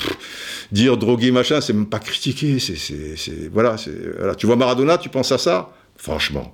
dire 0.71 0.97
droguer, 0.97 1.31
machin, 1.31 1.59
c'est 1.59 1.73
même 1.73 1.87
pas 1.87 1.99
critiquer, 1.99 2.59
c'est, 2.59 2.77
c'est, 2.77 3.49
voilà, 3.51 3.75
voilà, 4.17 4.35
tu 4.35 4.45
vois 4.45 4.55
Maradona, 4.55 4.97
tu 4.97 5.09
penses 5.09 5.31
à 5.31 5.37
ça? 5.37 5.71
Franchement. 5.97 6.53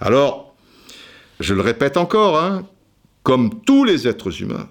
Alors, 0.00 0.45
je 1.40 1.54
le 1.54 1.60
répète 1.60 1.96
encore, 1.96 2.38
hein, 2.38 2.66
comme 3.22 3.62
tous 3.64 3.84
les 3.84 4.06
êtres 4.08 4.42
humains, 4.42 4.68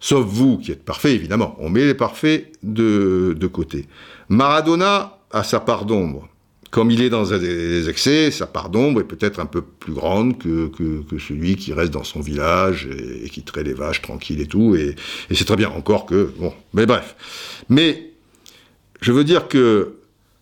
sauf 0.00 0.24
vous 0.24 0.58
qui 0.58 0.72
êtes 0.72 0.84
parfaits, 0.84 1.12
évidemment, 1.12 1.56
on 1.58 1.68
met 1.68 1.84
les 1.84 1.94
parfaits 1.94 2.52
de, 2.62 3.36
de 3.38 3.46
côté. 3.46 3.86
Maradona 4.28 5.18
a 5.30 5.42
sa 5.42 5.60
part 5.60 5.84
d'ombre 5.84 6.28
comme 6.70 6.90
il 6.90 7.00
est 7.00 7.10
dans 7.10 7.24
des 7.24 7.88
excès, 7.88 8.30
sa 8.30 8.46
part 8.46 8.68
d'ombre 8.68 9.00
est 9.00 9.04
peut-être 9.04 9.40
un 9.40 9.46
peu 9.46 9.62
plus 9.62 9.94
grande 9.94 10.36
que, 10.38 10.68
que, 10.68 11.18
celui 11.18 11.56
qui 11.56 11.72
reste 11.72 11.92
dans 11.92 12.04
son 12.04 12.20
village 12.20 12.86
et, 13.24 13.30
qui 13.30 13.42
traite 13.42 13.66
les 13.66 13.72
vaches 13.72 14.02
tranquille 14.02 14.40
et 14.42 14.46
tout. 14.46 14.76
Et, 14.76 14.94
c'est 15.32 15.46
très 15.46 15.56
bien, 15.56 15.70
encore 15.70 16.06
que... 16.06 16.30
Bon, 16.38 16.52
mais 16.74 16.84
bref. 16.84 17.16
Mais 17.68 18.10
je 19.00 19.12
veux 19.12 19.24
dire 19.24 19.48
que 19.48 19.94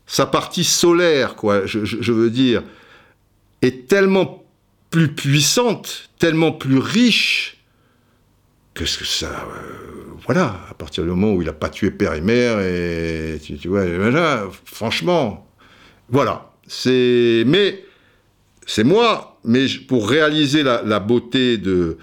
sa 0.06 0.26
partie 0.26 0.64
solaire, 0.64 1.36
quoi, 1.36 1.66
je 1.66 2.12
veux 2.12 2.30
dire, 2.30 2.62
est 3.62 3.86
tellement 3.86 4.43
plus 4.94 5.08
puissante, 5.08 6.08
tellement 6.20 6.52
plus 6.52 6.78
riche, 6.78 7.56
que 8.74 8.84
ce 8.84 8.96
que 8.96 9.04
ça... 9.04 9.26
Euh, 9.26 10.12
voilà, 10.24 10.60
à 10.70 10.74
partir 10.74 11.02
du 11.02 11.10
moment 11.10 11.32
où 11.32 11.42
il 11.42 11.46
n'a 11.46 11.52
pas 11.52 11.68
tué 11.68 11.90
père 11.90 12.14
et 12.14 12.20
mère, 12.20 12.60
et 12.60 13.40
tu, 13.44 13.58
tu 13.58 13.66
vois, 13.66 13.84
là, 13.84 14.44
franchement, 14.64 15.50
voilà. 16.08 16.52
C'est, 16.68 17.42
mais 17.44 17.84
c'est 18.66 18.84
moi. 18.84 19.40
Mais 19.42 19.66
pour 19.88 20.08
réaliser 20.08 20.62
la, 20.62 21.00
beauté 21.00 21.58
de, 21.58 21.98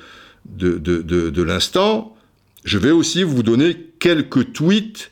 de, 0.46 0.78
de, 0.78 1.02
de 1.02 1.44
l'instant, 1.44 2.18
je 2.66 2.78
vais 2.78 2.92
aussi 2.92 3.24
vous 3.24 3.42
donner 3.42 3.78
quelques 4.00 4.52
tweets 4.52 5.12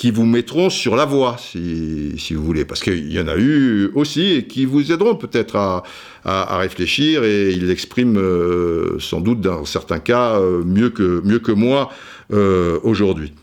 qui 0.00 0.10
vous 0.10 0.24
mettront 0.24 0.70
sur 0.70 0.96
la 0.96 1.04
voie, 1.04 1.36
si, 1.38 2.14
si 2.16 2.32
vous 2.32 2.42
voulez, 2.42 2.64
parce 2.64 2.80
qu'il 2.80 3.12
y 3.12 3.20
en 3.20 3.28
a 3.28 3.36
eu 3.36 3.90
aussi 3.94 4.32
et 4.32 4.46
qui 4.46 4.64
vous 4.64 4.90
aideront 4.92 5.14
peut-être 5.14 5.56
à, 5.56 5.82
à, 6.24 6.54
à, 6.54 6.56
réfléchir 6.56 7.22
et 7.22 7.50
ils 7.50 7.66
l'expriment 7.66 8.16
euh, 8.16 8.96
sans 8.98 9.20
doute 9.20 9.42
dans 9.42 9.66
certains 9.66 9.98
cas 9.98 10.40
euh, 10.40 10.62
mieux, 10.64 10.88
que, 10.88 11.20
mieux 11.22 11.38
que 11.38 11.52
moi 11.52 11.90
euh, 12.32 12.78
aujourd'hui. 12.82 13.34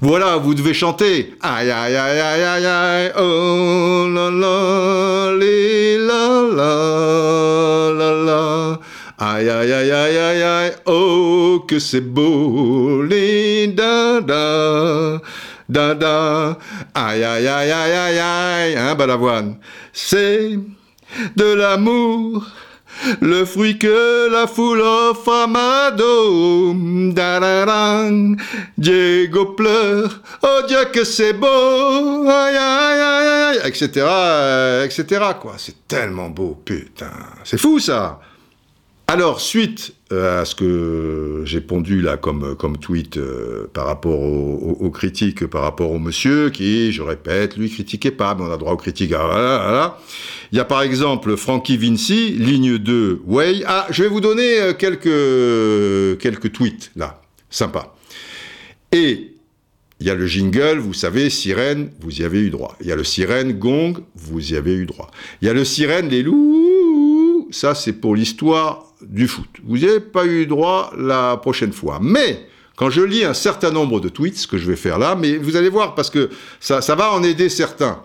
Voilà, 0.00 0.38
vous 0.38 0.54
devez 0.54 0.74
chanter. 0.74 1.34
Aïe 1.40 1.70
aïe 1.70 1.94
aïe 1.94 2.18
aïe 2.18 2.42
aïe 2.42 2.66
aïe, 2.66 3.12
oh 3.16 4.08
la 4.12 4.28
la, 4.28 5.36
li 5.38 5.98
la 5.98 6.48
la 6.58 7.92
la 7.96 8.24
la. 8.24 8.80
Aïe 9.18 9.48
aïe 9.48 9.72
aïe 9.72 9.90
aïe 9.92 10.16
aïe 10.16 10.42
aïe, 10.42 10.72
oh 10.86 11.64
que 11.68 11.78
c'est 11.78 12.00
beau, 12.00 13.04
li 13.04 13.68
da 13.68 14.20
da. 14.20 15.20
Da 15.70 15.94
da, 15.94 16.58
aïe 16.94 17.22
aïe 17.22 17.46
aïe 17.46 17.70
aïe 17.70 17.92
aïe 17.92 18.18
aïe, 18.18 18.76
hein, 18.76 18.96
Balavoine? 18.96 19.58
C'est 19.92 20.58
de 21.36 21.44
l'amour 21.44 22.44
le 23.20 23.44
fruit 23.44 23.78
que 23.78 24.28
la 24.32 24.48
foule 24.48 24.80
offre 24.80 25.32
à 25.32 25.46
Mado. 25.46 26.74
Diego 28.76 29.46
pleure, 29.54 30.20
oh 30.42 30.60
Dieu 30.66 30.86
que 30.92 31.04
c'est 31.04 31.34
beau, 31.34 32.26
aïe 32.26 32.56
aïe 32.56 33.00
aïe 33.00 33.28
aïe, 33.28 33.58
etc., 33.64 33.86
etc. 34.84 35.24
quoi. 35.40 35.54
C'est 35.56 35.86
tellement 35.86 36.30
beau, 36.30 36.60
putain, 36.64 37.12
c'est 37.44 37.58
fou 37.58 37.78
ça. 37.78 38.18
Alors, 39.12 39.40
suite 39.40 39.92
euh, 40.12 40.40
à 40.40 40.44
ce 40.44 40.54
que 40.54 41.42
j'ai 41.44 41.60
pondu 41.60 42.00
là 42.00 42.16
comme, 42.16 42.54
tweet 42.80 43.16
euh, 43.16 43.68
par 43.72 43.86
rapport 43.86 44.20
aux, 44.20 44.90
critiques, 44.90 45.48
par 45.48 45.62
rapport 45.62 45.90
au 45.90 45.98
monsieur 45.98 46.50
qui, 46.50 46.92
je 46.92 47.02
répète, 47.02 47.56
lui 47.56 47.68
critiquait 47.68 48.12
pas, 48.12 48.36
mais 48.36 48.44
on 48.44 48.52
a 48.52 48.56
droit 48.56 48.72
aux 48.72 48.76
critiques. 48.76 49.12
Ah, 49.12 49.26
voilà, 49.26 49.58
voilà. 49.64 49.98
Il 50.52 50.58
y 50.58 50.60
a 50.60 50.64
par 50.64 50.82
exemple 50.82 51.36
Frankie 51.36 51.76
Vinci, 51.76 52.30
ligne 52.30 52.78
2, 52.78 53.22
Way. 53.26 53.64
Ah, 53.66 53.88
je 53.90 54.04
vais 54.04 54.08
vous 54.08 54.20
donner 54.20 54.60
euh, 54.60 54.74
quelques, 54.74 56.20
quelques 56.20 56.52
tweets 56.52 56.92
là, 56.94 57.20
sympa. 57.50 57.96
Et 58.92 59.32
il 59.98 60.06
y 60.06 60.10
a 60.10 60.14
le 60.14 60.28
jingle, 60.28 60.78
vous 60.78 60.94
savez, 60.94 61.30
sirène, 61.30 61.90
vous 62.00 62.20
y 62.20 62.22
avez 62.22 62.38
eu 62.38 62.50
droit. 62.50 62.76
Il 62.80 62.86
y 62.86 62.92
a 62.92 62.96
le 62.96 63.02
sirène, 63.02 63.54
gong, 63.54 63.94
vous 64.14 64.52
y 64.52 64.56
avez 64.56 64.74
eu 64.74 64.86
droit. 64.86 65.10
Il 65.42 65.48
y 65.48 65.50
a 65.50 65.52
le 65.52 65.64
sirène, 65.64 66.08
les 66.08 66.22
loups, 66.22 67.48
ça 67.50 67.74
c'est 67.74 67.94
pour 67.94 68.14
l'histoire 68.14 68.89
du 69.02 69.28
foot. 69.28 69.48
Vous 69.64 69.78
n'y 69.78 69.84
avez 69.84 70.00
pas 70.00 70.26
eu 70.26 70.46
droit 70.46 70.92
la 70.96 71.36
prochaine 71.36 71.72
fois. 71.72 71.98
Mais 72.02 72.46
quand 72.76 72.90
je 72.90 73.02
lis 73.02 73.24
un 73.24 73.34
certain 73.34 73.70
nombre 73.70 74.00
de 74.00 74.08
tweets, 74.08 74.38
ce 74.38 74.46
que 74.46 74.56
je 74.56 74.66
vais 74.66 74.76
faire 74.76 74.98
là, 74.98 75.14
mais 75.14 75.36
vous 75.36 75.56
allez 75.56 75.68
voir, 75.68 75.94
parce 75.94 76.10
que 76.10 76.30
ça, 76.60 76.80
va 76.94 77.12
en 77.12 77.22
aider 77.22 77.48
certains. 77.48 78.02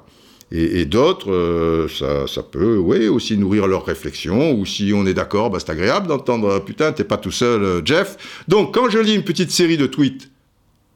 Et, 0.52 0.86
d'autres, 0.86 1.32
euh, 1.32 2.28
ça, 2.28 2.44
peut, 2.44 2.78
oui, 2.78 3.08
aussi 3.08 3.38
nourrir 3.38 3.68
leurs 3.68 3.86
réflexions, 3.86 4.52
ou 4.52 4.66
si 4.66 4.92
on 4.94 5.06
est 5.06 5.14
d'accord, 5.14 5.50
bah, 5.50 5.60
c'est 5.60 5.72
agréable 5.72 6.08
d'entendre, 6.08 6.60
putain, 6.60 6.92
t'es 6.92 7.04
pas 7.04 7.18
tout 7.18 7.32
seul, 7.32 7.64
euh, 7.64 7.82
Jeff. 7.86 8.44
Donc, 8.48 8.74
quand 8.74 8.90
je 8.90 9.00
lis 9.00 9.16
une 9.16 9.24
petite 9.24 9.52
série 9.52 9.78
de 9.78 9.88
tweets 9.88 10.30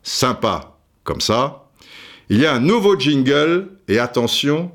sympas 0.04 0.80
comme 1.04 1.22
ça, 1.22 1.70
il 2.30 2.40
y 2.40 2.46
a 2.46 2.54
un 2.54 2.60
nouveau 2.60 3.00
jingle, 3.00 3.70
et 3.88 3.98
attention, 3.98 4.72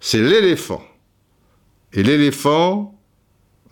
c'est 0.00 0.22
l'éléphant. 0.22 0.82
Et 1.92 2.02
l'éléphant, 2.02 2.99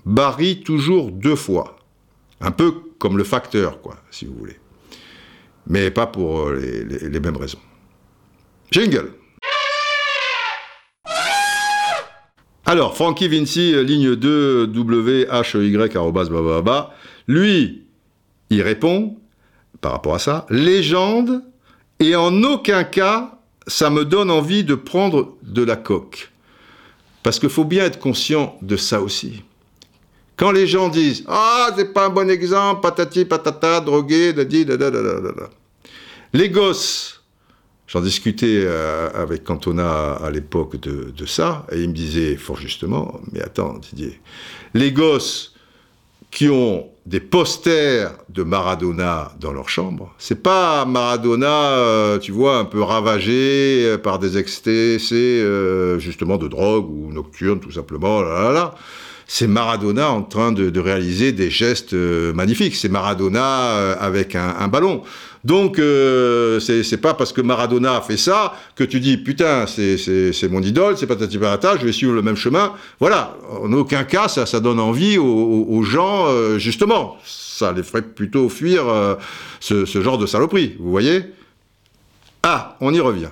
Barry 0.09 0.63
toujours 0.63 1.13
deux 1.13 1.37
fois. 1.37 1.77
Un 2.41 2.51
peu 2.51 2.73
comme 2.99 3.19
le 3.19 3.25
facteur, 3.25 3.83
quoi, 3.83 3.97
si 4.11 4.25
vous 4.25 4.33
voulez. 4.33 4.57
Mais 5.67 5.91
pas 5.91 6.07
pour 6.07 6.49
euh, 6.49 6.57
les, 6.57 7.21
mêmes 7.21 7.37
raisons. 7.37 7.59
Jingle. 8.71 9.13
Alors, 12.65 12.97
Frankie 12.97 13.29
Vinci, 13.29 13.75
euh, 13.75 13.83
ligne 13.83 14.17
2, 14.17 14.73
WHY, 14.75 15.27
lui, 17.27 17.83
il 18.49 18.63
répond, 18.63 19.19
par 19.83 19.93
rapport 19.93 20.15
à 20.15 20.19
ça, 20.19 20.47
légende, 20.49 21.43
et 22.01 22.17
en 22.17 22.43
aucun 22.45 22.85
cas, 22.85 23.39
ça 23.67 23.91
me 23.91 24.07
donne 24.07 24.31
envie 24.31 24.65
de 24.65 24.75
prendre 24.75 25.37
de 25.43 25.63
la 25.63 25.77
coque. 25.77 26.33
Parce 27.23 27.39
qu'il 27.39 27.51
faut 27.51 27.65
bien 27.65 27.85
être 27.85 27.99
conscient 27.99 28.57
de 28.63 28.79
ça 28.79 29.03
aussi. 29.03 29.43
Quand 30.39 30.53
les 30.53 30.69
gens 30.69 30.89
disent 30.89 31.25
Ah, 31.27 31.71
c'est 31.77 31.93
pas 31.93 32.07
un 32.07 32.11
bon 32.11 32.31
exemple, 32.31 32.81
patati 32.81 33.25
patata, 33.25 33.81
drogué, 33.81 34.33
dadi, 34.33 34.65
dadadadada. 34.65 35.51
Les 36.33 36.49
gosses, 36.49 37.25
j'en 37.89 38.01
discutais 38.01 38.61
euh, 38.63 39.11
avec 39.15 39.43
Cantona 39.43 40.13
à 40.13 40.31
l'époque 40.31 40.77
de, 40.81 41.27
ça, 41.27 41.67
et 41.73 41.81
il 41.83 41.89
me 41.89 41.95
disait 41.95 42.37
fort 42.37 42.57
justement 42.57 43.21
Mais 43.33 43.43
attends, 43.43 43.79
Didier, 43.79 44.21
les 44.75 44.93
gosses 44.93 45.55
qui 46.31 46.49
ont 46.49 46.89
des 47.07 47.21
posters 47.21 48.13
de 48.29 48.43
Maradona 48.43 49.33
dans 49.41 49.53
leur 49.53 49.71
chambre. 49.71 50.15
C'est 50.19 50.43
pas 50.43 50.85
Maradona, 50.85 51.71
euh, 51.71 52.19
tu 52.19 52.33
vois, 52.33 52.59
un 52.59 52.65
peu 52.67 52.83
ravagé 52.83 53.87
euh, 53.87 53.99
par 53.99 54.21
des 54.21 54.37
excès, 54.37 54.99
justement 55.99 56.37
de 56.37 56.47
drogue 56.47 56.89
ou 56.91 57.11
nocturne, 57.11 57.59
tout 57.59 57.73
simplement. 57.73 58.21
Là, 58.21 58.45
là, 58.45 58.53
là 58.53 58.75
c'est 59.31 59.47
Maradona 59.47 60.11
en 60.11 60.23
train 60.23 60.53
de, 60.53 60.81
réaliser 60.81 61.33
des 61.33 61.51
gestes 61.51 61.93
euh, 61.93 62.33
magnifiques. 62.33 62.75
C'est 62.75 62.89
Maradona 62.89 63.77
euh, 63.77 63.95
avec 64.01 64.35
un, 64.35 64.69
ballon. 64.69 65.03
Donc, 65.45 65.79
euh, 65.79 66.59
c'est 66.61 66.97
pas 66.97 67.13
parce 67.13 67.35
que 67.35 67.43
Maradona 67.43 67.97
a 67.97 68.01
fait 68.01 68.17
ça 68.17 68.55
que 68.75 68.85
tu 68.85 69.01
dis 69.01 69.19
putain, 69.19 69.67
c'est 69.67 70.49
mon 70.51 70.63
idole, 70.63 70.97
c'est 70.97 71.07
patati 71.07 71.39
patata, 71.39 71.77
je 71.79 71.85
vais 71.85 71.93
suivre 71.93 72.15
le 72.15 72.23
même 72.23 72.37
chemin. 72.37 72.73
Voilà, 73.01 73.37
en 73.63 73.73
aucun 73.75 74.03
cas 74.05 74.29
ça, 74.29 74.47
ça 74.47 74.61
donne 74.61 74.81
envie 74.81 75.19
aux, 75.19 75.83
gens, 75.83 76.27
justement, 76.59 77.19
ça 77.25 77.73
les 77.73 77.83
ferait 77.83 78.03
plutôt 78.03 78.49
fuir 78.49 78.85
ce, 79.61 79.85
ce, 79.85 80.03
genre 80.03 80.19
de 80.19 80.27
saloperie, 80.27 80.75
vous 80.81 80.91
voyez? 80.91 81.23
Ah, 82.43 82.77
on 82.81 82.93
y 82.93 83.01
revient. 83.01 83.31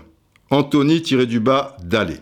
Anthony 0.50 1.02
tiré 1.02 1.26
du 1.26 1.40
bas 1.40 1.76
d'aller. 1.82 2.18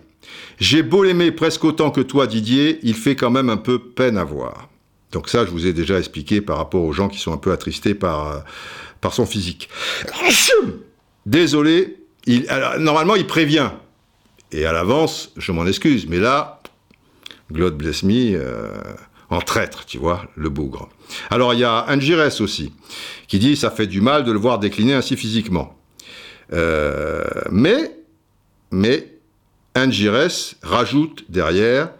J'ai 0.58 0.82
beau 0.82 1.02
l'aimer 1.02 1.32
presque 1.32 1.64
autant 1.64 1.90
que 1.90 2.00
toi, 2.00 2.26
Didier, 2.26 2.78
il 2.82 2.94
fait 2.94 3.16
quand 3.16 3.30
même 3.30 3.50
un 3.50 3.56
peu 3.56 3.78
peine 3.78 4.16
à 4.16 4.24
voir. 4.24 4.68
Donc 5.12 5.28
ça, 5.28 5.44
je 5.44 5.50
vous 5.50 5.66
ai 5.66 5.72
déjà 5.72 5.98
expliqué 5.98 6.40
par 6.40 6.56
rapport 6.58 6.82
aux 6.82 6.92
gens 6.92 7.08
qui 7.08 7.18
sont 7.18 7.32
un 7.32 7.36
peu 7.36 7.52
attristés 7.52 7.94
par, 7.94 8.32
euh, 8.32 8.38
par 9.00 9.14
son 9.14 9.26
physique. 9.26 9.68
Désolé, 11.26 11.98
normalement, 12.78 13.14
il 13.14 13.26
prévient. 13.26 13.70
Et 14.52 14.66
à 14.66 14.72
l'avance, 14.72 15.32
je 15.36 15.52
m'en 15.52 15.66
excuse. 15.66 16.06
Mais 16.08 16.18
là, 16.18 16.60
God 17.52 17.76
bless 17.76 18.02
me, 18.02 18.34
euh, 18.34 18.72
en 19.30 19.40
traître, 19.40 19.84
tu 19.84 19.98
vois, 19.98 20.26
le 20.36 20.48
bougre. 20.48 20.88
Alors, 21.30 21.54
il 21.54 21.60
y 21.60 21.64
a 21.64 21.86
Angires 21.88 22.40
aussi, 22.40 22.72
qui 23.28 23.38
dit 23.38 23.56
«ça 23.56 23.70
fait 23.70 23.86
du 23.86 24.00
mal 24.00 24.24
de 24.24 24.32
le 24.32 24.38
voir 24.38 24.58
décliner 24.58 24.94
ainsi 24.94 25.16
physiquement 25.16 25.78
euh, 26.52 27.24
Mais, 27.50 27.96
mais, 28.70 29.13
Ingires 29.74 30.54
rajoute 30.62 31.24
derrière 31.28 31.90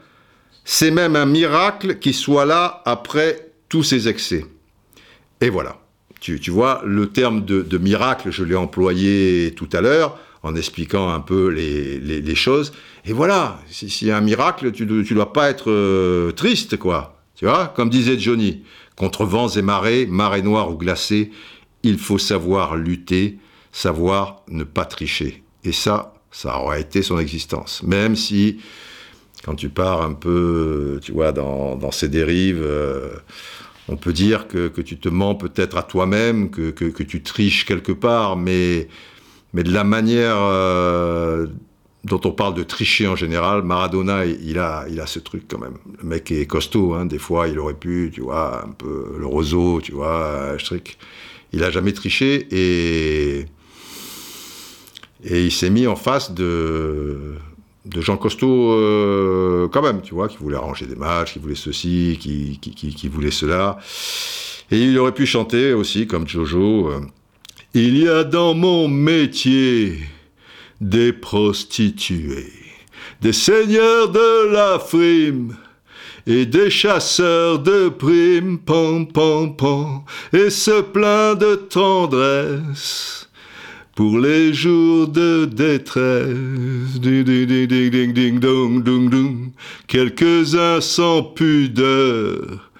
C'est 0.64 0.90
même 0.90 1.16
un 1.16 1.26
miracle 1.26 1.98
qu'il 1.98 2.14
soit 2.14 2.46
là 2.46 2.82
après 2.84 3.50
tous 3.68 3.82
ces 3.82 4.08
excès. 4.08 4.46
Et 5.40 5.50
voilà. 5.50 5.78
Tu, 6.20 6.50
vois, 6.50 6.80
le 6.86 7.10
terme 7.10 7.44
de, 7.44 7.76
miracle, 7.76 8.30
je 8.30 8.44
l'ai 8.44 8.54
employé 8.54 9.52
tout 9.56 9.68
à 9.74 9.82
l'heure 9.82 10.18
en 10.42 10.56
expliquant 10.56 11.10
un 11.10 11.20
peu 11.20 11.48
les, 11.48 12.34
choses. 12.34 12.72
Et 13.04 13.12
voilà, 13.12 13.58
s'il 13.68 14.08
y 14.08 14.10
a 14.10 14.16
un 14.16 14.22
miracle, 14.22 14.72
tu 14.72 14.86
ne 14.86 15.02
dois 15.02 15.34
pas 15.34 15.50
être 15.50 15.70
euh, 15.70 16.32
triste, 16.32 16.78
quoi. 16.78 17.20
Tu 17.34 17.44
vois, 17.44 17.66
comme 17.76 17.90
disait 17.90 18.18
Johnny, 18.18 18.62
contre 18.96 19.26
vents 19.26 19.48
et 19.48 19.60
marées, 19.60 20.06
marées 20.06 20.40
noires 20.40 20.70
ou 20.70 20.76
glacées, 20.76 21.30
il 21.82 21.98
faut 21.98 22.18
savoir 22.18 22.76
lutter, 22.76 23.38
savoir 23.70 24.44
ne 24.48 24.64
pas 24.64 24.86
tricher. 24.86 25.42
Et 25.62 25.72
ça, 25.72 26.13
ça 26.34 26.58
aurait 26.58 26.80
été 26.80 27.00
son 27.02 27.18
existence. 27.20 27.82
Même 27.84 28.16
si, 28.16 28.58
quand 29.44 29.54
tu 29.54 29.68
pars 29.68 30.02
un 30.02 30.14
peu, 30.14 30.98
tu 31.00 31.12
vois, 31.12 31.30
dans, 31.30 31.90
ces 31.92 32.08
dérives, 32.08 32.60
euh, 32.60 33.12
on 33.88 33.96
peut 33.96 34.12
dire 34.12 34.48
que, 34.48 34.68
tu 34.80 34.98
te 34.98 35.08
mens 35.08 35.36
peut-être 35.36 35.76
à 35.76 35.84
toi-même, 35.84 36.50
que, 36.50 36.70
tu 37.02 37.22
triches 37.22 37.64
quelque 37.64 37.92
part, 37.92 38.36
mais, 38.36 38.88
de 39.54 39.72
la 39.72 39.84
manière 39.84 40.36
euh, 40.36 41.46
dont 42.02 42.20
on 42.24 42.32
parle 42.32 42.54
de 42.54 42.64
tricher 42.64 43.06
en 43.06 43.14
général, 43.14 43.62
Maradona, 43.62 44.26
il 44.26 44.58
a, 44.58 44.86
il 44.90 44.98
a 45.00 45.06
ce 45.06 45.20
truc 45.20 45.44
quand 45.48 45.60
même. 45.60 45.78
Le 46.02 46.08
mec 46.08 46.32
est 46.32 46.46
costaud, 46.46 46.94
hein, 46.94 47.06
des 47.06 47.18
fois 47.18 47.46
il 47.46 47.60
aurait 47.60 47.74
pu, 47.74 48.10
tu 48.12 48.22
vois, 48.22 48.64
un 48.64 48.72
peu 48.72 49.14
le 49.20 49.26
roseau, 49.26 49.80
tu 49.80 49.92
vois, 49.92 50.56
Strick. 50.58 50.98
Il 51.52 51.62
a 51.62 51.70
jamais 51.70 51.92
triché 51.92 52.48
et 52.50 53.46
et 55.24 55.44
il 55.44 55.52
s'est 55.52 55.70
mis 55.70 55.86
en 55.86 55.96
face 55.96 56.32
de, 56.32 57.34
de 57.86 58.00
gens 58.00 58.16
costauds 58.16 58.72
euh, 58.72 59.68
quand 59.68 59.82
même, 59.82 60.02
tu 60.02 60.14
vois, 60.14 60.28
qui 60.28 60.36
voulaient 60.36 60.56
arranger 60.56 60.86
des 60.86 60.96
matchs, 60.96 61.34
qui 61.34 61.38
voulaient 61.38 61.54
ceci, 61.54 62.18
qui, 62.20 62.58
qui, 62.60 62.72
qui, 62.72 63.10
cela. 63.30 63.78
Et 64.70 64.78
il 64.78 64.98
aurait 64.98 65.12
pu 65.12 65.26
chanter 65.26 65.72
aussi, 65.72 66.06
comme 66.06 66.28
Jojo, 66.28 66.90
euh, 66.90 67.00
Il 67.72 67.98
y 67.98 68.08
a 68.08 68.24
dans 68.24 68.54
mon 68.54 68.88
métier 68.88 69.98
des 70.80 71.12
prostituées, 71.12 72.52
des 73.20 73.32
seigneurs 73.32 74.10
de 74.10 74.52
la 74.52 74.78
frime, 74.78 75.56
et 76.26 76.46
des 76.46 76.70
chasseurs 76.70 77.58
de 77.58 77.90
primes, 77.90 78.58
pam, 78.58 79.06
pam, 79.06 79.56
pam, 79.56 80.02
et 80.32 80.48
ce 80.48 80.80
plein 80.80 81.34
de 81.34 81.54
tendresse 81.54 83.23
pour 83.94 84.18
les 84.18 84.52
jours 84.52 85.08
de 85.08 85.44
détresse. 85.44 87.00
Ding, 87.00 87.24
ding, 87.24 87.46
ding, 87.46 87.66
ding, 87.66 87.90
ding, 87.90 88.12
ding, 88.12 88.40
dong, 88.40 88.82
dong, 88.82 89.08
dong. 89.08 89.52
Quelques-uns 89.86 90.80
sans 90.80 91.22
pudeur 91.22 92.70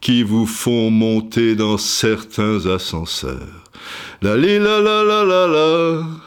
qui 0.00 0.22
vous 0.22 0.46
font 0.46 0.90
monter 0.90 1.54
dans 1.54 1.78
certains 1.78 2.66
ascenseurs. 2.66 3.64
La 4.22 4.36
li 4.36 4.58
la 4.58 4.80
la 4.80 5.02
la 5.04 5.24
la 5.24 5.46
la. 5.46 6.25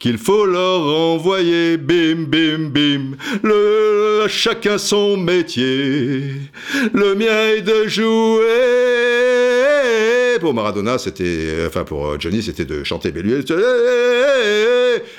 Qu'il 0.00 0.18
faut 0.18 0.46
leur 0.46 0.80
envoyer. 0.80 1.76
Bim, 1.76 2.24
bim, 2.26 2.70
bim, 2.70 3.16
le, 3.44 4.26
chacun 4.26 4.78
son 4.78 5.16
métier. 5.16 6.22
Le 6.92 7.14
mien 7.14 7.54
est 7.56 7.62
de 7.62 7.86
jouer. 7.86 8.40
Pour 10.40 10.54
Maradona, 10.54 10.98
c'était, 10.98 11.66
enfin 11.66 11.84
pour 11.84 12.18
Johnny, 12.18 12.42
c'était 12.42 12.64
de 12.64 12.82
chanter 12.82 13.12
Belluel. 13.12 13.44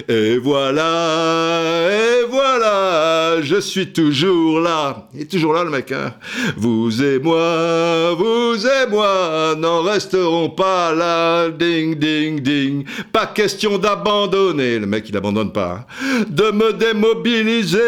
Et 0.10 0.38
voilà, 0.38 1.90
et 1.92 2.26
voilà, 2.30 3.42
je 3.42 3.60
suis 3.60 3.94
toujours 3.94 4.60
là. 4.60 5.08
Il 5.14 5.22
est 5.22 5.32
toujours 5.32 5.54
là 5.54 5.64
le 5.64 5.70
mec, 5.70 5.92
hein. 5.92 6.14
Vous 6.58 7.04
et 7.04 7.20
moi, 7.20 8.14
vous 8.18 8.66
et 8.66 8.90
moi, 8.90 9.56
n'en 9.58 9.84
resterons 9.84 10.50
pas 10.50 10.94
là. 10.94 11.50
Ding, 11.50 11.96
ding, 11.96 12.40
ding. 12.40 12.84
Pas 13.14 13.28
question 13.28 13.78
d'abandonner. 13.78 14.71
Le 14.80 14.88
mec, 14.88 15.08
il 15.10 15.18
abandonne 15.18 15.52
pas. 15.52 15.88
Hein. 16.02 16.26
De 16.30 16.52
me 16.52 16.74
démobiliser. 16.74 17.80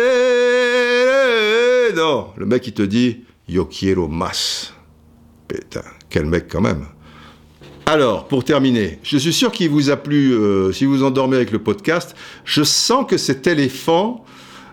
Non, 1.95 2.27
le 2.37 2.45
mec, 2.45 2.65
il 2.67 2.73
te 2.73 2.83
dit, 2.83 3.23
yo 3.47 3.65
quiero 3.65 4.07
más. 4.07 4.73
Putain, 5.47 5.83
quel 6.09 6.25
mec 6.25 6.47
quand 6.49 6.61
même. 6.61 6.85
Alors, 7.85 8.27
pour 8.27 8.45
terminer, 8.45 8.99
je 9.03 9.17
suis 9.17 9.33
sûr 9.33 9.51
qu'il 9.51 9.69
vous 9.69 9.89
a 9.89 9.97
plu, 9.97 10.33
euh, 10.33 10.71
si 10.71 10.85
vous 10.85 11.03
endormez 11.03 11.35
avec 11.35 11.51
le 11.51 11.59
podcast, 11.59 12.15
je 12.45 12.63
sens 12.63 13.05
que 13.07 13.17
cet 13.17 13.45
éléphant 13.45 14.23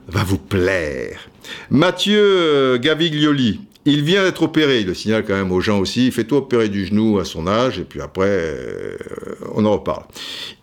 va 0.07 0.23
vous 0.23 0.39
plaire. 0.39 1.29
Mathieu 1.71 2.23
euh, 2.23 2.79
Gaviglioli, 2.79 3.61
il 3.85 4.03
vient 4.03 4.25
d'être 4.25 4.43
opéré, 4.43 4.81
il 4.81 4.87
le 4.87 4.95
signale 4.95 5.25
quand 5.25 5.35
même 5.35 5.53
aux 5.53 5.61
gens 5.61 5.79
aussi, 5.79 6.11
tout 6.11 6.37
opérer 6.37 6.69
du 6.69 6.87
genou 6.87 7.19
à 7.19 7.25
son 7.25 7.47
âge, 7.47 7.79
et 7.79 7.85
puis 7.85 8.01
après, 8.01 8.29
euh, 8.29 8.97
on 9.55 9.65
en 9.65 9.73
reparle. 9.73 10.05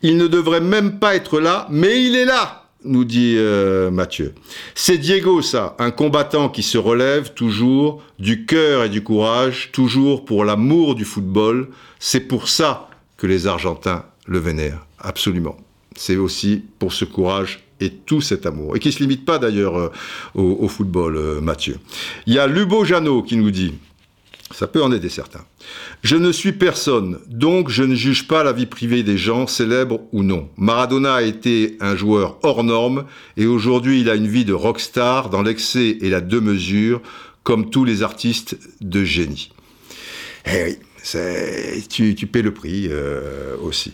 Il 0.02 0.18
ne 0.18 0.28
devrait 0.28 0.62
même 0.62 1.00
pas 1.00 1.16
être 1.16 1.40
là, 1.40 1.68
mais 1.70 2.04
il 2.04 2.16
est 2.16 2.26
là 2.26 2.64
nous 2.84 3.06
dit 3.06 3.36
euh, 3.38 3.92
Mathieu. 3.92 4.34
C'est 4.76 4.98
Diego, 4.98 5.42
ça, 5.42 5.76
un 5.80 5.92
combattant 5.92 6.48
qui 6.48 6.64
se 6.64 6.78
relève 6.78 7.34
toujours 7.34 8.02
du 8.20 8.46
cœur 8.46 8.84
et 8.84 8.90
du 8.90 9.04
courage, 9.04 9.72
toujours 9.72 10.26
pour 10.26 10.46
l'amour 10.46 10.96
du 10.96 11.04
football. 11.04 11.70
C'est 12.00 12.22
pour 12.22 12.48
ça 12.48 12.90
que 13.18 13.28
les 13.28 13.48
Argentins 13.48 14.06
le 14.26 14.40
vénèrent, 14.40 14.86
absolument. 15.00 15.58
C'est 15.96 16.16
aussi 16.16 16.64
pour 16.80 16.94
ce 16.94 17.04
courage 17.04 17.67
et 17.80 17.90
tout 17.90 18.22
cet 18.22 18.46
amour, 18.46 18.76
et 18.76 18.80
qui 18.80 18.90
ne 18.90 18.94
se 18.94 19.00
limite 19.00 19.26
pas 19.26 19.40
d'ailleurs 19.40 19.78
euh, 19.78 19.92
au, 20.36 20.68
football, 20.68 21.18
euh, 21.18 21.42
Mathieu. 21.42 21.78
Il 22.26 22.34
y 22.34 22.40
a 22.40 22.48
Lubo 22.48 22.84
Jano 22.84 23.22
qui 23.24 23.38
nous 23.38 23.52
dit 23.52 23.74
ça 24.52 24.68
peut 24.68 24.82
en 24.82 24.94
aider 24.94 25.10
certains. 25.10 25.44
Je 26.04 26.16
ne 26.16 26.32
suis 26.32 26.54
personne, 26.54 27.20
donc 27.28 27.70
je 27.70 27.84
ne 27.84 27.96
juge 27.96 28.28
pas 28.28 28.44
la 28.44 28.54
vie 28.54 28.66
privée 28.66 29.04
des 29.04 29.18
gens, 29.18 29.46
célèbres 29.46 30.00
ou 30.14 30.24
non. 30.24 30.50
Maradona 30.56 31.16
a 31.16 31.22
été 31.22 31.78
un 31.82 31.98
joueur 31.98 32.40
hors 32.44 32.64
norme 32.64 33.06
et 33.36 33.46
aujourd'hui 33.46 34.02
il 34.02 34.10
a 34.10 34.16
une 34.16 34.28
vie 34.28 34.46
de 34.46 34.54
rockstar 34.54 35.30
dans 35.30 35.42
l'excès 35.42 35.98
et 36.00 36.10
la 36.10 36.22
deux-mesures, 36.22 37.02
comme 37.44 37.70
tous 37.70 37.84
les 37.84 38.04
artistes 38.04 38.58
de 38.80 39.04
génie. 39.04 39.52
Eh 40.46 40.64
oui, 40.64 40.78
tu, 41.90 42.28
paies 42.28 42.42
le 42.42 42.54
prix 42.54 42.88
euh, 42.90 43.56
aussi. 43.62 43.94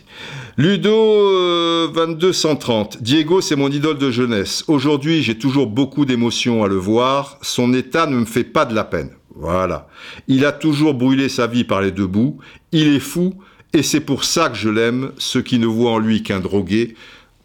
Ludo 0.56 1.88
2230. 1.88 2.96
Euh, 2.96 2.98
Diego, 3.00 3.40
c'est 3.40 3.56
mon 3.56 3.70
idole 3.70 3.98
de 3.98 4.10
jeunesse. 4.10 4.64
Aujourd'hui, 4.68 5.22
j'ai 5.22 5.38
toujours 5.38 5.66
beaucoup 5.66 6.04
d'émotions 6.04 6.64
à 6.64 6.68
le 6.68 6.76
voir. 6.76 7.38
Son 7.42 7.72
état 7.72 8.06
ne 8.06 8.16
me 8.16 8.24
fait 8.24 8.44
pas 8.44 8.64
de 8.64 8.74
la 8.74 8.84
peine. 8.84 9.10
Voilà. 9.36 9.88
Il 10.28 10.44
a 10.44 10.52
toujours 10.52 10.94
brûlé 10.94 11.28
sa 11.28 11.46
vie 11.46 11.64
par 11.64 11.82
les 11.82 11.90
deux 11.90 12.06
bouts. 12.06 12.38
Il 12.72 12.88
est 12.88 13.00
fou, 13.00 13.34
et 13.72 13.82
c'est 13.82 14.00
pour 14.00 14.24
ça 14.24 14.48
que 14.48 14.56
je 14.56 14.68
l'aime. 14.68 15.12
Ceux 15.18 15.42
qui 15.42 15.58
ne 15.58 15.66
voient 15.66 15.92
en 15.92 15.98
lui 15.98 16.22
qu'un 16.22 16.40
drogué, 16.40 16.94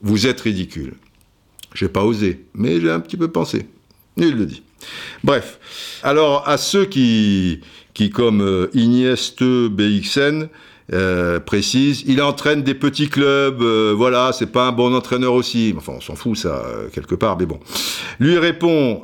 vous 0.01 0.27
êtes 0.27 0.41
ridicule. 0.41 0.93
J'ai 1.73 1.89
pas 1.89 2.03
osé, 2.03 2.45
mais 2.53 2.79
j'ai 2.79 2.89
un 2.89 2.99
petit 2.99 3.17
peu 3.17 3.27
pensé. 3.27 3.67
Il 4.17 4.35
le 4.35 4.45
dit. 4.45 4.63
Bref. 5.23 5.59
Alors, 6.03 6.47
à 6.47 6.57
ceux 6.57 6.85
qui, 6.85 7.61
qui 7.99 8.09
comme 8.09 8.39
euh, 8.39 8.69
Inieste 8.73 9.43
BXN, 9.43 10.47
euh, 10.93 11.41
précise, 11.41 12.05
il 12.07 12.21
entraîne 12.21 12.63
des 12.63 12.73
petits 12.73 13.09
clubs, 13.09 13.61
euh, 13.61 13.93
voilà, 13.93 14.31
c'est 14.31 14.53
pas 14.53 14.67
un 14.67 14.71
bon 14.71 14.95
entraîneur 14.95 15.33
aussi. 15.33 15.73
Enfin, 15.75 15.95
on 15.97 15.99
s'en 15.99 16.15
fout 16.15 16.37
ça 16.37 16.63
quelque 16.93 17.15
part, 17.15 17.37
mais 17.37 17.45
bon. 17.45 17.59
Lui 18.21 18.37
répond 18.37 19.03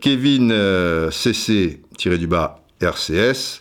Kevin 0.00 0.54
CC 1.10 1.80
tiré 1.96 2.16
du 2.16 2.28
bas 2.28 2.62
RCS, 2.80 3.60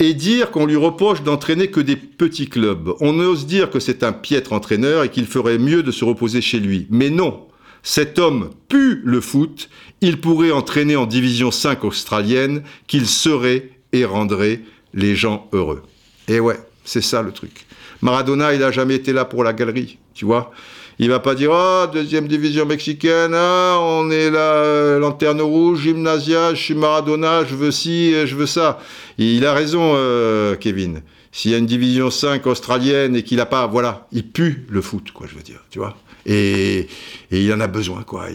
et 0.00 0.14
dire 0.14 0.50
qu'on 0.50 0.66
lui 0.66 0.74
reproche 0.74 1.22
d'entraîner 1.22 1.68
que 1.68 1.78
des 1.78 1.94
petits 1.94 2.48
clubs. 2.48 2.94
On 2.98 3.20
ose 3.20 3.46
dire 3.46 3.70
que 3.70 3.78
c'est 3.78 4.02
un 4.02 4.12
piètre 4.12 4.52
entraîneur 4.52 5.04
et 5.04 5.10
qu'il 5.10 5.26
ferait 5.26 5.58
mieux 5.58 5.84
de 5.84 5.92
se 5.92 6.04
reposer 6.04 6.40
chez 6.40 6.58
lui. 6.58 6.88
Mais 6.90 7.10
non, 7.10 7.46
cet 7.84 8.18
homme 8.18 8.50
pue 8.68 9.00
le 9.04 9.20
foot, 9.20 9.70
il 10.00 10.20
pourrait 10.20 10.50
entraîner 10.50 10.96
en 10.96 11.06
division 11.06 11.52
5 11.52 11.84
australienne, 11.84 12.64
qu'il 12.88 13.06
serait 13.06 13.70
et 13.92 14.04
rendrait 14.04 14.60
les 14.94 15.16
gens 15.16 15.48
heureux. 15.52 15.82
Et 16.28 16.40
ouais, 16.40 16.58
c'est 16.84 17.02
ça 17.02 17.22
le 17.22 17.32
truc. 17.32 17.66
Maradona, 18.02 18.54
il 18.54 18.60
n'a 18.60 18.70
jamais 18.70 18.94
été 18.94 19.12
là 19.12 19.24
pour 19.24 19.44
la 19.44 19.52
galerie, 19.52 19.98
tu 20.14 20.24
vois. 20.24 20.52
Il 21.00 21.08
va 21.08 21.20
pas 21.20 21.36
dire 21.36 21.50
oh 21.52 21.86
deuxième 21.92 22.26
division 22.26 22.66
mexicaine, 22.66 23.32
ah, 23.32 23.78
on 23.80 24.10
est 24.10 24.30
la 24.30 24.98
lanterne 24.98 25.40
rouge, 25.40 25.82
gymnasia, 25.82 26.54
je 26.54 26.60
suis 26.60 26.74
Maradona, 26.74 27.44
je 27.44 27.54
veux 27.54 27.70
ci, 27.70 28.12
je 28.26 28.34
veux 28.34 28.46
ça. 28.46 28.80
il 29.16 29.46
a 29.46 29.52
raison, 29.52 29.92
euh, 29.94 30.56
Kevin. 30.56 31.02
S'il 31.38 31.52
y 31.52 31.54
a 31.54 31.58
une 31.58 31.66
division 31.66 32.10
5 32.10 32.44
australienne 32.48 33.14
et 33.14 33.22
qu'il 33.22 33.38
a 33.38 33.46
pas, 33.46 33.68
voilà, 33.68 34.08
il 34.10 34.26
pue 34.26 34.66
le 34.68 34.82
foot, 34.82 35.12
quoi, 35.12 35.28
je 35.30 35.36
veux 35.36 35.42
dire, 35.42 35.60
tu 35.70 35.78
vois. 35.78 35.96
Et, 36.26 36.88
il 37.30 37.52
en 37.52 37.60
a 37.60 37.68
besoin, 37.68 38.02
quoi. 38.02 38.26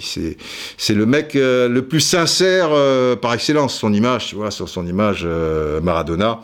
C'est 0.00 0.94
le 0.94 1.06
mec 1.06 1.36
euh, 1.36 1.68
le 1.68 1.86
plus 1.86 2.00
sincère 2.00 2.70
euh, 2.72 3.14
par 3.14 3.34
excellence, 3.34 3.78
son 3.78 3.92
image, 3.92 4.26
tu 4.26 4.34
vois, 4.34 4.50
sur 4.50 4.68
son 4.68 4.84
image 4.84 5.24
Maradona. 5.80 6.40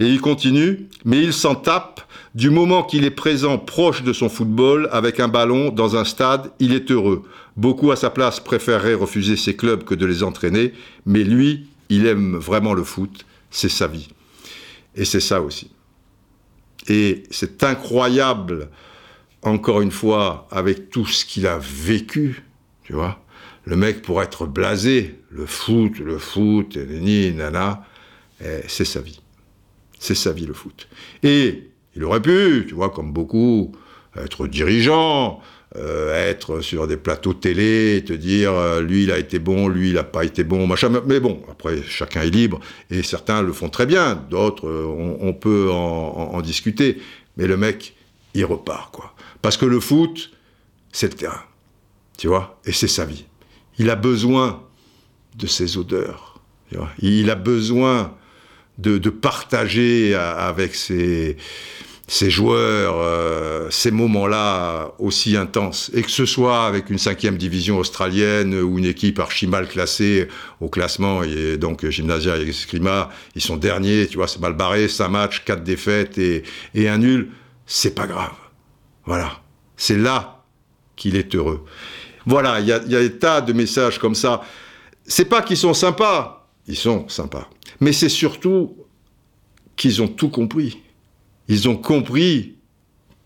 Et 0.00 0.06
il 0.06 0.22
continue, 0.22 0.88
mais 1.04 1.18
il 1.18 1.34
s'en 1.34 1.54
tape 1.54 2.00
du 2.34 2.48
moment 2.48 2.82
qu'il 2.82 3.04
est 3.04 3.10
présent 3.10 3.58
proche 3.58 4.02
de 4.02 4.14
son 4.14 4.30
football, 4.30 4.88
avec 4.90 5.20
un 5.20 5.28
ballon, 5.28 5.68
dans 5.68 5.96
un 5.96 6.06
stade, 6.06 6.50
il 6.60 6.72
est 6.72 6.90
heureux. 6.90 7.24
Beaucoup 7.58 7.92
à 7.92 7.96
sa 7.96 8.08
place 8.08 8.40
préféreraient 8.40 8.94
refuser 8.94 9.36
ses 9.36 9.54
clubs 9.54 9.84
que 9.84 9.94
de 9.94 10.06
les 10.06 10.22
entraîner, 10.22 10.72
mais 11.04 11.24
lui, 11.24 11.66
il 11.90 12.06
aime 12.06 12.36
vraiment 12.36 12.72
le 12.72 12.84
foot, 12.84 13.26
c'est 13.50 13.68
sa 13.68 13.86
vie. 13.86 14.08
Et 14.94 15.04
c'est 15.04 15.20
ça 15.20 15.40
aussi. 15.40 15.70
Et 16.88 17.22
c'est 17.30 17.62
incroyable, 17.62 18.68
encore 19.42 19.80
une 19.80 19.90
fois, 19.90 20.48
avec 20.50 20.90
tout 20.90 21.06
ce 21.06 21.24
qu'il 21.24 21.46
a 21.46 21.58
vécu, 21.58 22.44
tu 22.82 22.92
vois. 22.92 23.24
Le 23.64 23.76
mec, 23.76 24.02
pour 24.02 24.22
être 24.22 24.46
blasé, 24.46 25.20
le 25.30 25.46
foot, 25.46 25.98
le 25.98 26.18
foot, 26.18 26.76
ni 26.76 27.32
nana, 27.32 27.86
eh, 28.44 28.60
c'est 28.66 28.84
sa 28.84 29.00
vie. 29.00 29.20
C'est 29.98 30.16
sa 30.16 30.32
vie, 30.32 30.46
le 30.46 30.54
foot. 30.54 30.88
Et 31.22 31.70
il 31.94 32.04
aurait 32.04 32.20
pu, 32.20 32.64
tu 32.66 32.74
vois, 32.74 32.90
comme 32.90 33.12
beaucoup, 33.12 33.72
être 34.16 34.46
dirigeant, 34.48 35.40
euh, 35.76 36.28
être 36.28 36.60
sur 36.60 36.86
des 36.86 36.98
plateaux 36.98 37.32
télé, 37.32 38.04
te 38.04 38.12
dire 38.12 38.52
euh, 38.52 38.82
lui 38.82 39.04
il 39.04 39.10
a 39.10 39.18
été 39.18 39.38
bon, 39.38 39.68
lui 39.68 39.88
il 39.88 39.94
n'a 39.94 40.04
pas 40.04 40.22
été 40.22 40.44
bon, 40.44 40.66
machin. 40.66 40.90
Mais 41.06 41.18
bon, 41.18 41.42
après 41.50 41.82
chacun 41.82 42.20
est 42.20 42.30
libre 42.30 42.60
et 42.90 43.02
certains 43.02 43.40
le 43.40 43.54
font 43.54 43.70
très 43.70 43.86
bien, 43.86 44.22
d'autres 44.28 44.68
euh, 44.68 45.16
on, 45.20 45.32
peut 45.32 45.70
en, 45.70 46.38
discuter. 46.42 47.00
Mais 47.38 47.46
le 47.46 47.56
mec, 47.56 47.94
il 48.34 48.44
repart 48.44 48.92
quoi. 48.92 49.14
Parce 49.40 49.56
que 49.56 49.64
le 49.64 49.80
foot, 49.80 50.32
c'est 50.92 51.10
le 51.10 51.16
terrain, 51.16 51.42
tu 52.18 52.28
vois, 52.28 52.60
et 52.66 52.72
c'est 52.72 52.88
sa 52.88 53.06
vie. 53.06 53.24
Il 53.78 53.88
a 53.88 53.96
besoin 53.96 54.62
de 55.36 55.46
ses 55.46 55.78
odeurs, 55.78 56.38
il 56.98 57.30
a 57.30 57.34
besoin 57.34 58.14
de 58.76 58.98
partager 59.08 60.14
avec 60.14 60.74
ses 60.74 61.38
ces 62.12 62.28
joueurs, 62.28 62.96
euh, 62.98 63.68
ces 63.70 63.90
moments-là 63.90 64.92
aussi 64.98 65.34
intenses, 65.34 65.90
et 65.94 66.02
que 66.02 66.10
ce 66.10 66.26
soit 66.26 66.66
avec 66.66 66.90
une 66.90 66.98
cinquième 66.98 67.38
division 67.38 67.78
australienne 67.78 68.54
ou 68.54 68.78
une 68.78 68.84
équipe 68.84 69.18
archi 69.18 69.46
mal 69.46 69.66
classée 69.66 70.28
au 70.60 70.68
classement, 70.68 71.22
et 71.22 71.56
donc 71.56 71.88
Gymnasia 71.88 72.36
et 72.36 72.46
Escrima, 72.46 73.08
ils 73.34 73.40
sont 73.40 73.56
derniers, 73.56 74.06
tu 74.08 74.18
vois, 74.18 74.28
c'est 74.28 74.40
mal 74.40 74.52
barré, 74.52 74.88
cinq 74.88 75.08
matchs, 75.08 75.42
quatre 75.42 75.64
défaites 75.64 76.18
et, 76.18 76.42
et 76.74 76.86
un 76.86 76.98
nul, 76.98 77.30
c'est 77.64 77.94
pas 77.94 78.06
grave. 78.06 78.36
Voilà, 79.06 79.40
c'est 79.78 79.96
là 79.96 80.44
qu'il 80.96 81.16
est 81.16 81.34
heureux. 81.34 81.64
Voilà, 82.26 82.60
il 82.60 82.66
y 82.66 82.72
a, 82.72 82.82
y 82.88 82.94
a 82.94 83.00
des 83.00 83.18
tas 83.18 83.40
de 83.40 83.54
messages 83.54 83.98
comme 83.98 84.14
ça. 84.14 84.42
C'est 85.06 85.24
pas 85.24 85.40
qu'ils 85.40 85.56
sont 85.56 85.72
sympas, 85.72 86.46
ils 86.66 86.76
sont 86.76 87.08
sympas, 87.08 87.48
mais 87.80 87.94
c'est 87.94 88.10
surtout 88.10 88.76
qu'ils 89.76 90.02
ont 90.02 90.08
tout 90.08 90.28
compris 90.28 90.82
ils 91.48 91.68
ont 91.68 91.76
compris 91.76 92.56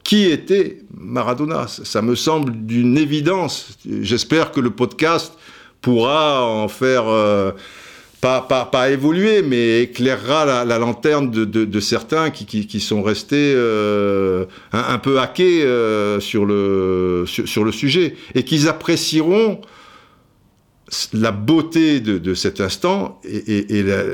qui 0.05 0.25
était 0.25 0.79
Maradona. 0.97 1.67
Ça 1.69 2.03
me 2.03 2.15
semble 2.15 2.67
d'une 2.67 2.97
évidence. 2.97 3.77
J'espère 4.03 4.53
que 4.53 4.61
le 4.61 4.71
podcast 4.71 5.33
pourra 5.81 6.45
en 6.45 6.69
faire 6.69 7.05
pas, 8.21 8.69
pas, 8.71 8.91
évoluer, 8.91 9.43
mais 9.43 9.83
éclairera 9.83 10.65
la, 10.65 10.79
lanterne 10.79 11.31
de, 11.31 11.81
certains 11.81 12.31
qui, 12.31 12.81
sont 12.81 13.03
restés 13.03 13.53
euh, 13.55 14.47
un, 14.73 14.99
peu 14.99 15.21
hackés 15.21 15.63
euh, 15.63 16.19
sur, 16.21 16.45
le, 16.45 17.25
sujet, 17.73 18.17
et 18.35 18.45
qu'ils 18.45 18.69
apprécieront 18.69 19.61
la 21.13 21.33
beauté 21.33 22.01
de, 22.01 22.35
cet 22.35 22.61
instant 22.61 23.21
et, 23.25 23.83
la, 23.83 24.05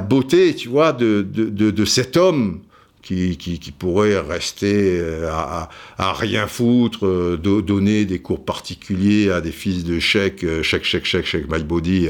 beauté, 0.00 0.54
tu 0.54 0.68
vois, 0.68 0.92
de, 0.92 1.84
cet 1.84 2.16
homme 2.16 2.60
qui, 3.02 3.36
qui, 3.36 3.72
pourrait 3.72 4.18
rester 4.18 4.98
euh, 4.98 5.30
à, 5.30 6.12
rien 6.14 6.46
foutre, 6.46 7.06
euh, 7.06 7.36
donner 7.36 8.06
des 8.06 8.20
cours 8.20 8.44
particuliers 8.44 9.30
à 9.30 9.42
des 9.42 9.52
fils 9.52 9.84
de 9.84 9.98
chèque, 9.98 10.46
chèque, 10.62 10.84
chèque, 10.84 11.04
chèque, 11.04 11.26
chèque, 11.26 11.50
my 11.50 11.62
body, 11.62 12.08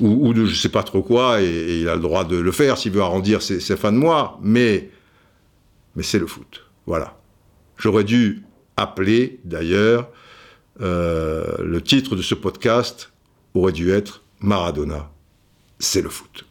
ou, 0.00 0.34
de 0.34 0.44
je 0.44 0.54
sais 0.54 0.68
pas 0.68 0.82
trop 0.82 1.02
quoi, 1.02 1.40
et, 1.40 1.80
il 1.80 1.88
a 1.88 1.94
le 1.94 2.02
droit 2.02 2.24
de 2.24 2.36
le 2.36 2.52
faire 2.52 2.76
s'il 2.76 2.92
veut 2.92 3.00
arrondir 3.00 3.40
ses, 3.40 3.60
fins 3.76 3.92
de 3.92 3.96
mois, 3.96 4.38
mais, 4.42 4.90
mais 5.96 6.02
c'est 6.02 6.18
le 6.18 6.26
foot. 6.26 6.62
Voilà. 6.86 7.16
J'aurais 7.78 8.04
dû 8.04 8.42
appeler, 8.76 9.40
d'ailleurs, 9.44 10.08
euh, 10.80 11.56
le 11.62 11.80
titre 11.80 12.16
de 12.16 12.22
ce 12.22 12.34
podcast 12.34 13.12
aurait 13.54 13.72
dû 13.72 13.90
être 13.90 14.22
Maradona, 14.40 15.10
c'est 15.78 16.02
le 16.02 16.08
foot. 16.08 16.44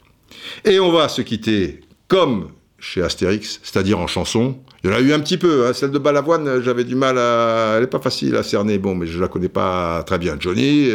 Et 0.66 0.80
on 0.80 0.92
va 0.92 1.10
se 1.10 1.22
quitter 1.22 1.82
comme 2.08 2.50
chez 2.80 3.02
Astérix, 3.02 3.60
c'est-à-dire 3.64 4.00
en 4.00 4.08
chanson. 4.08 4.58
Il 4.84 4.90
y 4.90 4.94
en 4.94 4.98
a 4.98 5.00
eu 5.00 5.14
un 5.14 5.20
petit 5.20 5.38
peu. 5.38 5.66
Hein. 5.66 5.74
Celle 5.74 5.92
de 5.92 5.98
Balavoine, 5.98 6.62
j'avais 6.62 6.84
du 6.84 6.96
mal 6.96 7.18
à. 7.18 7.76
Elle 7.76 7.82
n'est 7.82 7.88
pas 7.88 8.02
facile 8.02 8.36
à 8.36 8.44
cerner. 8.44 8.78
Bon, 8.78 8.94
mais 8.94 9.08
je 9.08 9.20
la 9.20 9.30
connais 9.30 9.48
pas 9.48 10.04
très 10.04 10.18
bien. 10.18 10.36
Johnny. 10.38 10.90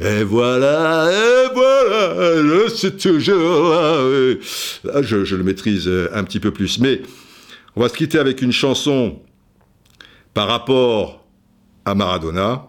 Et 0.00 0.24
voilà, 0.24 1.10
et 1.10 1.54
voilà, 1.54 2.68
c'est 2.74 2.96
toujours 2.96 3.70
là. 3.70 5.02
je, 5.02 5.24
je, 5.24 5.36
le 5.36 5.44
maîtrise 5.44 5.90
un 6.14 6.24
petit 6.24 6.40
peu 6.40 6.50
plus. 6.50 6.78
Mais 6.78 7.02
on 7.76 7.82
va 7.82 7.90
se 7.90 7.94
quitter 7.94 8.18
avec 8.18 8.40
une 8.40 8.52
chanson 8.52 9.20
par 10.32 10.48
rapport 10.48 11.26
à 11.84 11.94
Maradona. 11.94 12.66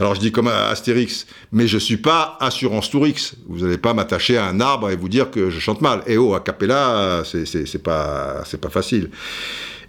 Alors 0.00 0.16
je 0.16 0.20
dis 0.20 0.32
comme 0.32 0.48
Astérix, 0.48 1.26
mais 1.52 1.68
je 1.68 1.78
suis 1.78 1.98
pas 1.98 2.36
Assurance 2.40 2.90
Tourix. 2.90 3.36
Vous 3.46 3.64
n'allez 3.64 3.78
pas 3.78 3.94
m'attacher 3.94 4.36
à 4.36 4.46
un 4.46 4.60
arbre 4.60 4.90
et 4.90 4.96
vous 4.96 5.08
dire 5.08 5.30
que 5.30 5.50
je 5.50 5.60
chante 5.60 5.80
mal. 5.80 6.02
Et 6.06 6.16
oh, 6.16 6.34
a 6.34 6.40
cappella, 6.40 7.22
c'est 7.24 7.82
pas 7.82 8.42
pas 8.60 8.70
facile. 8.70 9.10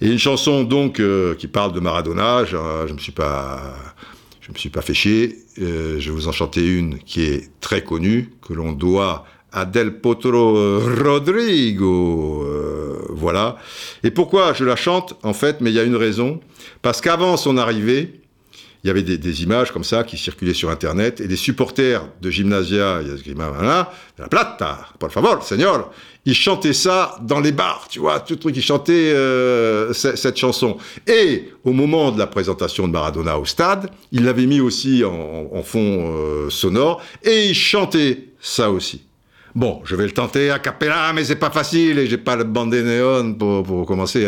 Et 0.01 0.07
une 0.07 0.19
chanson 0.19 0.63
donc 0.63 0.99
euh, 0.99 1.33
qui 1.35 1.47
parle 1.47 1.71
de 1.71 1.79
Maradona, 1.79 2.45
je, 2.45 2.57
je 2.87 2.93
me 2.93 2.99
suis 2.99 3.13
pas 3.13 3.73
je 4.41 4.51
me 4.51 4.57
suis 4.57 4.69
pas 4.69 4.81
fait 4.81 4.93
chier. 4.93 5.37
Euh, 5.59 5.99
je 5.99 6.11
vais 6.11 6.15
vous 6.15 6.27
en 6.27 6.31
chanter 6.31 6.63
une 6.63 6.99
qui 6.99 7.23
est 7.23 7.49
très 7.59 7.83
connue 7.83 8.29
que 8.47 8.53
l'on 8.53 8.73
doit 8.73 9.25
à 9.51 9.65
Del 9.65 9.99
Potro 10.01 10.79
Rodrigo. 11.03 12.43
Euh, 12.45 12.99
voilà. 13.09 13.57
Et 14.03 14.11
pourquoi 14.11 14.53
je 14.53 14.65
la 14.65 14.75
chante? 14.75 15.17
En 15.23 15.33
fait, 15.33 15.61
mais 15.61 15.71
il 15.71 15.75
y 15.75 15.79
a 15.79 15.83
une 15.83 15.95
raison. 15.95 16.41
Parce 16.83 17.01
qu'avant 17.01 17.37
son 17.37 17.57
arrivée, 17.57 18.21
il 18.85 18.89
y 18.89 18.91
avait 18.91 19.01
des, 19.01 19.41
images 19.41 19.71
comme 19.71 19.83
ça 19.83 20.03
qui 20.03 20.15
circulaient 20.15 20.53
sur 20.53 20.69
Internet, 20.69 21.19
et 21.19 21.27
des 21.27 21.35
supporters 21.35 22.07
de 22.21 22.29
Gymnasia, 22.29 23.01
voilà, 23.35 23.91
la 24.19 24.27
plata, 24.27 24.77
por 24.99 25.11
favor, 25.11 25.41
señor, 25.43 25.91
ils 26.23 26.35
chantaient 26.35 26.71
ça 26.71 27.17
dans 27.23 27.39
les 27.39 27.51
bars, 27.51 27.87
tu 27.89 27.97
vois, 27.97 28.19
tout 28.19 28.33
le 28.33 28.39
truc, 28.39 28.55
ils 28.55 28.61
chantaient 28.61 29.11
euh, 29.11 29.91
cette 29.91 30.37
chanson. 30.37 30.77
Et 31.07 31.49
au 31.63 31.71
moment 31.71 32.11
de 32.11 32.19
la 32.19 32.27
présentation 32.27 32.87
de 32.87 32.93
Maradona 32.93 33.39
au 33.39 33.45
stade, 33.45 33.89
ils 34.11 34.23
l'avaient 34.23 34.45
mis 34.45 34.59
aussi 34.59 35.03
en, 35.03 35.63
fond 35.63 36.13
euh, 36.13 36.51
sonore, 36.51 37.01
et 37.23 37.47
ils 37.47 37.55
chantaient 37.55 38.27
ça 38.39 38.69
aussi. 38.69 39.01
Bon, 39.55 39.81
je 39.83 39.95
vais 39.95 40.05
le 40.05 40.11
tenter 40.11 40.51
à 40.51 40.59
cappella, 40.59 41.11
mais 41.11 41.23
c'est 41.23 41.37
pas 41.37 41.49
facile 41.49 41.97
et 41.97 42.05
j'ai 42.05 42.19
pas 42.19 42.35
le 42.35 42.43
bandé 42.43 42.83
néon 42.83 43.33
pour, 43.33 43.87
commencer. 43.87 44.27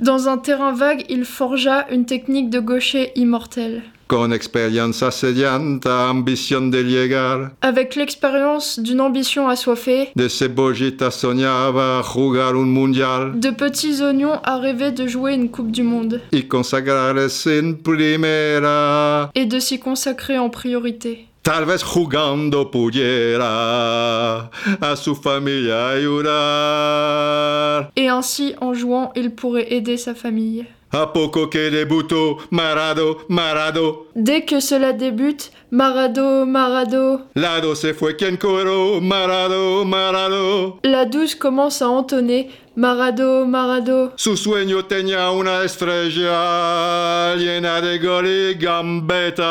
Dans 0.00 0.28
un 0.28 0.38
terrain 0.38 0.72
vague, 0.72 1.04
il 1.10 1.26
forgea 1.26 1.86
une 1.90 2.06
technique 2.06 2.48
de 2.48 2.58
gaucher 2.58 3.12
immortel. 3.16 3.82
Con 4.06 4.32
experiencia 4.32 5.10
sedienta, 5.10 6.08
ambition 6.08 6.70
de 6.70 6.82
llegar. 6.82 7.50
Avec 7.60 7.94
l'expérience 7.94 8.80
d'une 8.80 9.00
ambition 9.02 9.46
assoiffée. 9.46 10.08
De 10.16 10.26
cebollita 10.26 11.10
soñaba 11.10 12.02
jugar 12.02 12.56
un 12.56 12.66
mundial. 12.66 13.38
De 13.38 13.50
petits 13.50 14.02
oignons 14.02 14.40
à 14.42 14.56
rêver 14.56 14.90
de 14.90 15.06
jouer 15.06 15.34
une 15.34 15.50
Coupe 15.50 15.70
du 15.70 15.82
Monde. 15.82 16.20
Y 16.32 16.48
consagrarse 16.48 17.46
en 17.46 17.74
primera. 17.74 19.30
Et 19.34 19.44
de 19.44 19.60
s'y 19.60 19.78
consacrer 19.78 20.38
en 20.38 20.48
priorité. 20.48 21.29
Tal 21.42 21.64
vez 21.64 21.82
jugando 21.82 22.70
pudiera 22.70 24.50
a 24.80 24.96
su 24.96 25.14
familia 25.14 25.88
ayudar. 25.88 27.90
Et 27.96 28.08
ainsi, 28.08 28.54
en 28.60 28.74
jouant, 28.74 29.10
il 29.16 29.34
pourrait 29.34 29.72
aider 29.72 29.96
sa 29.96 30.14
famille. 30.14 30.66
A 30.92 31.06
poco 31.06 31.48
que 31.48 31.70
debutó, 31.70 32.38
Marado, 32.50 33.18
Marado. 33.28 34.08
Dès 34.16 34.42
que 34.42 34.60
cela 34.60 34.92
débute, 34.92 35.52
Marado, 35.70 36.44
Marado. 36.44 37.20
La 37.36 37.60
douce 37.60 37.94
fue 37.94 38.16
quien 38.16 38.36
coró, 38.36 39.00
Marado, 39.00 39.84
Marado. 39.84 40.80
La 40.82 41.04
douce 41.04 41.36
commence 41.36 41.80
à 41.80 41.88
entonner, 41.88 42.50
Marado, 42.80 43.44
Marado. 43.44 44.14
Su 44.16 44.38
sueño 44.38 44.86
tenía 44.86 45.30
una 45.32 45.62
estrella 45.64 47.36
llena 47.36 47.78
de 47.82 47.98
gol 47.98 48.26
y 48.26 48.54
gambetas. 48.54 49.46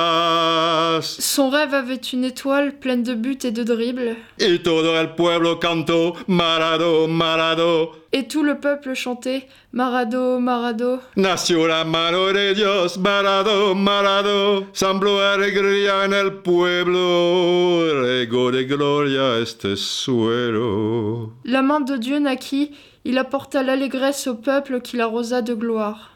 Son 1.20 1.52
rêve 1.52 1.76
avait 1.76 2.02
une 2.12 2.26
étoile 2.26 2.72
pleine 2.80 3.04
de 3.04 3.14
buts 3.14 3.46
et 3.46 3.52
de 3.52 3.64
dribbles. 3.64 4.18
Y 4.40 4.58
todo 4.64 5.00
el 5.00 5.10
pueblo 5.10 5.60
cantó, 5.60 6.16
Marado, 6.26 7.08
Marado. 7.08 8.00
Et 8.12 8.28
tout 8.28 8.42
le 8.42 8.60
peuple 8.60 8.96
chantait 8.96 9.48
Marado, 9.72 10.40
Marado. 10.40 11.00
Nació 11.16 11.68
la 11.68 11.84
mano 11.84 12.34
de 12.34 12.56
Dios, 12.56 12.98
Marado, 12.98 13.76
Marado. 13.76 14.66
Sembló 14.74 15.22
alegría 15.22 16.06
en 16.06 16.14
el 16.14 16.34
pueblo, 16.42 18.02
rego 18.02 18.52
de 18.52 18.66
gloria 18.66 19.38
este 19.38 19.78
suelo. 19.78 21.34
La 21.44 21.62
main 21.62 21.86
de 21.86 22.00
Dieu 22.00 22.20
naquit, 22.20 22.74
il 23.06 23.18
apporta 23.18 23.64
l'allégresse 23.64 24.28
au 24.28 24.36
peuple 24.36 24.82
qu'il 24.82 25.02
arrosa 25.02 25.42
de 25.42 25.54
gloire. 25.54 26.12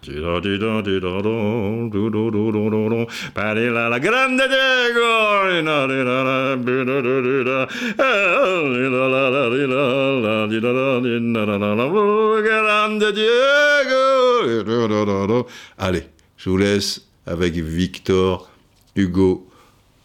Allez, 15.77 16.03
je 16.37 16.49
vous 16.49 16.57
laisse 16.57 17.07
avec 17.25 17.53
Victor 17.55 18.49
Hugo 18.95 19.47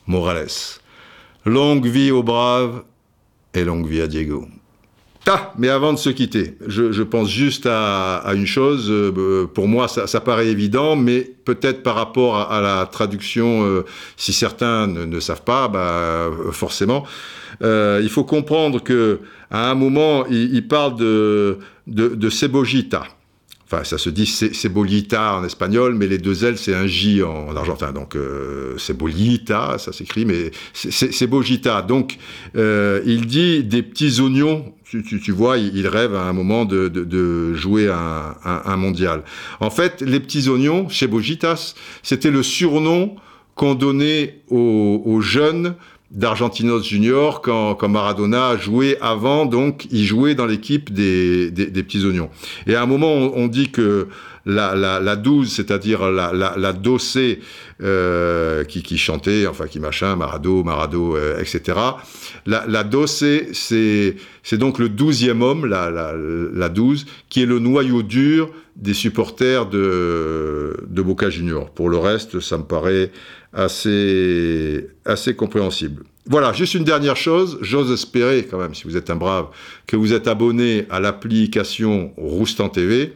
Morales. 0.07 0.47
Longue 1.45 1.87
vie 1.87 2.11
aux 2.11 2.23
braves 2.23 2.83
et 3.55 3.65
longue 3.65 3.87
vie 3.87 4.01
à 4.01 4.07
Diego. 4.07 4.47
Ah, 5.31 5.53
mais 5.59 5.69
avant 5.69 5.93
de 5.93 5.99
se 5.99 6.09
quitter, 6.09 6.55
je, 6.67 7.03
pense 7.03 7.31
juste 7.31 7.67
à, 7.71 8.33
une 8.35 8.47
chose. 8.47 8.91
Euh, 8.91 9.47
pour 9.47 9.69
moi, 9.69 9.87
ça, 9.87 10.21
paraît 10.21 10.49
évident, 10.49 10.97
mais 10.97 11.31
peut-être 11.45 11.83
par 11.83 11.97
rapport 11.97 12.51
à, 12.51 12.63
la 12.63 12.87
traduction, 12.87 13.63
euh, 13.63 13.85
si 14.17 14.33
certains 14.33 14.87
ne, 14.87 15.21
savent 15.21 15.45
pas, 15.45 15.69
bah, 15.69 16.31
forcément, 16.53 17.05
euh, 17.63 18.01
il 18.03 18.09
faut 18.09 18.25
comprendre 18.25 18.83
que 18.83 19.21
à 19.51 19.71
un 19.71 19.75
moment, 19.75 20.25
il, 20.31 20.67
parle 20.67 20.97
de, 20.97 21.59
de, 21.87 22.09
de 22.09 22.31
Cebogita. 22.31 23.05
Enfin, 23.71 23.85
ça 23.85 23.99
se 23.99 24.09
dit 24.09 24.25
Cebolita 24.25 25.35
en 25.35 25.45
espagnol, 25.45 25.95
mais 25.95 26.07
les 26.07 26.17
deux 26.17 26.47
L, 26.47 26.57
c'est 26.57 26.75
un 26.75 26.87
J 26.87 27.23
en, 27.23 27.55
argentin. 27.55 27.93
Donc, 27.93 28.17
euh, 28.17 28.79
ça 28.79 29.93
s'écrit, 29.93 30.25
mais 30.25 30.53
c'est 30.73 31.13
Cebogita. 31.13 31.83
Donc, 31.83 32.17
euh, 32.57 33.03
il 33.05 33.27
dit 33.27 33.65
des 33.65 33.83
petits 33.83 34.23
oignons. 34.23 34.73
Tu, 34.91 35.03
tu, 35.03 35.33
vois, 35.33 35.59
il, 35.59 35.87
rêve 35.87 36.15
à 36.15 36.23
un 36.23 36.33
moment 36.33 36.65
de, 36.65 36.89
de, 36.89 37.05
de 37.05 37.53
jouer 37.53 37.91
un, 37.91 38.35
un, 38.43 38.63
un, 38.65 38.77
mondial. 38.79 39.23
En 39.61 39.69
fait, 39.69 40.01
les 40.01 40.19
petits 40.19 40.49
oignons, 40.49 40.89
Cebojitas, 40.89 41.75
c'était 42.03 42.31
le 42.31 42.43
surnom 42.43 43.17
qu'on 43.55 43.75
donnait 43.75 44.41
aux, 44.49 45.03
aux 45.05 45.21
jeunes 45.21 45.75
d'Argentinos 46.11 46.83
Junior 46.83 47.43
quand, 47.43 47.75
quand 47.75 47.89
Maradona 47.89 48.57
jouait 48.57 48.97
avant, 49.01 49.45
donc 49.45 49.87
il 49.91 50.05
jouait 50.05 50.35
dans 50.35 50.47
l'équipe 50.47 50.93
des, 50.93 51.51
des, 51.51 51.83
petits 51.83 52.05
oignons. 52.05 52.31
Et 52.67 52.75
à 52.75 52.83
un 52.83 52.87
moment, 52.87 53.13
on, 53.13 53.47
dit 53.47 53.71
que 53.71 54.09
la, 54.49 54.75
la, 54.75 54.99
la 54.99 55.15
12, 55.15 55.53
c'est-à-dire 55.53 56.11
la, 56.11 56.33
la, 56.33 56.75
euh, 57.83 58.65
qui, 58.65 58.83
qui, 58.83 58.97
chantait, 58.97 59.47
enfin 59.47 59.67
qui 59.67 59.79
machin, 59.79 60.17
Marado, 60.17 60.65
Marado, 60.65 61.17
euh, 61.17 61.39
etc. 61.39 61.79
La, 62.47 62.65
la 62.67 62.85
c'est, 63.07 64.17
donc 64.55 64.79
le 64.79 64.89
douzième 64.89 65.43
homme, 65.43 65.67
la, 65.67 65.91
la, 65.91 66.15
la 66.17 66.69
12, 66.71 67.05
qui 67.29 67.43
est 67.43 67.47
le 67.47 67.59
noyau 67.59 68.03
dur 68.03 68.51
des 68.75 68.95
supporters 68.95 69.67
de, 69.67 70.75
de 70.89 71.03
Boca 71.03 71.29
Junior. 71.29 71.71
Pour 71.71 71.91
le 71.91 71.99
reste, 71.99 72.41
ça 72.41 72.57
me 72.57 72.65
paraît 72.65 73.11
assez, 73.53 74.89
assez 75.05 75.37
compréhensible. 75.37 76.05
Voilà, 76.25 76.53
juste 76.53 76.75
une 76.75 76.85
dernière 76.85 77.17
chose, 77.17 77.59
j'ose 77.61 77.91
espérer 77.91 78.47
quand 78.51 78.59
même, 78.59 78.75
si 78.75 78.85
vous 78.85 78.97
êtes 78.97 79.11
un 79.11 79.17
brave, 79.17 79.49
que 79.87 79.97
vous 79.97 80.13
êtes 80.13 80.27
abonné 80.27 80.87
à 80.91 81.01
l'application 81.01 82.13
Roustan 82.17 82.69
TV, 82.69 83.15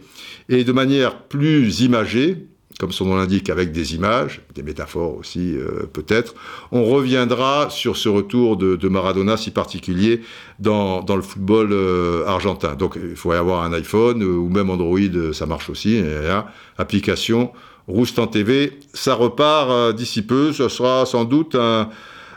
et 0.49 0.64
de 0.64 0.72
manière 0.72 1.18
plus 1.22 1.80
imagée, 1.80 2.47
comme 2.78 2.93
son 2.93 3.07
nom 3.07 3.16
l'indique, 3.16 3.51
avec 3.51 3.70
des 3.72 3.95
images, 3.95 4.43
des 4.55 4.62
métaphores 4.62 5.16
aussi 5.16 5.57
euh, 5.57 5.86
peut-être, 5.93 6.34
on 6.72 6.84
reviendra 6.84 7.68
sur 7.70 7.97
ce 7.97 8.09
retour 8.09 8.57
de, 8.57 8.88
Maradona 8.88 9.36
si 9.36 9.51
particulier 9.51 10.22
dans, 10.59 11.03
dans 11.03 11.16
le 11.16 11.22
football 11.22 11.68
euh, 11.72 12.26
argentin. 12.26 12.74
Donc 12.74 12.99
il 13.01 13.16
faudrait 13.16 13.38
avoir 13.38 13.62
un 13.62 13.72
iPhone 13.72 14.22
ou 14.22 14.49
même 14.49 14.70
Android, 14.70 15.32
ça 15.32 15.47
marche 15.47 15.70
aussi, 15.70 15.97
et, 15.97 16.40
application 16.78 17.53
Roustan 17.88 18.26
TV. 18.26 18.78
Ça 18.95 19.14
repart 19.14 19.70
euh, 19.70 19.93
d'ici 19.93 20.22
peu, 20.22 20.53
ce 20.53 20.68
sera 20.68 21.07
sans 21.07 21.24
doute 21.24 21.55
un, 21.55 21.90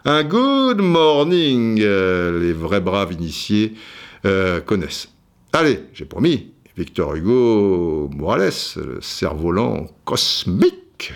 un 0.05 0.23
good 0.23 0.81
morning. 0.81 1.79
Euh, 1.81 2.39
les 2.39 2.53
vrais 2.53 2.81
braves 2.81 3.13
initiés 3.13 3.73
euh, 4.25 4.59
connaissent. 4.61 5.09
Allez, 5.53 5.79
j'ai 5.93 6.05
promis, 6.05 6.51
Victor 6.77 7.15
Hugo 7.15 8.09
Morales, 8.13 8.75
le 8.75 8.99
cerf-volant 8.99 9.85
cosmique. 10.03 11.13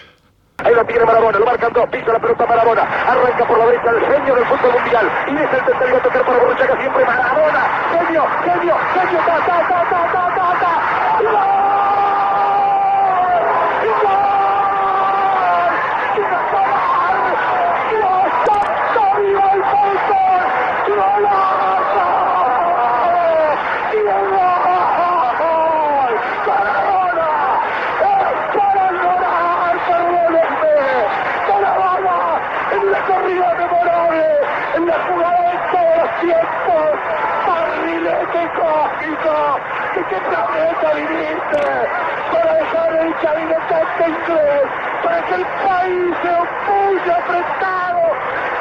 Para 40.89 42.53
dejar 42.55 42.95
el 42.95 43.15
cabinetante 43.21 44.07
inglés, 44.07 44.67
para 45.03 45.21
que 45.21 45.35
el 45.35 45.45
país 45.45 46.15
se 46.21 46.29
opulle 46.29 47.11
apretado, 47.11 48.01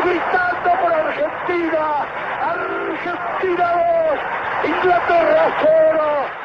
gritando 0.04 0.70
por 0.80 0.92
Argentina. 0.92 2.06
Argentina 2.42 3.66
2, 4.62 4.70
Inglaterra 4.70 5.44
0. 5.62 6.37